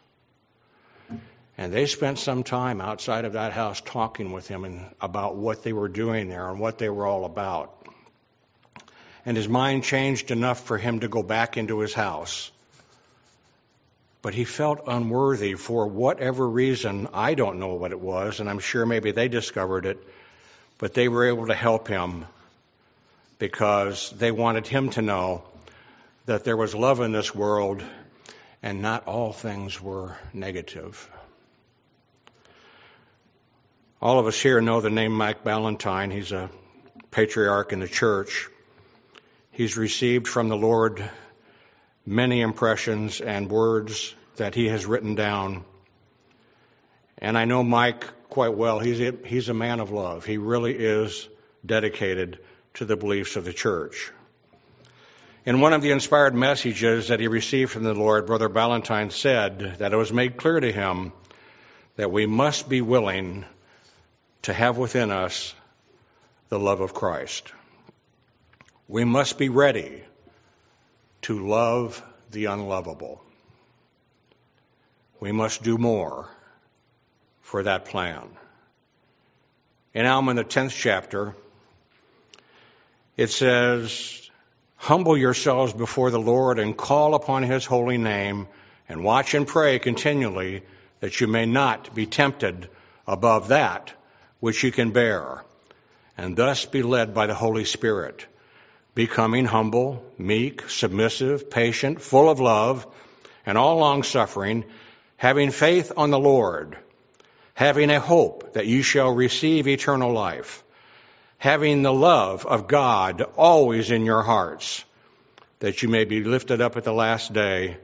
And 1.57 1.73
they 1.73 1.87
spent 1.87 2.19
some 2.19 2.43
time 2.43 2.81
outside 2.81 3.25
of 3.25 3.33
that 3.33 3.51
house 3.51 3.81
talking 3.81 4.31
with 4.31 4.47
him 4.47 4.63
and 4.63 4.85
about 5.01 5.35
what 5.35 5.63
they 5.63 5.73
were 5.73 5.87
doing 5.87 6.29
there 6.29 6.49
and 6.49 6.59
what 6.59 6.77
they 6.77 6.89
were 6.89 7.07
all 7.07 7.25
about. 7.25 7.73
And 9.25 9.35
his 9.35 9.49
mind 9.49 9.83
changed 9.83 10.29
enough 10.29 10.63
for 10.63 10.77
him 10.77 10.99
to 10.99 11.07
go 11.07 11.23
back 11.23 11.57
into 11.57 11.79
his 11.79 11.93
house. 11.93 12.51
But 14.21 14.35
he 14.35 14.45
felt 14.45 14.83
unworthy 14.87 15.55
for 15.55 15.87
whatever 15.87 16.47
reason. 16.47 17.07
I 17.13 17.33
don't 17.33 17.59
know 17.59 17.73
what 17.73 17.91
it 17.91 17.99
was, 17.99 18.39
and 18.39 18.49
I'm 18.49 18.59
sure 18.59 18.85
maybe 18.85 19.11
they 19.11 19.27
discovered 19.27 19.85
it, 19.85 19.97
but 20.77 20.93
they 20.93 21.07
were 21.07 21.25
able 21.25 21.47
to 21.47 21.55
help 21.55 21.87
him 21.87 22.25
because 23.39 24.11
they 24.11 24.31
wanted 24.31 24.67
him 24.67 24.89
to 24.91 25.01
know 25.01 25.43
that 26.25 26.43
there 26.43 26.57
was 26.57 26.73
love 26.75 26.99
in 26.99 27.11
this 27.11 27.33
world 27.33 27.83
and 28.63 28.81
not 28.81 29.07
all 29.07 29.31
things 29.31 29.81
were 29.81 30.17
negative. 30.33 31.09
All 34.01 34.19
of 34.19 34.27
us 34.27 34.39
here 34.39 34.61
know 34.61 34.81
the 34.81 34.89
name 34.89 35.11
Mike 35.11 35.43
Ballantyne. 35.43 36.11
He's 36.11 36.31
a 36.31 36.49
patriarch 37.11 37.73
in 37.73 37.79
the 37.79 37.87
church. 37.87 38.49
He's 39.51 39.77
received 39.77 40.27
from 40.27 40.49
the 40.49 40.57
Lord 40.57 41.07
many 42.05 42.41
impressions 42.41 43.21
and 43.21 43.49
words 43.49 44.13
that 44.35 44.53
he 44.53 44.67
has 44.67 44.85
written 44.85 45.15
down. 45.15 45.63
And 47.17 47.37
I 47.37 47.45
know 47.45 47.63
Mike 47.63 48.05
quite 48.29 48.53
well. 48.53 48.79
He's 48.79 49.01
a, 49.01 49.13
he's 49.25 49.49
a 49.49 49.53
man 49.53 49.79
of 49.79 49.91
love. 49.91 50.25
He 50.25 50.37
really 50.37 50.75
is 50.75 51.27
dedicated 51.65 52.39
to 52.75 52.85
the 52.85 52.97
beliefs 52.97 53.35
of 53.35 53.45
the 53.45 53.53
church. 53.53 54.11
In 55.45 55.61
one 55.61 55.73
of 55.73 55.81
the 55.81 55.91
inspired 55.91 56.35
messages 56.35 57.07
that 57.07 57.19
he 57.19 57.27
received 57.27 57.71
from 57.71 57.83
the 57.83 57.93
Lord, 57.93 58.25
Brother 58.25 58.49
Ballantyne 58.49 59.11
said 59.11 59.77
that 59.79 59.93
it 59.93 59.95
was 59.95 60.11
made 60.11 60.37
clear 60.37 60.59
to 60.59 60.71
him 60.71 61.13
that 61.95 62.11
we 62.11 62.25
must 62.25 62.67
be 62.67 62.81
willing 62.81 63.45
to 64.43 64.53
have 64.53 64.77
within 64.77 65.09
us 65.09 65.53
the 66.49 66.59
love 66.59 66.81
of 66.81 66.93
Christ. 66.93 67.51
We 68.87 69.03
must 69.03 69.37
be 69.37 69.49
ready 69.49 70.03
to 71.23 71.45
love 71.45 72.01
the 72.31 72.45
unlovable. 72.45 73.21
We 75.19 75.31
must 75.31 75.63
do 75.63 75.77
more 75.77 76.29
for 77.41 77.63
that 77.63 77.85
plan. 77.85 78.27
And 79.93 80.05
now 80.05 80.19
I'm 80.19 80.29
In 80.29 80.37
Alma, 80.37 80.43
the 80.43 80.43
10th 80.43 80.75
chapter, 80.77 81.35
it 83.17 83.31
says, 83.31 84.29
Humble 84.75 85.17
yourselves 85.17 85.73
before 85.73 86.11
the 86.11 86.19
Lord 86.19 86.59
and 86.59 86.77
call 86.77 87.15
upon 87.15 87.41
his 87.41 87.65
holy 87.65 87.97
name, 87.97 88.47
and 88.87 89.03
watch 89.03 89.33
and 89.33 89.47
pray 89.47 89.79
continually 89.79 90.63
that 90.99 91.19
you 91.19 91.27
may 91.27 91.47
not 91.47 91.93
be 91.95 92.05
tempted 92.05 92.69
above 93.07 93.49
that 93.49 93.91
which 94.39 94.63
you 94.63 94.71
can 94.71 94.91
bear, 94.91 95.43
and 96.15 96.37
thus 96.37 96.65
be 96.65 96.83
led 96.83 97.15
by 97.15 97.25
the 97.25 97.33
Holy 97.33 97.65
Spirit, 97.65 98.25
becoming 98.93 99.45
humble, 99.45 100.05
meek, 100.19 100.69
submissive, 100.69 101.49
patient, 101.49 101.99
full 101.99 102.29
of 102.29 102.39
love, 102.39 102.85
and 103.47 103.57
all 103.57 103.77
long 103.77 104.03
suffering, 104.03 104.63
having 105.17 105.49
faith 105.49 105.91
on 105.97 106.11
the 106.11 106.19
Lord, 106.19 106.77
having 107.55 107.89
a 107.89 107.99
hope 107.99 108.53
that 108.53 108.67
you 108.67 108.83
shall 108.83 109.11
receive 109.11 109.67
eternal 109.67 110.13
life 110.13 110.63
having 111.37 111.81
the 111.81 111.93
love 111.93 112.45
of 112.45 112.67
God 112.67 113.21
always 113.35 113.91
in 113.91 114.05
your 114.05 114.23
hearts, 114.23 114.83
that 115.59 115.81
you 115.83 115.89
may 115.89 116.05
be 116.05 116.23
lifted 116.23 116.61
up 116.61 116.77
at 116.77 116.83
the 116.83 116.93
last 116.93 117.33
day 117.33 117.77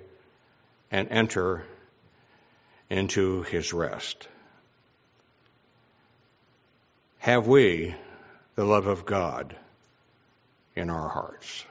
and 0.92 1.10
enter 1.10 1.64
into 2.90 3.44
his 3.44 3.74
rest. 3.74 4.28
Have 7.20 7.48
we 7.48 7.96
the 8.56 8.66
love 8.66 8.88
of 8.88 9.06
God 9.06 9.56
in 10.76 10.90
our 10.90 11.08
hearts? 11.08 11.66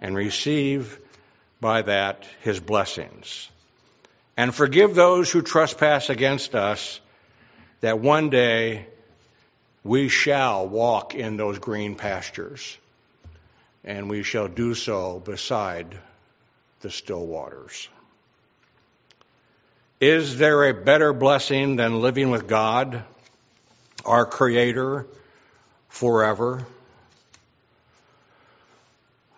And 0.00 0.16
receive 0.16 0.98
by 1.60 1.82
that 1.82 2.26
his 2.42 2.60
blessings. 2.60 3.48
And 4.36 4.54
forgive 4.54 4.94
those 4.94 5.30
who 5.30 5.42
trespass 5.42 6.10
against 6.10 6.54
us, 6.54 7.00
that 7.80 7.98
one 7.98 8.30
day 8.30 8.86
we 9.88 10.10
shall 10.10 10.68
walk 10.68 11.14
in 11.14 11.38
those 11.38 11.58
green 11.58 11.94
pastures, 11.94 12.76
and 13.82 14.10
we 14.10 14.22
shall 14.22 14.46
do 14.46 14.74
so 14.74 15.18
beside 15.18 15.96
the 16.80 16.90
still 16.90 17.26
waters. 17.26 17.88
Is 19.98 20.36
there 20.36 20.68
a 20.68 20.74
better 20.74 21.14
blessing 21.14 21.76
than 21.76 22.02
living 22.02 22.28
with 22.28 22.46
God, 22.46 23.02
our 24.04 24.26
Creator, 24.26 25.06
forever? 25.88 26.66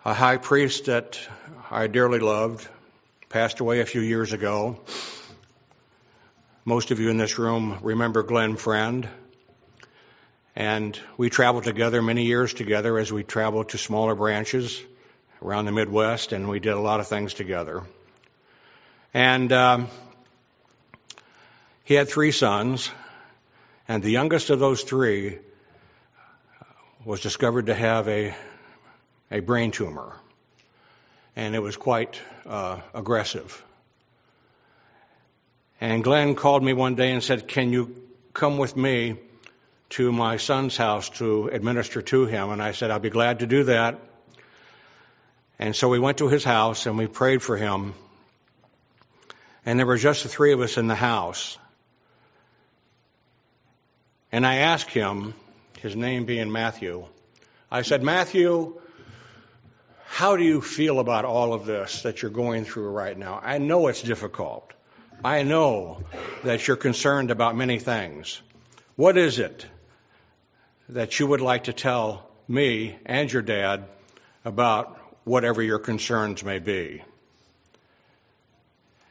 A 0.03 0.13
high 0.13 0.35
priest 0.35 0.87
that 0.87 1.17
I 1.71 1.87
dearly 1.87 2.19
loved 2.19 2.67
passed 3.29 3.61
away 3.61 3.79
a 3.79 3.85
few 3.85 4.01
years 4.01 4.33
ago. 4.33 4.81
Most 6.65 6.91
of 6.91 6.99
you 6.99 7.09
in 7.09 7.17
this 7.17 7.39
room 7.39 7.79
remember 7.81 8.21
Glenn 8.21 8.57
Friend. 8.57 9.07
And 10.55 10.99
we 11.15 11.29
traveled 11.29 11.63
together 11.63 12.01
many 12.01 12.25
years 12.25 12.53
together 12.53 12.97
as 12.97 13.11
we 13.11 13.23
traveled 13.23 13.69
to 13.69 13.77
smaller 13.77 14.15
branches 14.15 14.81
around 15.41 15.65
the 15.65 15.71
Midwest, 15.71 16.33
and 16.33 16.49
we 16.49 16.59
did 16.59 16.73
a 16.73 16.79
lot 16.79 16.99
of 16.99 17.07
things 17.07 17.33
together. 17.33 17.83
And 19.13 19.51
um, 19.53 19.87
he 21.83 21.93
had 21.93 22.09
three 22.09 22.31
sons, 22.31 22.91
and 23.87 24.03
the 24.03 24.11
youngest 24.11 24.49
of 24.49 24.59
those 24.59 24.83
three 24.83 25.39
was 27.05 27.21
discovered 27.21 27.67
to 27.67 27.73
have 27.73 28.07
a, 28.07 28.35
a 29.31 29.39
brain 29.39 29.71
tumor, 29.71 30.13
and 31.35 31.55
it 31.55 31.59
was 31.59 31.77
quite 31.77 32.21
uh, 32.45 32.79
aggressive. 32.93 33.63
And 35.79 36.03
Glenn 36.03 36.35
called 36.35 36.61
me 36.61 36.73
one 36.73 36.95
day 36.95 37.11
and 37.11 37.23
said, 37.23 37.47
Can 37.47 37.73
you 37.73 37.95
come 38.33 38.57
with 38.57 38.77
me 38.77 39.17
to 39.91 40.11
my 40.11 40.37
son's 40.37 40.75
house 40.75 41.09
to 41.09 41.47
administer 41.47 42.01
to 42.01 42.25
him? 42.25 42.49
And 42.49 42.61
I 42.61 42.71
said, 42.71 42.91
I'll 42.91 42.99
be 42.99 43.09
glad 43.09 43.39
to 43.39 43.47
do 43.47 43.65
that. 43.65 43.99
And 45.59 45.75
so 45.75 45.89
we 45.89 45.99
went 45.99 46.17
to 46.17 46.27
his 46.27 46.43
house 46.43 46.85
and 46.85 46.97
we 46.97 47.07
prayed 47.07 47.41
for 47.41 47.55
him. 47.55 47.93
And 49.65 49.77
there 49.77 49.85
were 49.85 49.97
just 49.97 50.23
the 50.23 50.29
three 50.29 50.53
of 50.53 50.61
us 50.61 50.77
in 50.77 50.87
the 50.87 50.95
house. 50.95 51.57
And 54.31 54.45
I 54.45 54.55
asked 54.55 54.89
him, 54.89 55.33
his 55.79 55.95
name 55.95 56.25
being 56.25 56.51
Matthew, 56.51 57.05
I 57.69 57.83
said, 57.83 58.01
Matthew, 58.01 58.79
how 60.05 60.35
do 60.35 60.43
you 60.43 60.61
feel 60.61 60.99
about 60.99 61.25
all 61.25 61.53
of 61.53 61.65
this 61.65 62.01
that 62.03 62.21
you're 62.21 62.31
going 62.31 62.65
through 62.65 62.89
right 62.89 63.17
now? 63.17 63.39
I 63.41 63.59
know 63.59 63.87
it's 63.87 64.01
difficult. 64.01 64.71
I 65.23 65.43
know 65.43 66.03
that 66.43 66.67
you're 66.67 66.77
concerned 66.77 67.29
about 67.29 67.55
many 67.55 67.77
things. 67.79 68.41
What 68.95 69.17
is 69.17 69.39
it 69.39 69.65
that 70.91 71.19
you 71.19 71.27
would 71.27 71.41
like 71.41 71.65
to 71.65 71.73
tell 71.73 72.29
me 72.47 72.97
and 73.05 73.31
your 73.31 73.41
dad 73.41 73.85
about 74.45 74.99
whatever 75.23 75.61
your 75.61 75.79
concerns 75.79 76.43
may 76.43 76.59
be? 76.59 77.01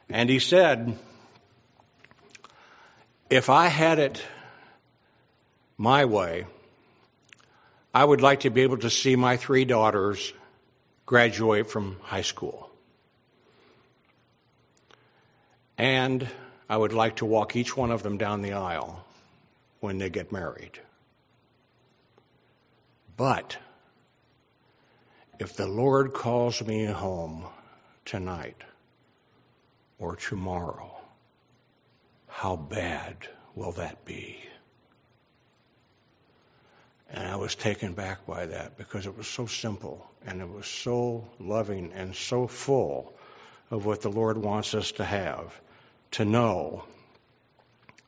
And 0.09 0.29
he 0.29 0.41
said, 0.41 0.99
if 3.31 3.49
I 3.49 3.69
had 3.69 3.99
it 3.99 4.23
my 5.79 6.05
way, 6.05 6.47
I 7.95 8.05
would 8.05 8.21
like 8.21 8.41
to 8.41 8.51
be 8.51 8.63
able 8.63 8.79
to 8.79 8.91
see 8.91 9.17
my 9.17 9.37
three 9.37 9.65
daughters 9.65 10.33
graduate 11.07 11.71
from 11.71 11.97
high 12.03 12.23
school. 12.23 12.71
And 15.79 16.29
I 16.69 16.77
would 16.77 16.93
like 16.93 17.17
to 17.17 17.25
walk 17.25 17.57
each 17.57 17.77
one 17.77 17.91
of 17.91 18.03
them 18.03 18.19
down 18.19 18.43
the 18.43 18.53
aisle 18.53 19.05
when 19.81 19.99
they 19.99 20.11
get 20.11 20.31
married. 20.31 20.79
But 23.21 23.59
if 25.39 25.55
the 25.55 25.67
Lord 25.67 26.15
calls 26.15 26.65
me 26.65 26.87
home 26.87 27.45
tonight 28.07 28.57
or 29.99 30.17
tomorrow, 30.17 30.91
how 32.29 32.57
bad 32.57 33.17
will 33.55 33.73
that 33.73 34.07
be? 34.07 34.39
And 37.11 37.29
I 37.29 37.37
was 37.37 37.55
taken 37.55 37.93
back 37.93 38.27
by 38.27 38.47
that 38.47 38.79
because 38.79 39.07
it 39.07 39.15
was 39.15 39.29
so 39.29 39.45
simple 39.45 40.11
and 40.27 40.41
it 40.41 40.49
was 40.49 40.67
so 40.67 41.29
loving 41.39 41.93
and 41.93 42.17
so 42.17 42.47
full 42.47 43.13
of 43.71 43.85
what 43.85 44.01
the 44.01 44.11
Lord 44.11 44.39
wants 44.39 44.73
us 44.73 44.93
to 44.93 45.05
have. 45.05 45.61
To 46.13 46.25
know 46.25 46.85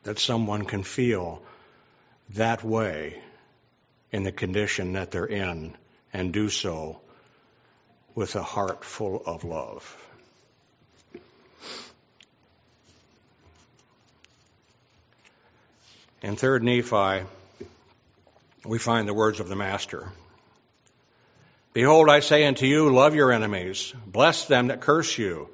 that 0.05 0.17
someone 0.17 0.65
can 0.65 0.81
feel 0.81 1.43
that 2.31 2.63
way 2.63 3.21
in 4.13 4.23
the 4.23 4.31
condition 4.31 4.93
that 4.93 5.09
they're 5.09 5.25
in 5.25 5.75
and 6.13 6.31
do 6.31 6.47
so 6.47 7.01
with 8.13 8.35
a 8.35 8.43
heart 8.43 8.85
full 8.85 9.21
of 9.25 9.43
love. 9.43 9.97
In 16.21 16.35
3rd 16.35 16.61
Nephi, 16.61 17.27
we 18.65 18.77
find 18.77 19.09
the 19.09 19.13
words 19.13 19.39
of 19.39 19.49
the 19.49 19.55
Master. 19.55 20.07
Behold, 21.73 22.07
I 22.07 22.19
say 22.19 22.45
unto 22.45 22.67
you, 22.67 22.93
love 22.93 23.15
your 23.15 23.31
enemies, 23.31 23.93
bless 24.05 24.45
them 24.45 24.67
that 24.67 24.79
curse 24.79 25.17
you, 25.17 25.49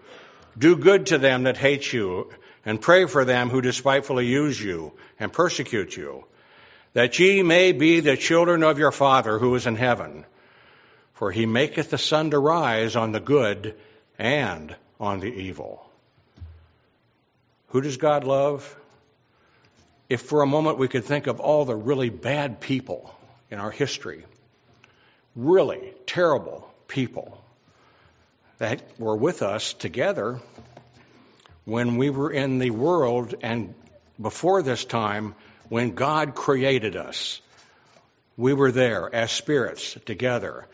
do 0.57 0.75
good 0.75 1.07
to 1.07 1.17
them 1.17 1.43
that 1.43 1.55
hate 1.55 1.91
you, 1.93 2.29
and 2.65 2.81
pray 2.81 3.05
for 3.05 3.23
them 3.23 3.49
who 3.49 3.61
despitefully 3.61 4.27
use 4.27 4.61
you 4.61 4.91
and 5.17 5.31
persecute 5.31 5.95
you, 5.95 6.25
that 6.93 7.19
ye 7.19 7.43
may 7.43 7.71
be 7.71 7.99
the 7.99 8.17
children 8.17 8.63
of 8.63 8.79
your 8.79 8.91
Father 8.91 9.37
who 9.39 9.55
is 9.55 9.67
in 9.67 9.75
heaven. 9.75 10.25
For 11.13 11.31
he 11.31 11.45
maketh 11.45 11.89
the 11.89 11.97
sun 11.97 12.31
to 12.31 12.39
rise 12.39 12.95
on 12.95 13.11
the 13.11 13.19
good 13.19 13.75
and 14.17 14.75
on 14.99 15.19
the 15.19 15.27
evil. 15.27 15.85
Who 17.69 17.81
does 17.81 17.97
God 17.97 18.23
love? 18.23 18.75
if 20.09 20.21
for 20.21 20.41
a 20.41 20.47
moment 20.47 20.79
we 20.79 20.87
could 20.87 21.05
think 21.05 21.27
of 21.27 21.39
all 21.39 21.65
the 21.65 21.75
really 21.75 22.09
bad 22.09 22.59
people 22.59 23.15
in 23.51 23.59
our 23.59 23.71
history, 23.71 24.25
really 25.35 25.93
terrible 26.07 26.67
people 26.87 27.41
that 28.57 28.81
were 28.99 29.15
with 29.15 29.43
us 29.43 29.73
together 29.73 30.39
when 31.65 31.97
we 31.97 32.09
were 32.09 32.31
in 32.31 32.57
the 32.57 32.71
world 32.71 33.35
and 33.41 33.75
before 34.19 34.63
this 34.63 34.83
time 34.83 35.35
when 35.69 35.91
God 35.91 36.35
created 36.35 36.95
us. 36.95 37.41
We 38.35 38.53
were 38.53 38.71
there 38.71 39.13
as 39.13 39.31
spirits 39.31 39.97
together. 40.05 40.65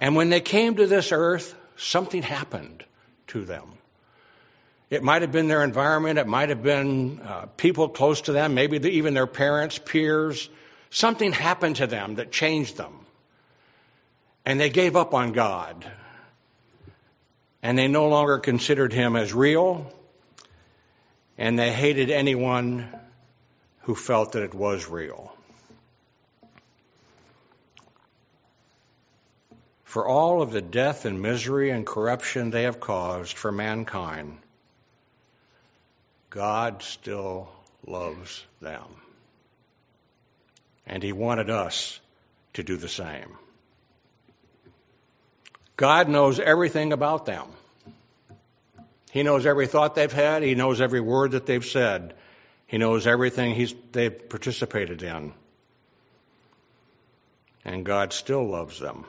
And 0.00 0.14
when 0.14 0.30
they 0.30 0.40
came 0.40 0.76
to 0.76 0.86
this 0.86 1.12
earth, 1.12 1.54
something 1.76 2.22
happened 2.22 2.84
to 3.28 3.44
them. 3.44 3.64
It 4.90 5.02
might 5.02 5.22
have 5.22 5.32
been 5.32 5.48
their 5.48 5.64
environment. 5.64 6.18
It 6.18 6.26
might 6.26 6.48
have 6.48 6.62
been 6.62 7.20
uh, 7.20 7.46
people 7.56 7.88
close 7.88 8.22
to 8.22 8.32
them, 8.32 8.54
maybe 8.54 8.78
the, 8.78 8.90
even 8.90 9.14
their 9.14 9.26
parents, 9.26 9.78
peers. 9.78 10.48
Something 10.90 11.32
happened 11.32 11.76
to 11.76 11.86
them 11.86 12.14
that 12.16 12.32
changed 12.32 12.76
them. 12.76 12.92
And 14.46 14.58
they 14.58 14.70
gave 14.70 14.96
up 14.96 15.12
on 15.12 15.32
God. 15.32 15.84
And 17.62 17.76
they 17.78 17.86
no 17.88 18.08
longer 18.08 18.38
considered 18.38 18.92
Him 18.92 19.14
as 19.14 19.34
real. 19.34 19.92
And 21.36 21.58
they 21.58 21.70
hated 21.70 22.10
anyone 22.10 22.88
who 23.88 23.94
felt 23.94 24.32
that 24.32 24.42
it 24.42 24.52
was 24.52 24.86
real. 24.86 25.34
For 29.84 30.06
all 30.06 30.42
of 30.42 30.52
the 30.52 30.60
death 30.60 31.06
and 31.06 31.22
misery 31.22 31.70
and 31.70 31.86
corruption 31.86 32.50
they 32.50 32.64
have 32.64 32.80
caused 32.80 33.38
for 33.38 33.50
mankind, 33.50 34.40
God 36.28 36.82
still 36.82 37.48
loves 37.86 38.44
them. 38.60 38.84
And 40.86 41.02
He 41.02 41.12
wanted 41.14 41.48
us 41.48 41.98
to 42.52 42.62
do 42.62 42.76
the 42.76 42.90
same. 42.90 43.38
God 45.76 46.10
knows 46.10 46.38
everything 46.38 46.92
about 46.92 47.24
them. 47.24 47.46
He 49.12 49.22
knows 49.22 49.46
every 49.46 49.66
thought 49.66 49.94
they've 49.94 50.12
had. 50.12 50.42
He 50.42 50.54
knows 50.54 50.82
every 50.82 51.00
word 51.00 51.30
that 51.30 51.46
they've 51.46 51.64
said. 51.64 52.12
He 52.68 52.76
knows 52.76 53.06
everything 53.06 53.54
he's, 53.54 53.74
they've 53.92 54.28
participated 54.28 55.02
in. 55.02 55.32
And 57.64 57.84
God 57.84 58.12
still 58.12 58.46
loves 58.46 58.78
them. 58.78 59.04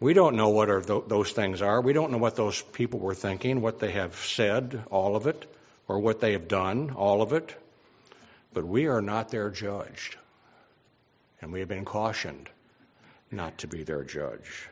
We 0.00 0.12
don't 0.12 0.36
know 0.36 0.50
what 0.50 0.66
th- 0.86 1.04
those 1.08 1.32
things 1.32 1.62
are. 1.62 1.80
We 1.80 1.94
don't 1.94 2.12
know 2.12 2.18
what 2.18 2.36
those 2.36 2.60
people 2.60 3.00
were 3.00 3.14
thinking, 3.14 3.62
what 3.62 3.80
they 3.80 3.92
have 3.92 4.14
said, 4.16 4.84
all 4.90 5.16
of 5.16 5.26
it, 5.26 5.50
or 5.88 5.98
what 5.98 6.20
they 6.20 6.32
have 6.32 6.46
done, 6.46 6.90
all 6.90 7.22
of 7.22 7.32
it. 7.32 7.56
But 8.52 8.66
we 8.66 8.86
are 8.86 9.02
not 9.02 9.30
their 9.30 9.48
judge. 9.48 10.16
And 11.40 11.52
we 11.52 11.60
have 11.60 11.68
been 11.68 11.86
cautioned 11.86 12.50
not 13.30 13.58
to 13.58 13.66
be 13.66 13.82
their 13.82 14.04
judge. 14.04 14.68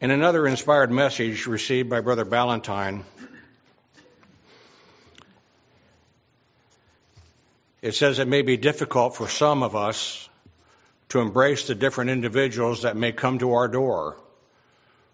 In 0.00 0.12
another 0.12 0.46
inspired 0.46 0.92
message 0.92 1.48
received 1.48 1.90
by 1.90 2.00
Brother 2.00 2.24
Ballantyne, 2.24 3.04
it 7.80 7.92
says 7.92 8.18
it 8.18 8.28
may 8.28 8.42
be 8.42 8.56
difficult 8.56 9.16
for 9.16 9.28
some 9.28 9.62
of 9.62 9.76
us 9.76 10.28
to 11.10 11.20
embrace 11.20 11.66
the 11.66 11.74
different 11.74 12.10
individuals 12.10 12.82
that 12.82 12.96
may 12.96 13.12
come 13.12 13.38
to 13.38 13.54
our 13.54 13.68
door. 13.68 14.16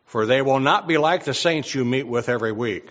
For 0.07 0.27
they 0.27 0.43
will 0.43 0.61
not 0.61 0.87
be 0.87 0.99
like 0.99 1.25
the 1.25 1.35
saints 1.35 1.75
you 1.75 1.85
meet 1.85 2.07
with 2.07 2.29
every 2.29 2.53
week. 2.53 2.89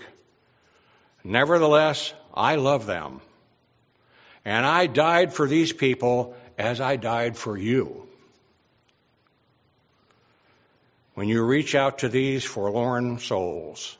Nevertheless, 1.24 2.14
I 2.34 2.56
love 2.56 2.86
them. 2.86 3.22
And 4.46 4.66
I 4.66 4.88
died 4.88 5.34
for 5.34 5.48
these 5.48 5.72
people 5.72 6.36
as 6.58 6.82
I 6.82 6.98
died 6.98 7.38
for 7.38 7.58
you. 7.58 8.08
When 11.14 11.28
you 11.28 11.44
reach 11.44 11.76
out 11.76 12.00
to 12.00 12.10
these 12.10 12.44
forlorn 12.44 13.20
souls, 13.20 13.96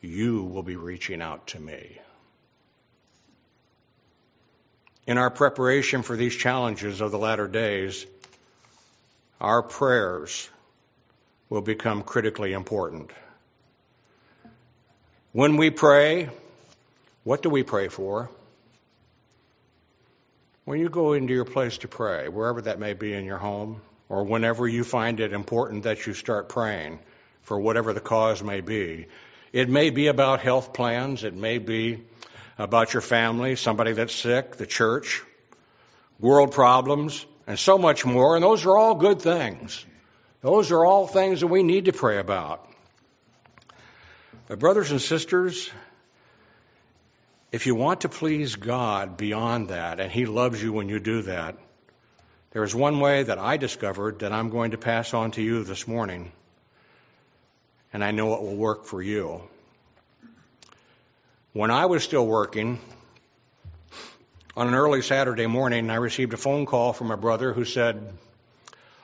you 0.00 0.44
will 0.44 0.62
be 0.62 0.76
reaching 0.76 1.20
out 1.20 1.48
to 1.48 1.60
me. 1.60 1.98
In 5.06 5.18
our 5.18 5.30
preparation 5.30 6.02
for 6.02 6.16
these 6.16 6.36
challenges 6.36 7.00
of 7.00 7.10
the 7.10 7.18
latter 7.18 7.48
days, 7.48 8.06
our 9.40 9.62
prayers 9.62 10.48
will 11.48 11.60
become 11.60 12.02
critically 12.02 12.52
important. 12.52 13.10
When 15.32 15.56
we 15.56 15.70
pray, 15.70 16.30
what 17.24 17.42
do 17.42 17.50
we 17.50 17.64
pray 17.64 17.88
for? 17.88 18.30
When 20.64 20.78
you 20.78 20.88
go 20.88 21.14
into 21.14 21.34
your 21.34 21.44
place 21.44 21.78
to 21.78 21.88
pray, 21.88 22.28
wherever 22.28 22.62
that 22.62 22.78
may 22.78 22.92
be 22.92 23.12
in 23.12 23.24
your 23.24 23.38
home, 23.38 23.80
or 24.08 24.22
whenever 24.22 24.68
you 24.68 24.84
find 24.84 25.18
it 25.18 25.32
important 25.32 25.82
that 25.82 26.06
you 26.06 26.14
start 26.14 26.48
praying 26.48 27.00
for 27.42 27.58
whatever 27.58 27.92
the 27.92 28.00
cause 28.00 28.42
may 28.42 28.60
be, 28.60 29.06
it 29.52 29.68
may 29.68 29.90
be 29.90 30.06
about 30.06 30.40
health 30.40 30.72
plans, 30.72 31.24
it 31.24 31.34
may 31.34 31.58
be 31.58 32.04
about 32.58 32.94
your 32.94 33.00
family, 33.00 33.56
somebody 33.56 33.92
that's 33.92 34.14
sick, 34.14 34.56
the 34.56 34.66
church, 34.66 35.22
world 36.20 36.52
problems, 36.52 37.24
and 37.46 37.58
so 37.58 37.78
much 37.78 38.04
more. 38.04 38.36
And 38.36 38.44
those 38.44 38.64
are 38.66 38.76
all 38.76 38.94
good 38.94 39.20
things. 39.20 39.84
Those 40.40 40.72
are 40.72 40.84
all 40.84 41.06
things 41.06 41.40
that 41.40 41.46
we 41.46 41.62
need 41.62 41.86
to 41.86 41.92
pray 41.92 42.18
about. 42.18 42.68
But, 44.48 44.58
brothers 44.58 44.90
and 44.90 45.00
sisters, 45.00 45.70
if 47.52 47.66
you 47.66 47.74
want 47.74 48.00
to 48.02 48.08
please 48.08 48.56
God 48.56 49.16
beyond 49.16 49.68
that, 49.68 50.00
and 50.00 50.10
He 50.10 50.26
loves 50.26 50.62
you 50.62 50.72
when 50.72 50.88
you 50.88 50.98
do 50.98 51.22
that, 51.22 51.56
there 52.50 52.64
is 52.64 52.74
one 52.74 53.00
way 53.00 53.22
that 53.22 53.38
I 53.38 53.56
discovered 53.56 54.18
that 54.18 54.32
I'm 54.32 54.50
going 54.50 54.72
to 54.72 54.78
pass 54.78 55.14
on 55.14 55.30
to 55.32 55.42
you 55.42 55.64
this 55.64 55.86
morning, 55.86 56.32
and 57.92 58.04
I 58.04 58.10
know 58.10 58.34
it 58.34 58.42
will 58.42 58.56
work 58.56 58.84
for 58.84 59.00
you. 59.00 59.42
When 61.54 61.70
I 61.70 61.84
was 61.84 62.02
still 62.02 62.26
working, 62.26 62.80
on 64.56 64.68
an 64.68 64.74
early 64.74 65.02
Saturday 65.02 65.46
morning, 65.46 65.90
I 65.90 65.96
received 65.96 66.32
a 66.32 66.38
phone 66.38 66.64
call 66.64 66.94
from 66.94 67.10
a 67.10 67.16
brother 67.18 67.52
who 67.52 67.66
said, 67.66 68.10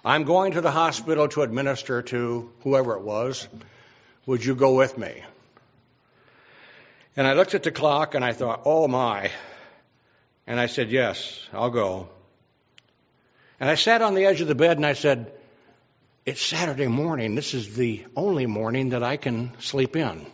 I'm 0.03 0.25
going 0.25 0.53
to 0.53 0.63
the 0.63 0.71
hospital 0.71 1.29
to 1.29 1.43
administer 1.43 2.01
to 2.01 2.51
whoever 2.63 2.95
it 2.95 3.03
was. 3.03 3.47
Would 4.25 4.43
you 4.43 4.55
go 4.55 4.77
with 4.77 4.97
me? 4.97 5.23
And 7.19 7.27
I 7.27 7.35
looked 7.35 7.53
at 7.53 7.65
the 7.65 7.71
clock 7.71 8.15
and 8.15 8.25
I 8.25 8.33
thought, 8.33 8.63
oh 8.65 8.89
my. 8.89 9.31
And 10.47 10.59
I 10.59 10.69
said, 10.69 10.91
yes, 10.91 11.47
I'll 11.53 11.69
go. 11.69 12.09
And 13.61 13.69
I 13.69 13.75
sat 13.75 14.01
on 14.01 14.15
the 14.15 14.25
edge 14.25 14.41
of 14.41 14.49
the 14.49 14.55
bed 14.55 14.79
and 14.79 14.87
I 14.87 14.95
said, 14.95 15.31
it's 16.25 16.41
Saturday 16.41 16.87
morning. 16.87 17.35
This 17.35 17.53
is 17.53 17.75
the 17.75 18.07
only 18.17 18.47
morning 18.47 18.91
that 18.91 19.03
I 19.03 19.19
can 19.19 19.53
sleep 19.59 19.97
in 19.97 20.25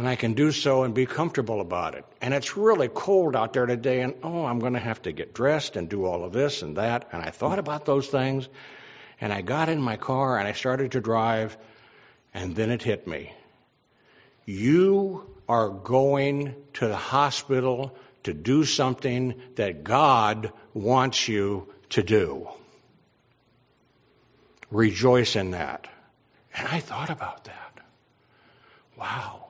and 0.00 0.08
I 0.08 0.16
can 0.16 0.32
do 0.32 0.50
so 0.50 0.84
and 0.84 0.94
be 0.94 1.04
comfortable 1.04 1.60
about 1.60 1.94
it. 1.94 2.06
And 2.22 2.32
it's 2.32 2.56
really 2.56 2.88
cold 2.88 3.36
out 3.36 3.52
there 3.52 3.66
today, 3.66 4.00
and 4.00 4.14
oh, 4.22 4.46
I'm 4.46 4.58
going 4.58 4.72
to 4.72 4.78
have 4.78 5.02
to 5.02 5.12
get 5.12 5.34
dressed 5.34 5.76
and 5.76 5.90
do 5.90 6.06
all 6.06 6.24
of 6.24 6.32
this 6.32 6.62
and 6.62 6.78
that. 6.78 7.10
And 7.12 7.22
I 7.22 7.28
thought 7.28 7.58
about 7.58 7.84
those 7.84 8.06
things, 8.08 8.48
and 9.20 9.30
I 9.30 9.42
got 9.42 9.68
in 9.68 9.78
my 9.78 9.98
car 9.98 10.38
and 10.38 10.48
I 10.48 10.52
started 10.52 10.92
to 10.92 11.02
drive, 11.02 11.54
and 12.32 12.56
then 12.56 12.70
it 12.70 12.82
hit 12.82 13.06
me. 13.06 13.30
You 14.46 15.28
are 15.46 15.68
going 15.68 16.54
to 16.74 16.88
the 16.88 16.96
hospital 16.96 17.94
to 18.22 18.32
do 18.32 18.64
something 18.64 19.34
that 19.56 19.84
God 19.84 20.50
wants 20.72 21.28
you 21.28 21.68
to 21.90 22.02
do. 22.02 22.48
Rejoice 24.70 25.36
in 25.36 25.50
that. 25.50 25.88
And 26.56 26.66
I 26.66 26.80
thought 26.80 27.10
about 27.10 27.44
that. 27.44 27.80
Wow 28.98 29.49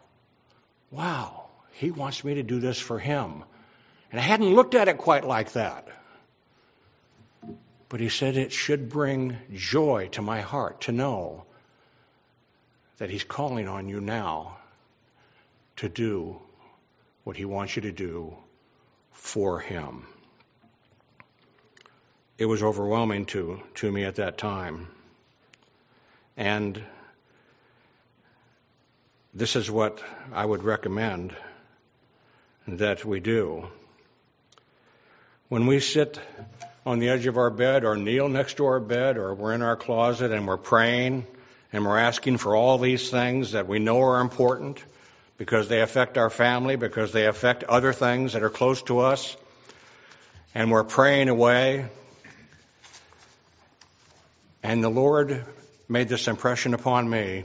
wow, 0.90 1.48
he 1.72 1.90
wants 1.90 2.24
me 2.24 2.34
to 2.34 2.42
do 2.42 2.60
this 2.60 2.78
for 2.78 2.98
him. 2.98 3.44
And 4.10 4.20
I 4.20 4.22
hadn't 4.22 4.54
looked 4.54 4.74
at 4.74 4.88
it 4.88 4.98
quite 4.98 5.24
like 5.24 5.52
that. 5.52 5.88
But 7.88 8.00
he 8.00 8.08
said 8.08 8.36
it 8.36 8.52
should 8.52 8.88
bring 8.88 9.36
joy 9.54 10.08
to 10.12 10.22
my 10.22 10.40
heart 10.40 10.82
to 10.82 10.92
know 10.92 11.44
that 12.98 13.10
he's 13.10 13.24
calling 13.24 13.68
on 13.68 13.88
you 13.88 14.00
now 14.00 14.58
to 15.76 15.88
do 15.88 16.40
what 17.24 17.36
he 17.36 17.44
wants 17.44 17.76
you 17.76 17.82
to 17.82 17.92
do 17.92 18.36
for 19.12 19.60
him. 19.60 20.06
It 22.38 22.46
was 22.46 22.62
overwhelming 22.62 23.26
to, 23.26 23.60
to 23.76 23.90
me 23.90 24.04
at 24.04 24.16
that 24.16 24.38
time. 24.38 24.88
And 26.36 26.82
this 29.32 29.54
is 29.54 29.70
what 29.70 30.02
I 30.32 30.44
would 30.44 30.64
recommend 30.64 31.34
that 32.66 33.04
we 33.04 33.20
do. 33.20 33.68
When 35.48 35.66
we 35.66 35.80
sit 35.80 36.18
on 36.84 36.98
the 36.98 37.10
edge 37.10 37.26
of 37.26 37.36
our 37.36 37.50
bed 37.50 37.84
or 37.84 37.96
kneel 37.96 38.28
next 38.28 38.56
to 38.56 38.66
our 38.66 38.80
bed 38.80 39.16
or 39.16 39.34
we're 39.34 39.54
in 39.54 39.62
our 39.62 39.76
closet 39.76 40.32
and 40.32 40.46
we're 40.46 40.56
praying 40.56 41.26
and 41.72 41.84
we're 41.84 41.98
asking 41.98 42.38
for 42.38 42.56
all 42.56 42.78
these 42.78 43.10
things 43.10 43.52
that 43.52 43.68
we 43.68 43.78
know 43.78 44.00
are 44.02 44.20
important 44.20 44.82
because 45.38 45.68
they 45.68 45.80
affect 45.80 46.18
our 46.18 46.30
family, 46.30 46.76
because 46.76 47.12
they 47.12 47.26
affect 47.26 47.62
other 47.64 47.92
things 47.92 48.32
that 48.32 48.42
are 48.42 48.50
close 48.50 48.82
to 48.82 48.98
us, 48.98 49.36
and 50.54 50.70
we're 50.70 50.84
praying 50.84 51.28
away. 51.28 51.86
And 54.62 54.84
the 54.84 54.90
Lord 54.90 55.44
made 55.88 56.08
this 56.08 56.28
impression 56.28 56.74
upon 56.74 57.08
me 57.08 57.44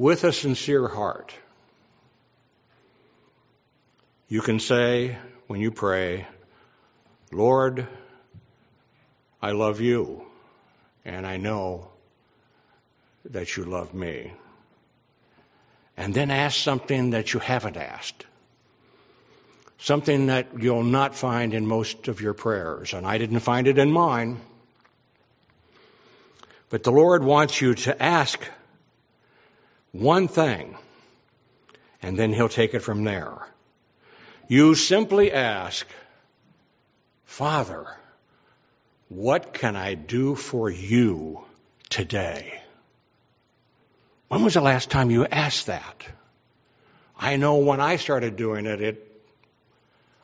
with 0.00 0.24
a 0.24 0.32
sincere 0.32 0.88
heart, 0.88 1.34
you 4.30 4.40
can 4.40 4.58
say 4.58 5.14
when 5.46 5.60
you 5.60 5.70
pray, 5.70 6.26
Lord, 7.30 7.86
I 9.42 9.50
love 9.50 9.82
you, 9.82 10.24
and 11.04 11.26
I 11.26 11.36
know 11.36 11.90
that 13.26 13.58
you 13.58 13.64
love 13.64 13.92
me. 13.92 14.32
And 15.98 16.14
then 16.14 16.30
ask 16.30 16.58
something 16.58 17.10
that 17.10 17.34
you 17.34 17.40
haven't 17.40 17.76
asked. 17.76 18.24
Something 19.76 20.28
that 20.28 20.46
you'll 20.58 20.82
not 20.82 21.14
find 21.14 21.52
in 21.52 21.66
most 21.66 22.08
of 22.08 22.22
your 22.22 22.32
prayers. 22.32 22.94
And 22.94 23.06
I 23.06 23.18
didn't 23.18 23.40
find 23.40 23.66
it 23.66 23.76
in 23.76 23.92
mine. 23.92 24.40
But 26.70 26.84
the 26.84 26.90
Lord 26.90 27.22
wants 27.22 27.60
you 27.60 27.74
to 27.74 28.02
ask 28.02 28.42
one 29.92 30.28
thing, 30.28 30.76
and 32.02 32.18
then 32.18 32.32
he'll 32.32 32.48
take 32.48 32.74
it 32.74 32.80
from 32.80 33.04
there. 33.04 33.46
You 34.48 34.74
simply 34.74 35.32
ask, 35.32 35.86
Father, 37.24 37.86
what 39.08 39.52
can 39.54 39.76
I 39.76 39.94
do 39.94 40.34
for 40.34 40.70
you 40.70 41.44
today? 41.88 42.60
When 44.28 44.44
was 44.44 44.54
the 44.54 44.60
last 44.60 44.90
time 44.90 45.10
you 45.10 45.26
asked 45.26 45.66
that? 45.66 46.06
I 47.18 47.36
know 47.36 47.56
when 47.56 47.80
I 47.80 47.96
started 47.96 48.36
doing 48.36 48.66
it, 48.66 48.80
it 48.80 49.06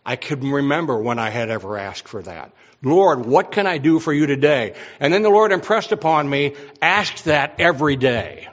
I 0.04 0.14
could 0.14 0.44
remember 0.44 0.96
when 0.96 1.18
I 1.18 1.30
had 1.30 1.50
ever 1.50 1.76
asked 1.76 2.06
for 2.06 2.22
that. 2.22 2.52
Lord, 2.80 3.26
what 3.26 3.50
can 3.50 3.66
I 3.66 3.78
do 3.78 3.98
for 3.98 4.12
you 4.12 4.26
today? 4.26 4.74
And 5.00 5.12
then 5.12 5.22
the 5.22 5.30
Lord 5.30 5.50
impressed 5.50 5.90
upon 5.90 6.30
me, 6.30 6.54
ask 6.80 7.24
that 7.24 7.56
every 7.58 7.96
day. 7.96 8.48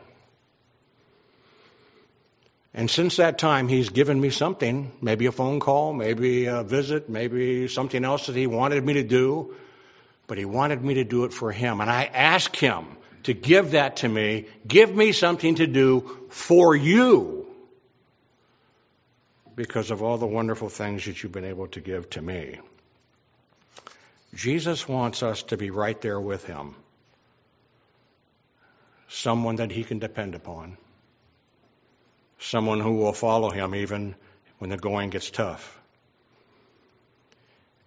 And 2.73 2.89
since 2.89 3.17
that 3.17 3.37
time, 3.37 3.67
he's 3.67 3.89
given 3.89 4.19
me 4.19 4.31
something, 4.31 4.91
maybe 4.99 5.27
a 5.27 5.31
phone 5.31 5.59
call, 5.59 5.93
maybe 5.93 6.47
a 6.47 6.63
visit, 6.63 7.07
maybe 7.07 7.67
something 7.67 8.03
else 8.03 8.25
that 8.25 8.35
he 8.35 8.47
wanted 8.47 8.83
me 8.83 8.93
to 8.93 9.03
do, 9.03 9.53
but 10.25 10.39
he 10.39 10.45
wanted 10.45 10.83
me 10.83 10.95
to 10.95 11.03
do 11.03 11.25
it 11.25 11.33
for 11.33 11.51
him. 11.51 11.81
And 11.81 11.89
I 11.89 12.05
asked 12.05 12.55
him 12.55 12.85
to 13.23 13.33
give 13.33 13.71
that 13.71 13.97
to 13.97 14.09
me, 14.09 14.47
give 14.67 14.93
me 14.93 15.11
something 15.11 15.55
to 15.55 15.67
do 15.67 16.27
for 16.29 16.75
you 16.75 17.45
because 19.55 19.91
of 19.91 20.01
all 20.01 20.17
the 20.17 20.25
wonderful 20.25 20.69
things 20.69 21.05
that 21.05 21.21
you've 21.21 21.31
been 21.31 21.45
able 21.45 21.67
to 21.67 21.79
give 21.79 22.09
to 22.11 22.21
me. 22.23 22.57
Jesus 24.33 24.87
wants 24.87 25.21
us 25.21 25.43
to 25.43 25.57
be 25.57 25.69
right 25.69 26.01
there 26.01 26.19
with 26.19 26.43
him, 26.45 26.73
someone 29.09 29.57
that 29.57 29.69
he 29.69 29.83
can 29.83 29.99
depend 29.99 30.33
upon 30.33 30.75
someone 32.43 32.79
who 32.79 32.95
will 32.95 33.13
follow 33.13 33.49
him 33.49 33.73
even 33.73 34.15
when 34.59 34.69
the 34.69 34.77
going 34.77 35.09
gets 35.09 35.31
tough. 35.31 35.79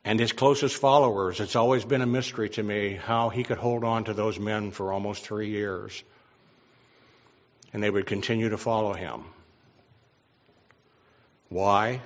And 0.04 0.20
his 0.20 0.32
closest 0.32 0.76
followers, 0.76 1.40
it's 1.40 1.56
always 1.56 1.84
been 1.84 2.00
a 2.00 2.06
mystery 2.06 2.48
to 2.50 2.62
me 2.62 2.94
how 2.94 3.28
he 3.28 3.42
could 3.42 3.58
hold 3.58 3.82
on 3.84 4.04
to 4.04 4.14
those 4.14 4.38
men 4.38 4.70
for 4.70 4.92
almost 4.92 5.24
three 5.24 5.50
years. 5.50 6.02
And 7.72 7.82
they 7.82 7.90
would 7.90 8.06
continue 8.06 8.50
to 8.50 8.56
follow 8.56 8.92
him. 8.92 9.24
Why? 11.48 12.00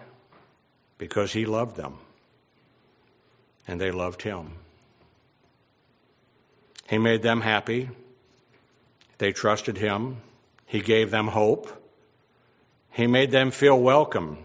Because 0.99 1.33
he 1.33 1.45
loved 1.45 1.77
them. 1.77 1.99
And 3.69 3.81
they 3.81 3.91
loved 3.91 4.23
him. 4.23 4.53
He 6.89 6.99
made 6.99 7.23
them 7.23 7.41
happy. 7.41 7.91
They 9.19 9.33
trusted 9.33 9.77
him. 9.77 10.17
He 10.67 10.81
gave 10.81 11.11
them 11.11 11.29
hope. 11.29 11.80
He 12.93 13.07
made 13.07 13.31
them 13.31 13.51
feel 13.51 13.79
welcome. 13.81 14.39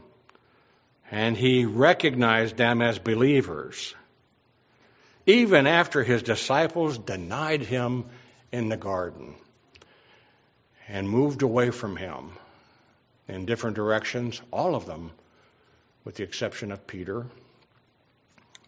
and 1.11 1.37
he 1.37 1.65
recognized 1.65 2.57
them 2.57 2.81
as 2.81 2.99
believers, 2.99 3.93
even 5.25 5.67
after 5.67 6.03
his 6.03 6.23
disciples 6.23 6.97
denied 6.97 7.61
him 7.61 8.05
in 8.51 8.69
the 8.69 8.77
garden 8.77 9.35
and 10.87 11.09
moved 11.09 11.41
away 11.41 11.71
from 11.71 11.95
him 11.95 12.31
in 13.27 13.45
different 13.45 13.75
directions, 13.75 14.41
all 14.51 14.75
of 14.75 14.85
them, 14.85 15.11
with 16.03 16.15
the 16.15 16.23
exception 16.23 16.71
of 16.71 16.85
Peter, 16.85 17.25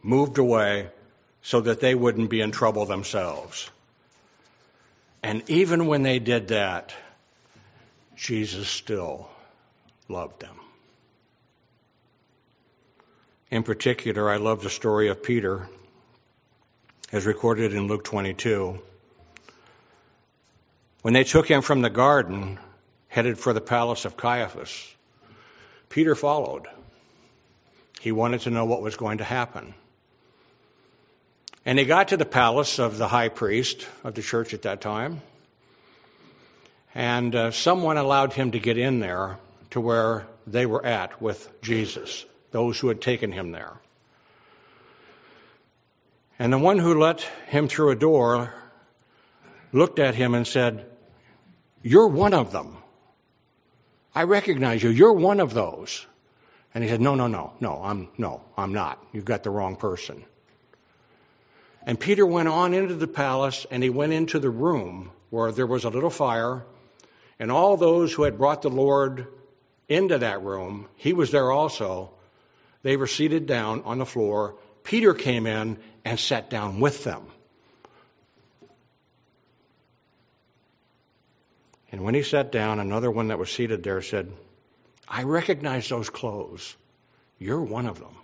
moved 0.01 0.37
away 0.37 0.89
so 1.41 1.61
that 1.61 1.79
they 1.79 1.95
wouldn't 1.95 2.29
be 2.29 2.41
in 2.41 2.51
trouble 2.51 2.85
themselves. 2.85 3.69
And 5.21 5.43
even 5.49 5.85
when 5.87 6.03
they 6.03 6.19
did 6.19 6.49
that, 6.49 6.93
Jesus 8.15 8.67
still 8.67 9.29
loved 10.09 10.41
them. 10.41 10.55
In 13.49 13.63
particular, 13.63 14.29
I 14.29 14.37
love 14.37 14.61
the 14.61 14.69
story 14.69 15.07
of 15.07 15.23
Peter, 15.23 15.69
as 17.11 17.25
recorded 17.25 17.73
in 17.73 17.87
Luke 17.87 18.03
22. 18.03 18.79
When 21.01 21.13
they 21.13 21.23
took 21.23 21.47
him 21.47 21.61
from 21.61 21.81
the 21.81 21.89
garden, 21.89 22.59
headed 23.07 23.39
for 23.39 23.53
the 23.53 23.61
palace 23.61 24.03
of 24.03 24.17
Caiaphas, 24.17 24.93
Peter 25.89 26.15
followed. 26.15 26.67
He 28.01 28.11
wanted 28.11 28.41
to 28.41 28.49
know 28.49 28.65
what 28.65 28.81
was 28.81 28.97
going 28.97 29.19
to 29.19 29.23
happen. 29.23 29.73
And 31.65 31.79
he 31.79 31.85
got 31.85 32.09
to 32.09 32.17
the 32.17 32.25
palace 32.25 32.79
of 32.79 32.97
the 32.97 33.07
high 33.07 33.29
priest 33.29 33.87
of 34.03 34.13
the 34.13 34.21
church 34.21 34.53
at 34.53 34.63
that 34.63 34.81
time. 34.81 35.21
And 36.93 37.33
uh, 37.35 37.51
someone 37.51 37.97
allowed 37.97 38.33
him 38.33 38.51
to 38.51 38.59
get 38.59 38.77
in 38.77 38.99
there 38.99 39.37
to 39.77 39.81
where 39.81 40.25
they 40.47 40.65
were 40.65 40.83
at 40.83 41.21
with 41.21 41.61
Jesus, 41.61 42.25
those 42.49 42.79
who 42.79 42.87
had 42.87 42.99
taken 42.99 43.31
him 43.31 43.51
there. 43.51 43.73
And 46.39 46.51
the 46.51 46.57
one 46.57 46.79
who 46.79 46.99
let 46.99 47.21
him 47.45 47.67
through 47.67 47.91
a 47.91 47.95
door 47.95 48.51
looked 49.71 49.99
at 49.99 50.15
him 50.15 50.33
and 50.33 50.47
said, 50.47 50.87
You're 51.83 52.07
one 52.07 52.33
of 52.33 52.51
them. 52.51 52.77
I 54.15 54.23
recognize 54.23 54.81
you. 54.81 54.89
You're 54.89 55.13
one 55.13 55.39
of 55.39 55.53
those. 55.53 56.07
And 56.73 56.83
he 56.83 56.89
said, 56.89 56.99
No, 56.99 57.13
no, 57.13 57.27
no, 57.27 57.53
no, 57.59 57.79
I'm 57.83 58.09
no, 58.17 58.41
I'm 58.57 58.73
not. 58.73 58.97
You've 59.13 59.25
got 59.25 59.43
the 59.43 59.51
wrong 59.51 59.75
person. 59.75 60.25
And 61.85 61.99
Peter 61.99 62.25
went 62.25 62.47
on 62.47 62.73
into 62.73 62.95
the 62.95 63.07
palace 63.07 63.67
and 63.69 63.83
he 63.83 63.91
went 63.91 64.11
into 64.11 64.39
the 64.39 64.49
room 64.49 65.11
where 65.29 65.51
there 65.51 65.67
was 65.67 65.83
a 65.83 65.89
little 65.89 66.09
fire, 66.09 66.65
and 67.37 67.51
all 67.51 67.77
those 67.77 68.11
who 68.11 68.23
had 68.23 68.39
brought 68.39 68.63
the 68.63 68.71
Lord 68.71 69.27
into 69.87 70.19
that 70.19 70.43
room, 70.43 70.87
he 70.95 71.13
was 71.13 71.31
there 71.31 71.51
also. 71.51 72.11
They 72.83 72.97
were 72.97 73.07
seated 73.07 73.45
down 73.45 73.83
on 73.83 73.97
the 73.97 74.05
floor. 74.05 74.55
Peter 74.83 75.13
came 75.13 75.47
in 75.47 75.79
and 76.05 76.19
sat 76.19 76.49
down 76.49 76.79
with 76.79 77.03
them. 77.03 77.23
And 81.91 82.03
when 82.03 82.13
he 82.13 82.23
sat 82.23 82.51
down, 82.51 82.79
another 82.79 83.09
one 83.09 83.29
that 83.29 83.39
was 83.39 83.49
seated 83.49 83.83
there 83.83 84.01
said, 84.01 84.31
I 85.07 85.23
recognize 85.23 85.87
those 85.87 86.09
clothes. 86.09 86.75
You're 87.39 87.61
one 87.61 87.85
of 87.85 87.99
them. 87.99 88.15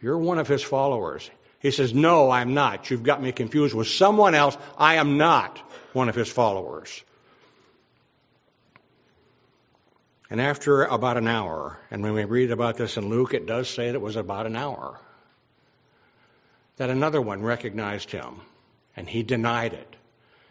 You're 0.00 0.18
one 0.18 0.38
of 0.38 0.48
his 0.48 0.62
followers. 0.62 1.30
He 1.60 1.70
says, 1.70 1.94
No, 1.94 2.30
I'm 2.30 2.54
not. 2.54 2.90
You've 2.90 3.02
got 3.04 3.22
me 3.22 3.32
confused 3.32 3.74
with 3.74 3.88
someone 3.88 4.34
else. 4.34 4.56
I 4.76 4.96
am 4.96 5.16
not 5.16 5.58
one 5.92 6.08
of 6.08 6.14
his 6.14 6.28
followers. 6.28 7.02
And 10.32 10.40
after 10.40 10.84
about 10.84 11.18
an 11.18 11.28
hour, 11.28 11.78
and 11.90 12.02
when 12.02 12.14
we 12.14 12.24
read 12.24 12.52
about 12.52 12.78
this 12.78 12.96
in 12.96 13.10
Luke, 13.10 13.34
it 13.34 13.44
does 13.44 13.68
say 13.68 13.88
that 13.88 13.94
it 13.94 14.00
was 14.00 14.16
about 14.16 14.46
an 14.46 14.56
hour, 14.56 14.98
that 16.78 16.88
another 16.88 17.20
one 17.20 17.42
recognized 17.42 18.10
him, 18.10 18.40
and 18.96 19.06
he 19.06 19.22
denied 19.24 19.74
it. 19.74 19.94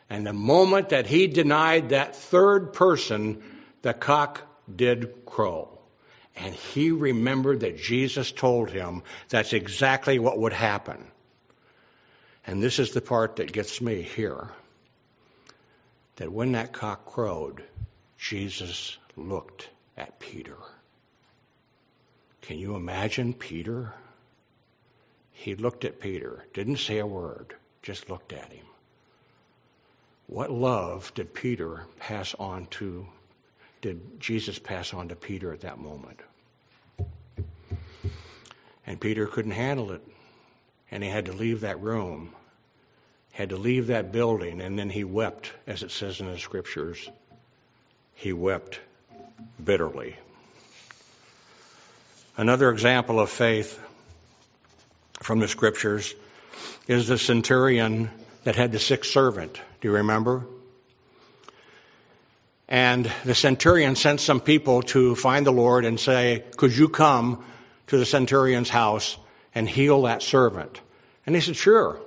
And 0.08 0.24
the 0.24 0.34
moment 0.34 0.90
that 0.90 1.08
he 1.08 1.26
denied 1.26 1.90
that 1.90 2.16
third 2.16 2.74
person, 2.74 3.42
the 3.82 3.96
cock 3.96 4.44
did 4.72 5.26
crow. 5.26 5.80
And 6.36 6.54
he 6.54 6.92
remembered 6.92 7.62
that 7.62 7.80
Jesus 7.80 8.32
told 8.32 8.70
him 8.70 9.02
that's 9.30 9.52
exactly 9.52 10.20
what 10.20 10.38
would 10.38 10.54
happen. 10.54 11.08
And 12.46 12.62
this 12.62 12.78
is 12.78 12.92
the 12.92 13.02
part 13.02 13.38
that 13.38 13.52
gets 13.52 13.82
me 13.82 14.04
here. 14.04 14.48
That 16.18 16.32
when 16.32 16.52
that 16.52 16.72
cock 16.72 17.04
crowed, 17.08 17.64
Jesus 18.20 19.00
looked 19.16 19.70
at 19.98 20.20
Peter. 20.20 20.58
Can 22.42 22.58
you 22.58 22.76
imagine 22.76 23.34
Peter? 23.34 23.94
He 25.32 25.56
looked 25.56 25.86
at 25.86 26.00
Peter, 26.00 26.46
didn't 26.54 26.78
say 26.78 27.00
a 27.00 27.06
word, 27.06 27.56
just 27.82 28.10
looked 28.10 28.34
at 28.34 28.52
him. 28.52 28.66
What 30.28 30.52
love 30.52 31.14
did 31.14 31.34
Peter 31.34 31.86
pass 32.00 32.34
on 32.36 32.68
to 32.72 33.06
did 33.82 34.20
Jesus 34.20 34.60
pass 34.60 34.94
on 34.94 35.10
to 35.10 35.16
Peter 35.16 35.52
at 35.52 35.62
that 35.62 35.80
moment. 35.80 36.20
And 38.86 39.00
Peter 39.00 39.26
couldn't 39.26 39.52
handle 39.52 39.92
it. 39.92 40.02
And 40.92 41.04
he 41.04 41.10
had 41.10 41.26
to 41.26 41.34
leave 41.34 41.62
that 41.62 41.82
room, 41.82 42.36
had 43.32 43.50
to 43.50 43.58
leave 43.58 43.88
that 43.88 44.12
building, 44.12 44.60
and 44.60 44.78
then 44.78 44.90
he 44.90 45.06
wept, 45.06 45.52
as 45.66 45.84
it 45.84 45.92
says 45.92 46.20
in 46.20 46.30
the 46.30 46.38
scriptures. 46.38 47.10
He 48.14 48.34
wept 48.34 48.80
bitterly. 49.64 50.16
Another 52.38 52.72
example 52.72 53.20
of 53.20 53.30
faith 53.30 53.80
from 55.22 55.40
the 55.40 55.48
scriptures 55.48 56.14
is 56.88 57.08
the 57.08 57.18
centurion 57.18 58.10
that 58.44 58.56
had 58.56 58.72
the 58.72 58.80
sick 58.80 59.06
servant. 59.06 59.62
Do 59.82 59.88
you 59.88 59.96
remember? 59.96 60.46
And 62.68 63.12
the 63.26 63.36
centurion 63.36 63.96
sent 63.96 64.22
some 64.22 64.40
people 64.40 64.82
to 64.84 65.16
find 65.16 65.46
the 65.46 65.52
Lord 65.52 65.86
and 65.86 66.00
say, 66.00 66.44
Could 66.56 66.76
you 66.76 66.88
come 66.88 67.44
to 67.88 67.98
the 67.98 68.06
centurion's 68.06 68.70
house 68.70 69.18
and 69.54 69.68
heal 69.68 70.04
that 70.04 70.24
servant? 70.24 70.80
And 71.26 71.36
he 71.36 71.42
said, 71.42 71.58
Sure, 71.58 72.00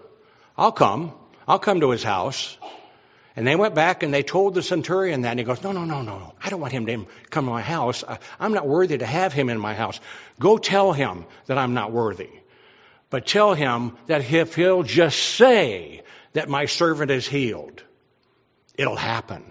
I'll 0.56 0.72
come. 0.72 1.12
I'll 1.46 1.58
come 1.58 1.80
to 1.80 1.90
his 1.90 2.02
house. 2.02 2.56
And 3.36 3.46
they 3.46 3.56
went 3.56 3.74
back 3.74 4.02
and 4.02 4.14
they 4.14 4.22
told 4.22 4.54
the 4.54 4.62
centurion 4.62 5.22
that, 5.22 5.30
and 5.30 5.38
he 5.38 5.44
goes, 5.44 5.62
No, 5.62 5.72
no, 5.72 5.84
no, 5.84 6.02
no, 6.02 6.18
no. 6.18 6.34
I 6.42 6.50
don't 6.50 6.60
want 6.60 6.72
him 6.72 6.86
to 6.86 7.06
come 7.30 7.46
to 7.46 7.50
my 7.50 7.62
house. 7.62 8.04
I'm 8.38 8.52
not 8.52 8.66
worthy 8.66 8.98
to 8.98 9.06
have 9.06 9.32
him 9.32 9.48
in 9.48 9.58
my 9.58 9.74
house. 9.74 9.98
Go 10.38 10.56
tell 10.56 10.92
him 10.92 11.24
that 11.46 11.58
I'm 11.58 11.74
not 11.74 11.90
worthy. 11.90 12.30
But 13.10 13.26
tell 13.26 13.54
him 13.54 13.96
that 14.06 14.30
if 14.32 14.54
he'll 14.54 14.82
just 14.82 15.18
say 15.18 16.02
that 16.32 16.48
my 16.48 16.66
servant 16.66 17.10
is 17.10 17.26
healed, 17.26 17.82
it'll 18.76 18.96
happen 18.96 19.50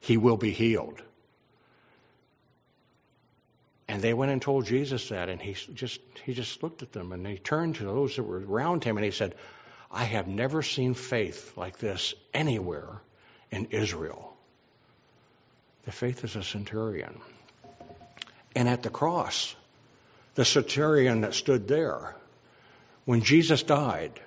he 0.00 0.16
will 0.16 0.36
be 0.36 0.50
healed. 0.50 1.00
And 3.86 4.02
they 4.02 4.14
went 4.14 4.32
and 4.32 4.40
told 4.40 4.66
Jesus 4.66 5.08
that, 5.10 5.28
and 5.28 5.40
he 5.40 5.52
just 5.74 6.00
he 6.24 6.32
just 6.32 6.62
looked 6.62 6.82
at 6.82 6.92
them, 6.92 7.12
and 7.12 7.26
he 7.26 7.38
turned 7.38 7.76
to 7.76 7.84
those 7.84 8.16
that 8.16 8.22
were 8.22 8.40
around 8.40 8.84
him, 8.84 8.96
and 8.96 9.04
he 9.04 9.10
said, 9.10 9.34
"I 9.90 10.04
have 10.04 10.28
never 10.28 10.62
seen 10.62 10.94
faith 10.94 11.56
like 11.56 11.78
this 11.78 12.14
anywhere 12.32 13.00
in 13.50 13.66
Israel." 13.66 14.36
The 15.84 15.92
faith 15.92 16.24
is 16.24 16.36
a 16.36 16.42
centurion, 16.42 17.20
and 18.54 18.68
at 18.68 18.82
the 18.82 18.90
cross, 18.90 19.56
the 20.34 20.44
centurion 20.44 21.22
that 21.22 21.34
stood 21.34 21.66
there, 21.66 22.14
when 23.04 23.22
Jesus 23.22 23.62
died, 23.62 24.20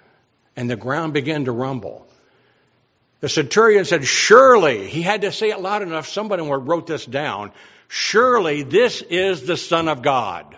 and 0.55 0.69
the 0.69 0.75
ground 0.75 1.13
began 1.13 1.45
to 1.45 1.51
rumble, 1.51 2.07
the 3.23 3.29
centurion 3.29 3.85
said, 3.85 4.05
Surely, 4.05 4.89
he 4.89 5.01
had 5.01 5.21
to 5.21 5.31
say 5.31 5.49
it 5.51 5.61
loud 5.61 5.81
enough, 5.81 6.09
somebody 6.09 6.43
wrote 6.43 6.87
this 6.87 7.05
down. 7.05 7.53
Surely 7.87 8.63
this 8.63 9.01
is 9.01 9.43
the 9.43 9.55
Son 9.55 9.87
of 9.87 10.01
God. 10.01 10.57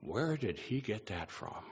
Where 0.00 0.36
did 0.36 0.58
he 0.58 0.80
get 0.80 1.06
that 1.06 1.32
from? 1.32 1.69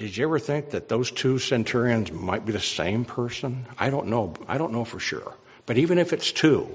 Did 0.00 0.16
you 0.16 0.24
ever 0.24 0.38
think 0.38 0.70
that 0.70 0.88
those 0.88 1.10
two 1.10 1.38
centurions 1.38 2.10
might 2.10 2.46
be 2.46 2.52
the 2.52 2.58
same 2.58 3.04
person? 3.04 3.66
I 3.78 3.90
don't 3.90 4.06
know. 4.06 4.32
I 4.48 4.56
don't 4.56 4.72
know 4.72 4.86
for 4.86 4.98
sure. 4.98 5.34
But 5.66 5.76
even 5.76 5.98
if 5.98 6.14
it's 6.14 6.32
two, 6.32 6.68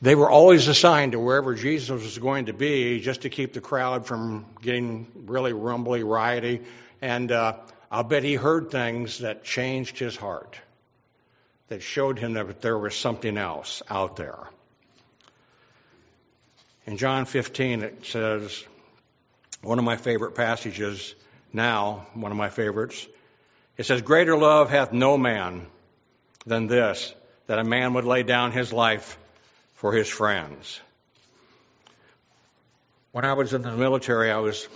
they 0.00 0.14
were 0.14 0.30
always 0.30 0.66
assigned 0.66 1.12
to 1.12 1.18
wherever 1.18 1.54
Jesus 1.54 1.90
was 1.90 2.16
going 2.16 2.46
to 2.46 2.54
be 2.54 3.00
just 3.00 3.20
to 3.22 3.28
keep 3.28 3.52
the 3.52 3.60
crowd 3.60 4.06
from 4.06 4.46
getting 4.62 5.08
really 5.26 5.52
rumbly, 5.52 6.04
rioty. 6.04 6.62
And 7.02 7.30
uh, 7.30 7.56
I'll 7.90 8.02
bet 8.02 8.24
he 8.24 8.32
heard 8.32 8.70
things 8.70 9.18
that 9.18 9.44
changed 9.44 9.98
his 9.98 10.16
heart, 10.16 10.56
that 11.68 11.82
showed 11.82 12.18
him 12.18 12.32
that 12.32 12.62
there 12.62 12.78
was 12.78 12.96
something 12.96 13.36
else 13.36 13.82
out 13.90 14.16
there. 14.16 14.38
In 16.86 16.96
John 16.96 17.26
15, 17.26 17.82
it 17.82 18.06
says, 18.06 18.64
one 19.60 19.78
of 19.78 19.84
my 19.84 19.98
favorite 19.98 20.34
passages 20.34 21.14
now, 21.52 22.06
one 22.14 22.30
of 22.30 22.38
my 22.38 22.48
favorites, 22.48 23.06
it 23.76 23.84
says, 23.84 24.02
Greater 24.02 24.36
love 24.36 24.70
hath 24.70 24.92
no 24.92 25.16
man 25.18 25.66
than 26.46 26.66
this, 26.66 27.14
that 27.46 27.58
a 27.58 27.64
man 27.64 27.94
would 27.94 28.04
lay 28.04 28.22
down 28.22 28.52
his 28.52 28.72
life 28.72 29.18
for 29.74 29.92
his 29.92 30.08
friends. 30.08 30.80
When 33.12 33.24
I 33.24 33.34
was 33.34 33.52
in 33.52 33.62
the 33.62 33.72
military, 33.72 34.30
I 34.30 34.38
was, 34.38 34.66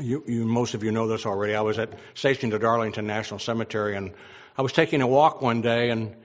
you, 0.00 0.24
you, 0.26 0.44
most 0.46 0.74
of 0.74 0.82
you 0.82 0.92
know 0.92 1.06
this 1.08 1.26
already, 1.26 1.54
I 1.54 1.60
was 1.60 1.78
at 1.78 1.90
stationed 2.14 2.54
at 2.54 2.64
Arlington 2.64 3.06
National 3.06 3.38
Cemetery, 3.38 3.96
and 3.96 4.12
I 4.56 4.62
was 4.62 4.72
taking 4.72 5.02
a 5.02 5.06
walk 5.06 5.42
one 5.42 5.60
day, 5.60 5.90
and 5.90 6.16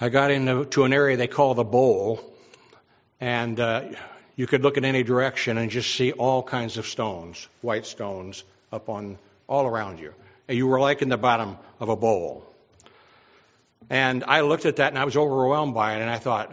I 0.00 0.08
got 0.08 0.30
into 0.30 0.84
an 0.84 0.92
area 0.92 1.16
they 1.16 1.26
call 1.26 1.54
the 1.54 1.64
bowl, 1.64 2.20
and 3.20 3.58
uh, 3.58 3.82
you 4.36 4.46
could 4.46 4.62
look 4.62 4.76
in 4.76 4.84
any 4.84 5.02
direction 5.02 5.58
and 5.58 5.70
just 5.70 5.94
see 5.94 6.12
all 6.12 6.42
kinds 6.42 6.76
of 6.76 6.86
stones, 6.86 7.48
white 7.60 7.86
stones, 7.86 8.44
up 8.72 8.88
on 8.88 9.18
all 9.46 9.66
around 9.66 10.00
you. 10.00 10.12
And 10.48 10.58
you 10.58 10.66
were 10.66 10.80
like 10.80 11.02
in 11.02 11.08
the 11.08 11.16
bottom 11.16 11.56
of 11.80 11.88
a 11.88 11.96
bowl. 11.96 12.44
And 13.88 14.24
I 14.24 14.40
looked 14.40 14.66
at 14.66 14.76
that 14.76 14.88
and 14.88 14.98
I 14.98 15.04
was 15.04 15.16
overwhelmed 15.16 15.74
by 15.74 15.96
it, 15.96 16.00
and 16.00 16.10
I 16.10 16.18
thought, 16.18 16.52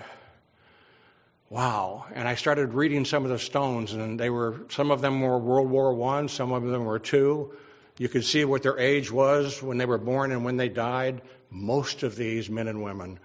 wow. 1.49 2.05
And 2.13 2.27
I 2.27 2.35
started 2.35 2.73
reading 2.73 3.05
some 3.05 3.23
of 3.23 3.31
the 3.31 3.39
stones, 3.39 3.93
and 3.93 4.19
they 4.19 4.29
were 4.29 4.61
some 4.69 4.91
of 4.91 5.01
them 5.01 5.21
were 5.21 5.37
World 5.37 5.69
War 5.69 5.93
One, 5.93 6.27
some 6.27 6.51
of 6.51 6.63
them 6.63 6.85
were 6.85 6.99
two. 6.99 7.53
You 7.97 8.09
could 8.09 8.25
see 8.25 8.45
what 8.45 8.63
their 8.63 8.79
age 8.79 9.11
was 9.11 9.61
when 9.61 9.77
they 9.77 9.85
were 9.85 9.97
born 9.97 10.31
and 10.31 10.43
when 10.43 10.57
they 10.57 10.69
died. 10.69 11.21
Most 11.49 12.03
of 12.03 12.15
these 12.15 12.49
men 12.49 12.67
and 12.67 12.83
women 12.83 13.19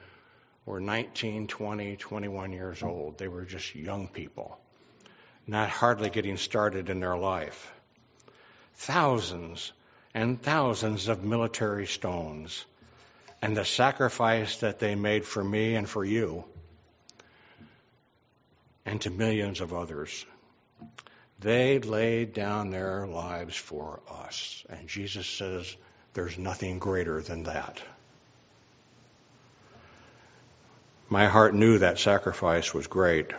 were 0.67 0.81
19, 0.81 1.47
20, 1.47 1.97
21 1.97 2.53
years 2.53 2.83
old. 2.83 3.17
They 3.17 3.29
were 3.29 3.45
just 3.45 3.75
young 3.75 4.09
people, 4.09 4.59
not 5.47 5.71
hardly 5.71 6.11
getting 6.11 6.37
started 6.37 6.91
in 6.91 7.01
their 7.01 7.17
life. 7.17 7.73
Thousands 8.75 9.73
and 10.13 10.43
thousands 10.43 11.09
of 11.09 11.23
military 11.23 11.87
stones, 11.87 12.65
and 13.41 13.57
the 13.57 13.65
sacrifice 13.65 14.59
that 14.59 14.79
they 14.81 14.95
made 14.95 15.25
for 15.25 15.43
me 15.43 15.77
and 15.77 15.89
for 15.89 16.05
you 16.05 16.45
and 18.87 19.01
to 19.03 19.11
millions 19.11 19.61
of 19.61 19.73
others. 19.73 20.25
They 21.41 21.81
laid 21.81 22.33
down 22.33 22.71
their 22.71 23.07
lives 23.07 23.55
for 23.57 24.01
us. 24.09 24.65
And 24.71 24.89
Jesus 24.89 25.27
says 25.27 25.77
there's 26.15 26.39
nothing 26.39 26.79
greater 26.79 27.21
than 27.21 27.43
that. 27.43 27.83
My 31.09 31.29
heart 31.29 31.55
knew 31.55 31.79
that 31.79 32.01
sacrifice 32.01 32.75
was 32.75 32.89
great. 32.89 33.31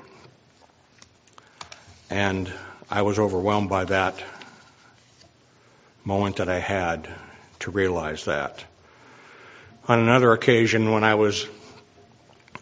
And 2.09 2.49
I 2.89 3.01
was 3.01 3.19
overwhelmed 3.19 3.67
by 3.67 3.83
that 3.85 4.23
moment 6.05 6.37
that 6.37 6.47
I 6.47 6.59
had 6.59 7.09
to 7.59 7.71
realize 7.71 8.23
that. 8.23 8.63
On 9.89 9.99
another 9.99 10.31
occasion, 10.31 10.91
when 10.91 11.03
I 11.03 11.15
was 11.15 11.45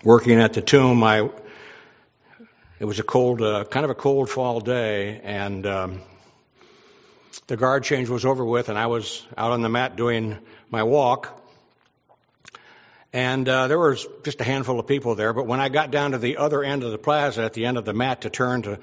working 0.04 0.42
at 0.42 0.54
the 0.54 0.62
tomb, 0.64 1.04
I 1.04 1.30
it 2.80 2.86
was 2.86 3.00
a 3.00 3.04
cold, 3.04 3.44
uh, 3.44 3.64
kind 3.66 3.84
of 3.84 3.92
a 3.92 3.96
cold 3.96 4.30
fall 4.32 4.60
day, 4.60 5.22
and 5.24 5.68
um, 5.68 6.02
the 7.46 7.58
guard 7.58 7.84
change 7.84 8.10
was 8.10 8.26
over 8.26 8.44
with, 8.44 8.70
and 8.70 8.78
I 8.78 8.88
was 8.88 9.24
out 9.38 9.52
on 9.52 9.62
the 9.62 9.70
mat 9.70 9.96
doing 9.96 10.40
my 10.72 10.82
walk. 10.82 11.45
And 13.16 13.48
uh, 13.48 13.70
there 13.70 13.80
was 13.80 14.06
just 14.26 14.42
a 14.42 14.44
handful 14.44 14.78
of 14.78 14.88
people 14.88 15.16
there, 15.16 15.32
but 15.32 15.48
when 15.48 15.62
I 15.62 15.70
got 15.70 15.90
down 15.90 16.12
to 16.12 16.18
the 16.18 16.36
other 16.36 16.66
end 16.66 16.84
of 16.84 16.92
the 16.92 16.98
plaza, 16.98 17.44
at 17.44 17.54
the 17.54 17.66
end 17.66 17.78
of 17.78 17.86
the 17.86 17.94
mat, 17.94 18.24
to 18.24 18.30
turn 18.30 18.64
to, 18.64 18.78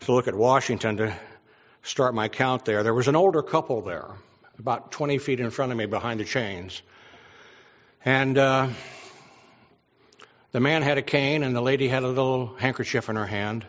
to 0.00 0.12
look 0.12 0.26
at 0.26 0.34
Washington 0.34 0.96
to 0.96 1.14
start 1.82 2.14
my 2.14 2.28
count 2.28 2.64
there, 2.64 2.82
there 2.82 2.94
was 2.94 3.08
an 3.08 3.14
older 3.14 3.42
couple 3.42 3.82
there, 3.82 4.06
about 4.58 4.90
20 4.90 5.18
feet 5.18 5.38
in 5.38 5.50
front 5.50 5.70
of 5.70 5.76
me 5.76 5.84
behind 5.84 6.18
the 6.18 6.24
chains. 6.24 6.80
And 8.06 8.38
uh, 8.38 8.70
the 10.52 10.60
man 10.60 10.80
had 10.80 10.96
a 10.96 11.02
cane, 11.02 11.42
and 11.42 11.54
the 11.54 11.60
lady 11.60 11.86
had 11.86 12.04
a 12.04 12.08
little 12.08 12.54
handkerchief 12.54 13.10
in 13.10 13.16
her 13.16 13.26
hand. 13.26 13.66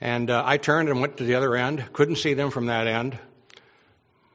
And 0.00 0.30
uh, 0.30 0.42
I 0.42 0.56
turned 0.56 0.88
and 0.88 1.02
went 1.02 1.18
to 1.18 1.24
the 1.24 1.34
other 1.34 1.54
end. 1.54 1.84
Couldn't 1.92 2.16
see 2.16 2.32
them 2.32 2.50
from 2.50 2.68
that 2.68 2.86
end. 2.86 3.18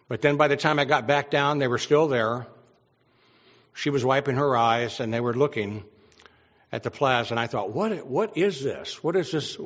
But 0.08 0.22
then 0.22 0.38
by 0.38 0.50
the 0.50 0.56
time 0.56 0.78
I 0.78 0.86
got 0.86 1.08
back 1.08 1.32
down, 1.32 1.58
they 1.58 1.68
were 1.68 1.80
still 1.80 2.08
there. 2.08 2.46
She 3.74 3.90
was 3.90 4.04
wiping 4.04 4.36
her 4.36 4.56
eyes, 4.56 5.00
and 5.00 5.14
they 5.14 5.20
were 5.20 5.34
looking 5.34 5.84
at 6.72 6.84
the 6.84 6.92
plaza. 6.92 7.34
And 7.34 7.40
I 7.40 7.48
thought, 7.48 7.72
what, 7.72 8.06
what 8.06 8.38
is 8.38 8.64
this? 8.64 9.04
What 9.04 9.16
is 9.16 9.32
this? 9.32 9.58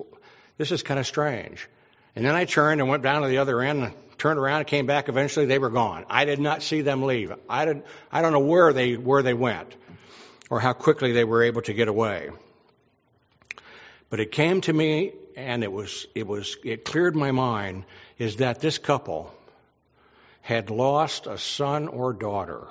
This 0.58 0.72
is 0.72 0.84
kind 0.84 1.00
of 1.00 1.08
strange. 1.08 1.68
And 2.16 2.26
then 2.26 2.36
I 2.36 2.46
turned 2.46 2.82
and 2.82 2.90
went 2.90 3.04
down 3.04 3.24
to 3.24 3.28
the 3.28 3.40
other 3.40 3.62
end, 3.62 3.94
turned 4.18 4.40
around 4.40 4.60
and 4.60 4.68
came 4.68 4.86
back. 4.86 5.10
Eventually, 5.10 5.46
they 5.46 5.60
were 5.60 5.70
gone. 5.70 6.06
I 6.10 6.26
did 6.26 6.40
not 6.40 6.64
see 6.64 6.82
them 6.82 7.04
leave. 7.04 7.34
I, 7.50 7.66
did, 7.66 7.84
I 8.12 8.22
don't 8.22 8.32
know 8.32 8.40
where 8.40 8.72
they, 8.72 8.96
where 8.96 9.22
they 9.22 9.34
went 9.34 9.76
or 10.50 10.60
how 10.60 10.74
quickly 10.74 11.12
they 11.12 11.24
were 11.24 11.44
able 11.44 11.62
to 11.64 11.74
get 11.74 11.88
away. 11.88 12.30
But 14.10 14.20
it 14.20 14.32
came 14.32 14.62
to 14.62 14.74
me 14.74 15.14
and 15.36 15.64
it 15.64 15.72
was 15.72 16.08
it 16.16 16.26
was 16.26 16.58
it 16.64 16.86
cleared 16.86 17.16
my 17.16 17.32
mind 17.32 17.84
is 18.18 18.38
that 18.38 18.62
this 18.62 18.78
couple 18.78 19.34
had 20.42 20.70
lost 20.70 21.28
a 21.28 21.38
son 21.38 21.88
or 21.88 22.14
daughter 22.14 22.68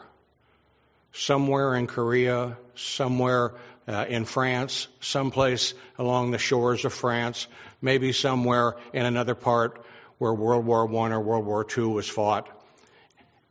somewhere 1.14 1.76
in 1.76 1.86
Korea, 1.86 2.58
somewhere 2.74 3.54
uh, 3.86 4.04
in 4.08 4.24
France, 4.24 4.88
someplace 5.00 5.74
along 5.98 6.32
the 6.32 6.38
shores 6.38 6.84
of 6.84 6.92
France, 6.92 7.46
maybe 7.80 8.12
somewhere 8.12 8.76
in 8.92 9.06
another 9.06 9.34
part 9.34 9.84
where 10.18 10.34
World 10.34 10.66
War 10.66 10.88
I 10.88 11.10
or 11.12 11.20
World 11.20 11.46
War 11.46 11.66
II 11.76 11.84
was 11.84 12.08
fought, 12.08 12.48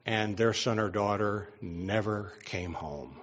and 0.05 0.35
their 0.35 0.53
son 0.53 0.79
or 0.79 0.89
daughter 0.89 1.49
never 1.61 2.33
came 2.43 2.73
home. 2.73 3.19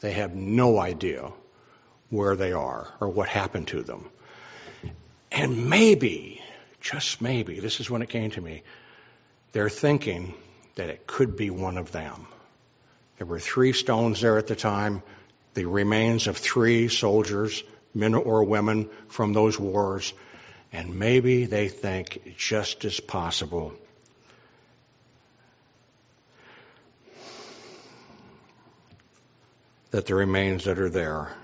They 0.00 0.12
have 0.12 0.34
no 0.34 0.78
idea 0.78 1.32
where 2.10 2.36
they 2.36 2.52
are 2.52 2.92
or 3.00 3.08
what 3.08 3.28
happened 3.28 3.68
to 3.68 3.82
them. 3.82 4.10
And 5.32 5.68
maybe, 5.68 6.42
just 6.80 7.20
maybe, 7.20 7.60
this 7.60 7.80
is 7.80 7.90
when 7.90 8.02
it 8.02 8.08
came 8.08 8.30
to 8.32 8.40
me, 8.40 8.62
they're 9.52 9.68
thinking 9.70 10.34
that 10.74 10.90
it 10.90 11.06
could 11.06 11.36
be 11.36 11.50
one 11.50 11.78
of 11.78 11.92
them. 11.92 12.26
There 13.18 13.26
were 13.26 13.40
three 13.40 13.72
stones 13.72 14.20
there 14.20 14.38
at 14.38 14.46
the 14.46 14.56
time, 14.56 15.02
the 15.54 15.64
remains 15.64 16.28
of 16.28 16.36
three 16.36 16.86
soldiers, 16.88 17.64
men 17.92 18.14
or 18.14 18.44
women 18.44 18.88
from 19.08 19.32
those 19.32 19.58
wars, 19.58 20.12
and 20.72 20.98
maybe 20.98 21.46
they 21.46 21.68
think 21.68 22.36
just 22.36 22.84
as 22.84 23.00
possible. 23.00 23.74
That 29.90 30.06
the 30.06 30.14
remains 30.14 30.64
that 30.64 30.78
are 30.78 30.90
there 30.90 31.34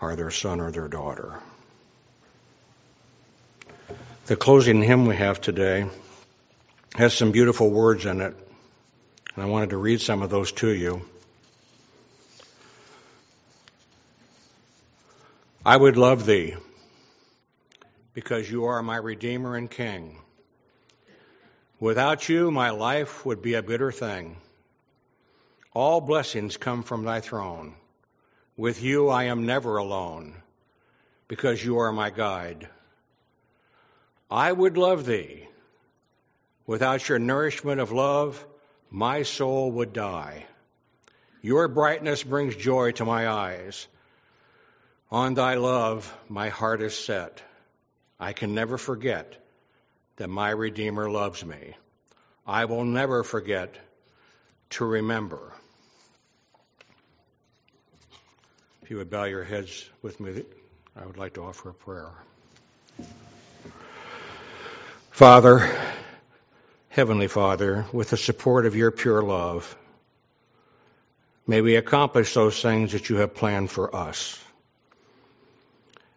are 0.00 0.16
their 0.16 0.32
son 0.32 0.60
or 0.60 0.72
their 0.72 0.88
daughter. 0.88 1.38
The 4.26 4.36
closing 4.36 4.82
hymn 4.82 5.06
we 5.06 5.16
have 5.16 5.40
today 5.40 5.88
has 6.96 7.14
some 7.14 7.30
beautiful 7.30 7.70
words 7.70 8.04
in 8.04 8.20
it, 8.20 8.34
and 9.38 9.46
I 9.46 9.50
wanted 9.50 9.70
to 9.70 9.76
read 9.76 10.00
some 10.00 10.22
of 10.22 10.30
those 10.30 10.50
to 10.50 10.68
you. 10.68 11.00
I 15.64 15.76
would 15.76 15.96
love 15.96 16.26
thee 16.26 16.56
because 18.14 18.50
you 18.50 18.64
are 18.64 18.82
my 18.82 18.96
Redeemer 18.96 19.54
and 19.54 19.70
King. 19.70 20.18
Without 21.78 22.28
you, 22.28 22.50
my 22.50 22.70
life 22.70 23.24
would 23.24 23.40
be 23.40 23.54
a 23.54 23.62
bitter 23.62 23.92
thing. 23.92 24.38
All 25.72 26.00
blessings 26.00 26.56
come 26.56 26.82
from 26.82 27.04
thy 27.04 27.20
throne. 27.20 27.74
With 28.56 28.82
you 28.82 29.08
I 29.08 29.26
am 29.26 29.46
never 29.46 29.76
alone, 29.76 30.34
because 31.28 31.64
you 31.64 31.78
are 31.78 31.92
my 31.92 32.10
guide. 32.10 32.68
I 34.28 34.50
would 34.50 34.76
love 34.76 35.06
thee. 35.06 35.46
Without 36.66 37.08
your 37.08 37.20
nourishment 37.20 37.80
of 37.80 37.92
love, 37.92 38.44
my 38.90 39.22
soul 39.22 39.70
would 39.72 39.92
die. 39.92 40.46
Your 41.42 41.68
brightness 41.68 42.22
brings 42.22 42.56
joy 42.56 42.92
to 42.92 43.04
my 43.04 43.28
eyes. 43.28 43.86
On 45.10 45.34
thy 45.34 45.54
love, 45.54 46.12
my 46.28 46.48
heart 46.48 46.82
is 46.82 46.98
set. 46.98 47.42
I 48.20 48.32
can 48.32 48.54
never 48.54 48.78
forget 48.78 49.36
that 50.16 50.28
my 50.28 50.50
Redeemer 50.50 51.08
loves 51.08 51.44
me. 51.44 51.76
I 52.46 52.64
will 52.64 52.84
never 52.84 53.22
forget 53.22 53.74
to 54.70 54.84
remember. 54.84 55.52
If 58.82 58.90
you 58.90 58.96
would 58.96 59.10
bow 59.10 59.24
your 59.24 59.44
heads 59.44 59.88
with 60.02 60.18
me, 60.18 60.44
I 60.96 61.06
would 61.06 61.18
like 61.18 61.34
to 61.34 61.42
offer 61.42 61.70
a 61.70 61.74
prayer. 61.74 62.10
Father, 65.10 65.70
Heavenly 66.90 67.28
Father, 67.28 67.86
with 67.92 68.10
the 68.10 68.16
support 68.16 68.64
of 68.64 68.74
your 68.74 68.90
pure 68.90 69.22
love, 69.22 69.76
may 71.46 71.60
we 71.60 71.76
accomplish 71.76 72.32
those 72.32 72.60
things 72.60 72.92
that 72.92 73.10
you 73.10 73.16
have 73.16 73.34
planned 73.34 73.70
for 73.70 73.94
us. 73.94 74.42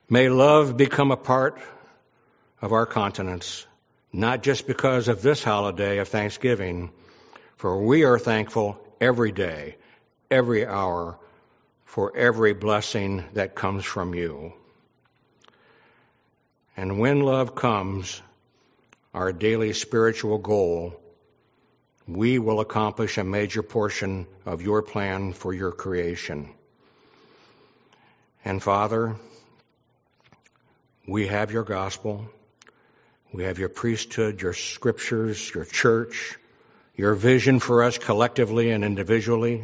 May 0.09 0.30
love 0.30 0.78
become 0.78 1.11
a 1.11 1.17
part 1.17 1.59
of 2.61 2.72
our 2.72 2.86
continence, 2.86 3.65
not 4.13 4.43
just 4.43 4.65
because 4.65 5.09
of 5.09 5.22
this 5.22 5.43
holiday 5.43 5.97
of 5.97 6.07
Thanksgiving, 6.07 6.91
for 7.57 7.84
we 7.84 8.05
are 8.05 8.17
thankful 8.17 8.80
every 8.99 9.34
day, 9.34 9.76
every 10.30 10.65
hour 10.65 11.19
for 11.84 12.15
every 12.15 12.53
blessing 12.53 13.26
that 13.34 13.55
comes 13.55 13.84
from 13.84 14.15
you. 14.15 14.53
And 16.78 16.97
when 16.97 17.19
love 17.19 17.55
comes, 17.55 18.22
our 19.14 19.34
daily 19.34 19.74
spiritual 19.74 20.38
goal, 20.38 20.95
we 22.07 22.39
will 22.39 22.59
accomplish 22.59 23.18
a 23.18 23.24
major 23.24 23.62
portion 23.62 24.26
of 24.45 24.62
your 24.62 24.82
plan 24.82 25.34
for 25.34 25.53
your 25.53 25.72
creation. 25.72 26.49
And 28.43 28.62
Father, 28.62 29.16
we 31.07 31.28
have 31.28 31.51
your 31.51 31.64
gospel. 31.64 32.28
We 33.34 33.43
have 33.43 33.59
your 33.59 33.70
priesthood, 33.70 34.41
your 34.41 34.53
scriptures, 34.53 35.53
your 35.53 35.66
church, 35.66 36.38
your 36.95 37.16
vision 37.16 37.59
for 37.59 37.84
us 37.84 37.97
collectively 37.97 38.72
and 38.72 38.84
individually, 38.84 39.64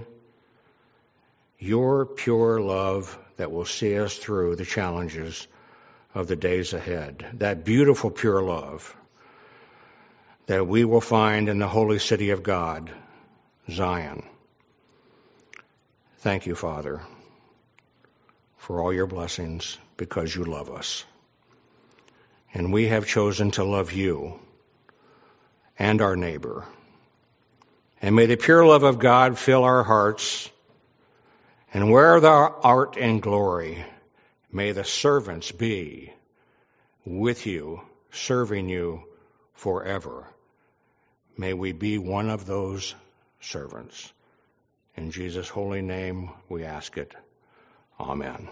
your 1.59 2.05
pure 2.05 2.61
love 2.61 3.17
that 3.37 3.51
will 3.51 3.65
see 3.65 3.97
us 3.99 4.15
through 4.15 4.55
the 4.55 4.65
challenges 4.65 5.47
of 6.13 6.27
the 6.27 6.35
days 6.35 6.73
ahead. 6.73 7.25
That 7.33 7.65
beautiful, 7.65 8.09
pure 8.09 8.41
love 8.41 8.95
that 10.47 10.65
we 10.65 10.85
will 10.85 11.01
find 11.01 11.49
in 11.49 11.59
the 11.59 11.67
holy 11.67 11.99
city 11.99 12.31
of 12.31 12.41
God, 12.41 12.89
Zion. 13.69 14.23
Thank 16.19 16.45
you, 16.45 16.55
Father, 16.55 17.01
for 18.57 18.81
all 18.81 18.93
your 18.93 19.07
blessings 19.07 19.77
because 19.97 20.33
you 20.33 20.45
love 20.45 20.71
us. 20.71 21.03
And 22.53 22.71
we 22.71 22.87
have 22.87 23.05
chosen 23.05 23.51
to 23.51 23.65
love 23.65 23.91
you 23.91 24.39
and 25.77 26.01
our 26.01 26.15
neighbor. 26.15 26.65
And 28.01 28.15
may 28.15 28.25
the 28.25 28.37
pure 28.37 28.65
love 28.65 28.83
of 28.83 28.99
God 28.99 29.37
fill 29.37 29.63
our 29.65 29.83
hearts. 29.83 30.49
And 31.73 31.91
where 31.91 32.21
thou 32.21 32.55
art 32.63 32.95
in 32.95 33.19
glory, 33.19 33.83
may 34.51 34.71
the 34.71 34.85
servants 34.85 35.51
be 35.51 36.13
with 37.05 37.45
you, 37.45 37.81
serving 38.11 38.69
you 38.69 39.03
forever. 39.53 40.25
May 41.37 41.53
we 41.53 41.71
be 41.71 41.97
one 41.99 42.29
of 42.29 42.45
those 42.45 42.95
servants. 43.39 44.11
In 44.95 45.11
Jesus' 45.11 45.47
holy 45.47 45.83
name 45.83 46.31
we 46.49 46.63
ask 46.63 46.97
it. 46.97 47.13
Amen. 47.99 48.47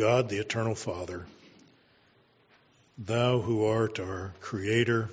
God, 0.00 0.30
the 0.30 0.38
eternal 0.38 0.74
Father, 0.74 1.26
thou 2.96 3.38
who 3.38 3.66
art 3.66 4.00
our 4.00 4.32
Creator 4.40 5.10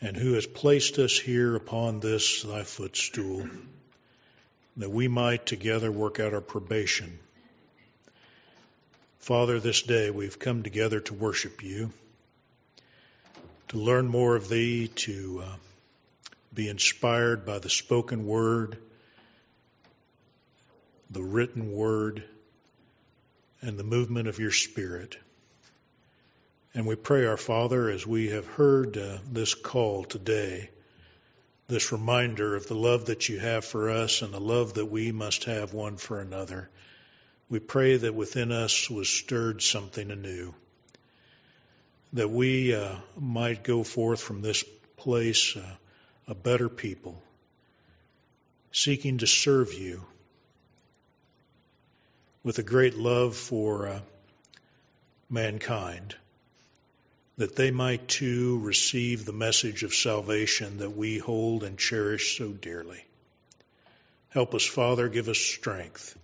and 0.00 0.16
who 0.16 0.32
has 0.32 0.44
placed 0.44 0.98
us 0.98 1.16
here 1.16 1.54
upon 1.54 2.00
this 2.00 2.42
thy 2.42 2.64
footstool, 2.64 3.48
that 4.78 4.90
we 4.90 5.06
might 5.06 5.46
together 5.46 5.92
work 5.92 6.18
out 6.18 6.34
our 6.34 6.40
probation. 6.40 7.20
Father, 9.20 9.60
this 9.60 9.82
day 9.82 10.10
we've 10.10 10.40
come 10.40 10.64
together 10.64 10.98
to 10.98 11.14
worship 11.14 11.62
you, 11.62 11.92
to 13.68 13.78
learn 13.78 14.08
more 14.08 14.34
of 14.34 14.48
thee, 14.48 14.88
to 14.88 15.44
uh, 15.44 15.56
be 16.52 16.68
inspired 16.68 17.46
by 17.46 17.60
the 17.60 17.70
spoken 17.70 18.26
word, 18.26 18.78
the 21.08 21.22
written 21.22 21.70
word, 21.70 22.24
and 23.62 23.78
the 23.78 23.84
movement 23.84 24.28
of 24.28 24.38
your 24.38 24.50
spirit. 24.50 25.16
And 26.74 26.86
we 26.86 26.94
pray, 26.94 27.24
our 27.24 27.38
Father, 27.38 27.88
as 27.88 28.06
we 28.06 28.28
have 28.28 28.46
heard 28.46 28.98
uh, 28.98 29.18
this 29.32 29.54
call 29.54 30.04
today, 30.04 30.68
this 31.68 31.90
reminder 31.90 32.54
of 32.54 32.66
the 32.66 32.74
love 32.74 33.06
that 33.06 33.28
you 33.28 33.38
have 33.38 33.64
for 33.64 33.90
us 33.90 34.22
and 34.22 34.32
the 34.32 34.40
love 34.40 34.74
that 34.74 34.86
we 34.86 35.10
must 35.10 35.44
have 35.44 35.72
one 35.72 35.96
for 35.96 36.20
another. 36.20 36.68
We 37.48 37.60
pray 37.60 37.96
that 37.96 38.14
within 38.14 38.52
us 38.52 38.90
was 38.90 39.08
stirred 39.08 39.62
something 39.62 40.10
anew, 40.10 40.54
that 42.12 42.28
we 42.28 42.74
uh, 42.74 42.96
might 43.18 43.64
go 43.64 43.82
forth 43.82 44.20
from 44.20 44.42
this 44.42 44.62
place 44.96 45.56
uh, 45.56 45.76
a 46.28 46.34
better 46.34 46.68
people, 46.68 47.22
seeking 48.70 49.18
to 49.18 49.26
serve 49.26 49.72
you 49.72 50.04
with 52.46 52.60
a 52.60 52.62
great 52.62 52.96
love 52.96 53.34
for 53.34 53.88
uh, 53.88 53.98
mankind 55.28 56.14
that 57.38 57.56
they 57.56 57.72
might 57.72 58.06
too 58.06 58.60
receive 58.60 59.24
the 59.24 59.32
message 59.32 59.82
of 59.82 59.92
salvation 59.92 60.78
that 60.78 60.96
we 60.96 61.18
hold 61.18 61.64
and 61.64 61.76
cherish 61.76 62.38
so 62.38 62.52
dearly. 62.52 63.04
Help 64.28 64.54
us, 64.54 64.64
Father, 64.64 65.08
give 65.08 65.28
us 65.28 65.38
strength 65.38 66.16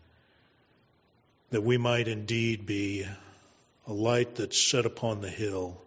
that 1.50 1.64
we 1.64 1.76
might 1.76 2.06
indeed 2.06 2.66
be 2.66 3.04
a 3.88 3.92
light 3.92 4.36
that's 4.36 4.60
set 4.62 4.86
upon 4.86 5.22
the 5.22 5.28
hill, 5.28 5.82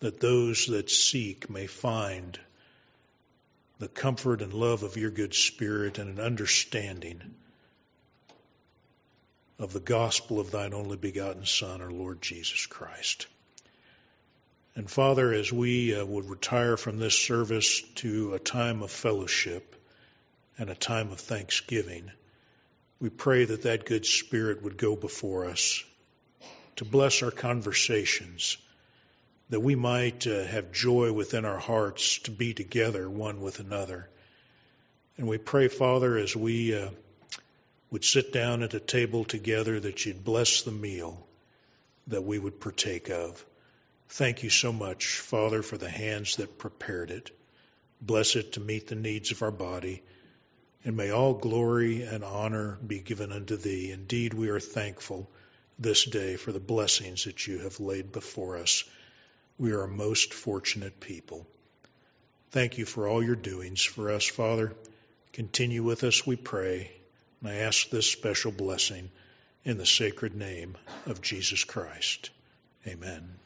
that 0.00 0.20
those 0.20 0.68
that 0.68 0.88
seek 0.88 1.50
may 1.50 1.66
find 1.66 2.40
the 3.78 3.88
comfort 3.88 4.40
and 4.40 4.54
love 4.54 4.84
of 4.84 4.96
your 4.96 5.10
good 5.10 5.34
spirit 5.34 5.98
and 5.98 6.18
an 6.18 6.24
understanding 6.24 7.34
of 9.58 9.72
the 9.72 9.80
gospel 9.80 10.38
of 10.38 10.50
thine 10.50 10.72
only 10.72 10.96
begotten 10.96 11.44
Son, 11.44 11.82
our 11.82 11.90
Lord 11.90 12.22
Jesus 12.22 12.66
Christ. 12.66 13.26
And 14.76 14.88
Father, 14.88 15.32
as 15.32 15.52
we 15.52 15.94
uh, 15.94 16.04
would 16.04 16.30
retire 16.30 16.76
from 16.76 16.98
this 16.98 17.18
service 17.18 17.82
to 17.96 18.34
a 18.34 18.38
time 18.38 18.82
of 18.82 18.92
fellowship 18.92 19.74
and 20.56 20.70
a 20.70 20.76
time 20.76 21.10
of 21.10 21.18
thanksgiving, 21.18 22.12
we 23.00 23.10
pray 23.10 23.44
that 23.44 23.62
that 23.62 23.86
good 23.86 24.06
spirit 24.06 24.62
would 24.62 24.76
go 24.76 24.94
before 24.94 25.46
us 25.46 25.82
to 26.76 26.84
bless 26.84 27.24
our 27.24 27.32
conversations, 27.32 28.56
that 29.50 29.58
we 29.58 29.74
might 29.74 30.28
uh, 30.28 30.44
have 30.44 30.70
joy 30.70 31.12
within 31.12 31.44
our 31.44 31.58
hearts 31.58 32.18
to 32.20 32.30
be 32.30 32.54
together 32.54 33.10
one 33.10 33.40
with 33.40 33.58
another. 33.58 34.08
And 35.16 35.26
we 35.26 35.38
pray, 35.38 35.66
Father, 35.66 36.16
as 36.16 36.36
we 36.36 36.78
uh, 36.78 36.90
would 37.90 38.04
sit 38.04 38.32
down 38.32 38.62
at 38.62 38.74
a 38.74 38.80
table 38.80 39.24
together, 39.24 39.80
that 39.80 40.04
you'd 40.04 40.24
bless 40.24 40.62
the 40.62 40.72
meal 40.72 41.26
that 42.08 42.24
we 42.24 42.38
would 42.38 42.60
partake 42.60 43.10
of. 43.10 43.44
Thank 44.10 44.42
you 44.42 44.50
so 44.50 44.72
much, 44.72 45.18
Father, 45.18 45.62
for 45.62 45.76
the 45.76 45.90
hands 45.90 46.36
that 46.36 46.58
prepared 46.58 47.10
it. 47.10 47.30
Bless 48.00 48.36
it 48.36 48.52
to 48.52 48.60
meet 48.60 48.86
the 48.86 48.94
needs 48.94 49.30
of 49.30 49.42
our 49.42 49.50
body. 49.50 50.02
And 50.84 50.96
may 50.96 51.10
all 51.10 51.34
glory 51.34 52.02
and 52.02 52.24
honor 52.24 52.78
be 52.86 53.00
given 53.00 53.32
unto 53.32 53.56
thee. 53.56 53.90
Indeed, 53.90 54.32
we 54.32 54.48
are 54.48 54.60
thankful 54.60 55.28
this 55.78 56.04
day 56.04 56.36
for 56.36 56.52
the 56.52 56.60
blessings 56.60 57.24
that 57.24 57.46
you 57.46 57.58
have 57.58 57.80
laid 57.80 58.12
before 58.12 58.56
us. 58.56 58.84
We 59.58 59.72
are 59.72 59.82
a 59.82 59.88
most 59.88 60.32
fortunate 60.32 61.00
people. 61.00 61.46
Thank 62.50 62.78
you 62.78 62.86
for 62.86 63.08
all 63.08 63.22
your 63.22 63.36
doings 63.36 63.82
for 63.82 64.10
us, 64.10 64.26
Father. 64.26 64.72
Continue 65.32 65.82
with 65.82 66.04
us, 66.04 66.26
we 66.26 66.36
pray. 66.36 66.97
And 67.40 67.50
I 67.50 67.56
ask 67.56 67.88
this 67.90 68.10
special 68.10 68.52
blessing 68.52 69.10
in 69.64 69.78
the 69.78 69.86
sacred 69.86 70.34
name 70.34 70.76
of 71.06 71.20
Jesus 71.20 71.64
Christ. 71.64 72.30
Amen. 72.86 73.37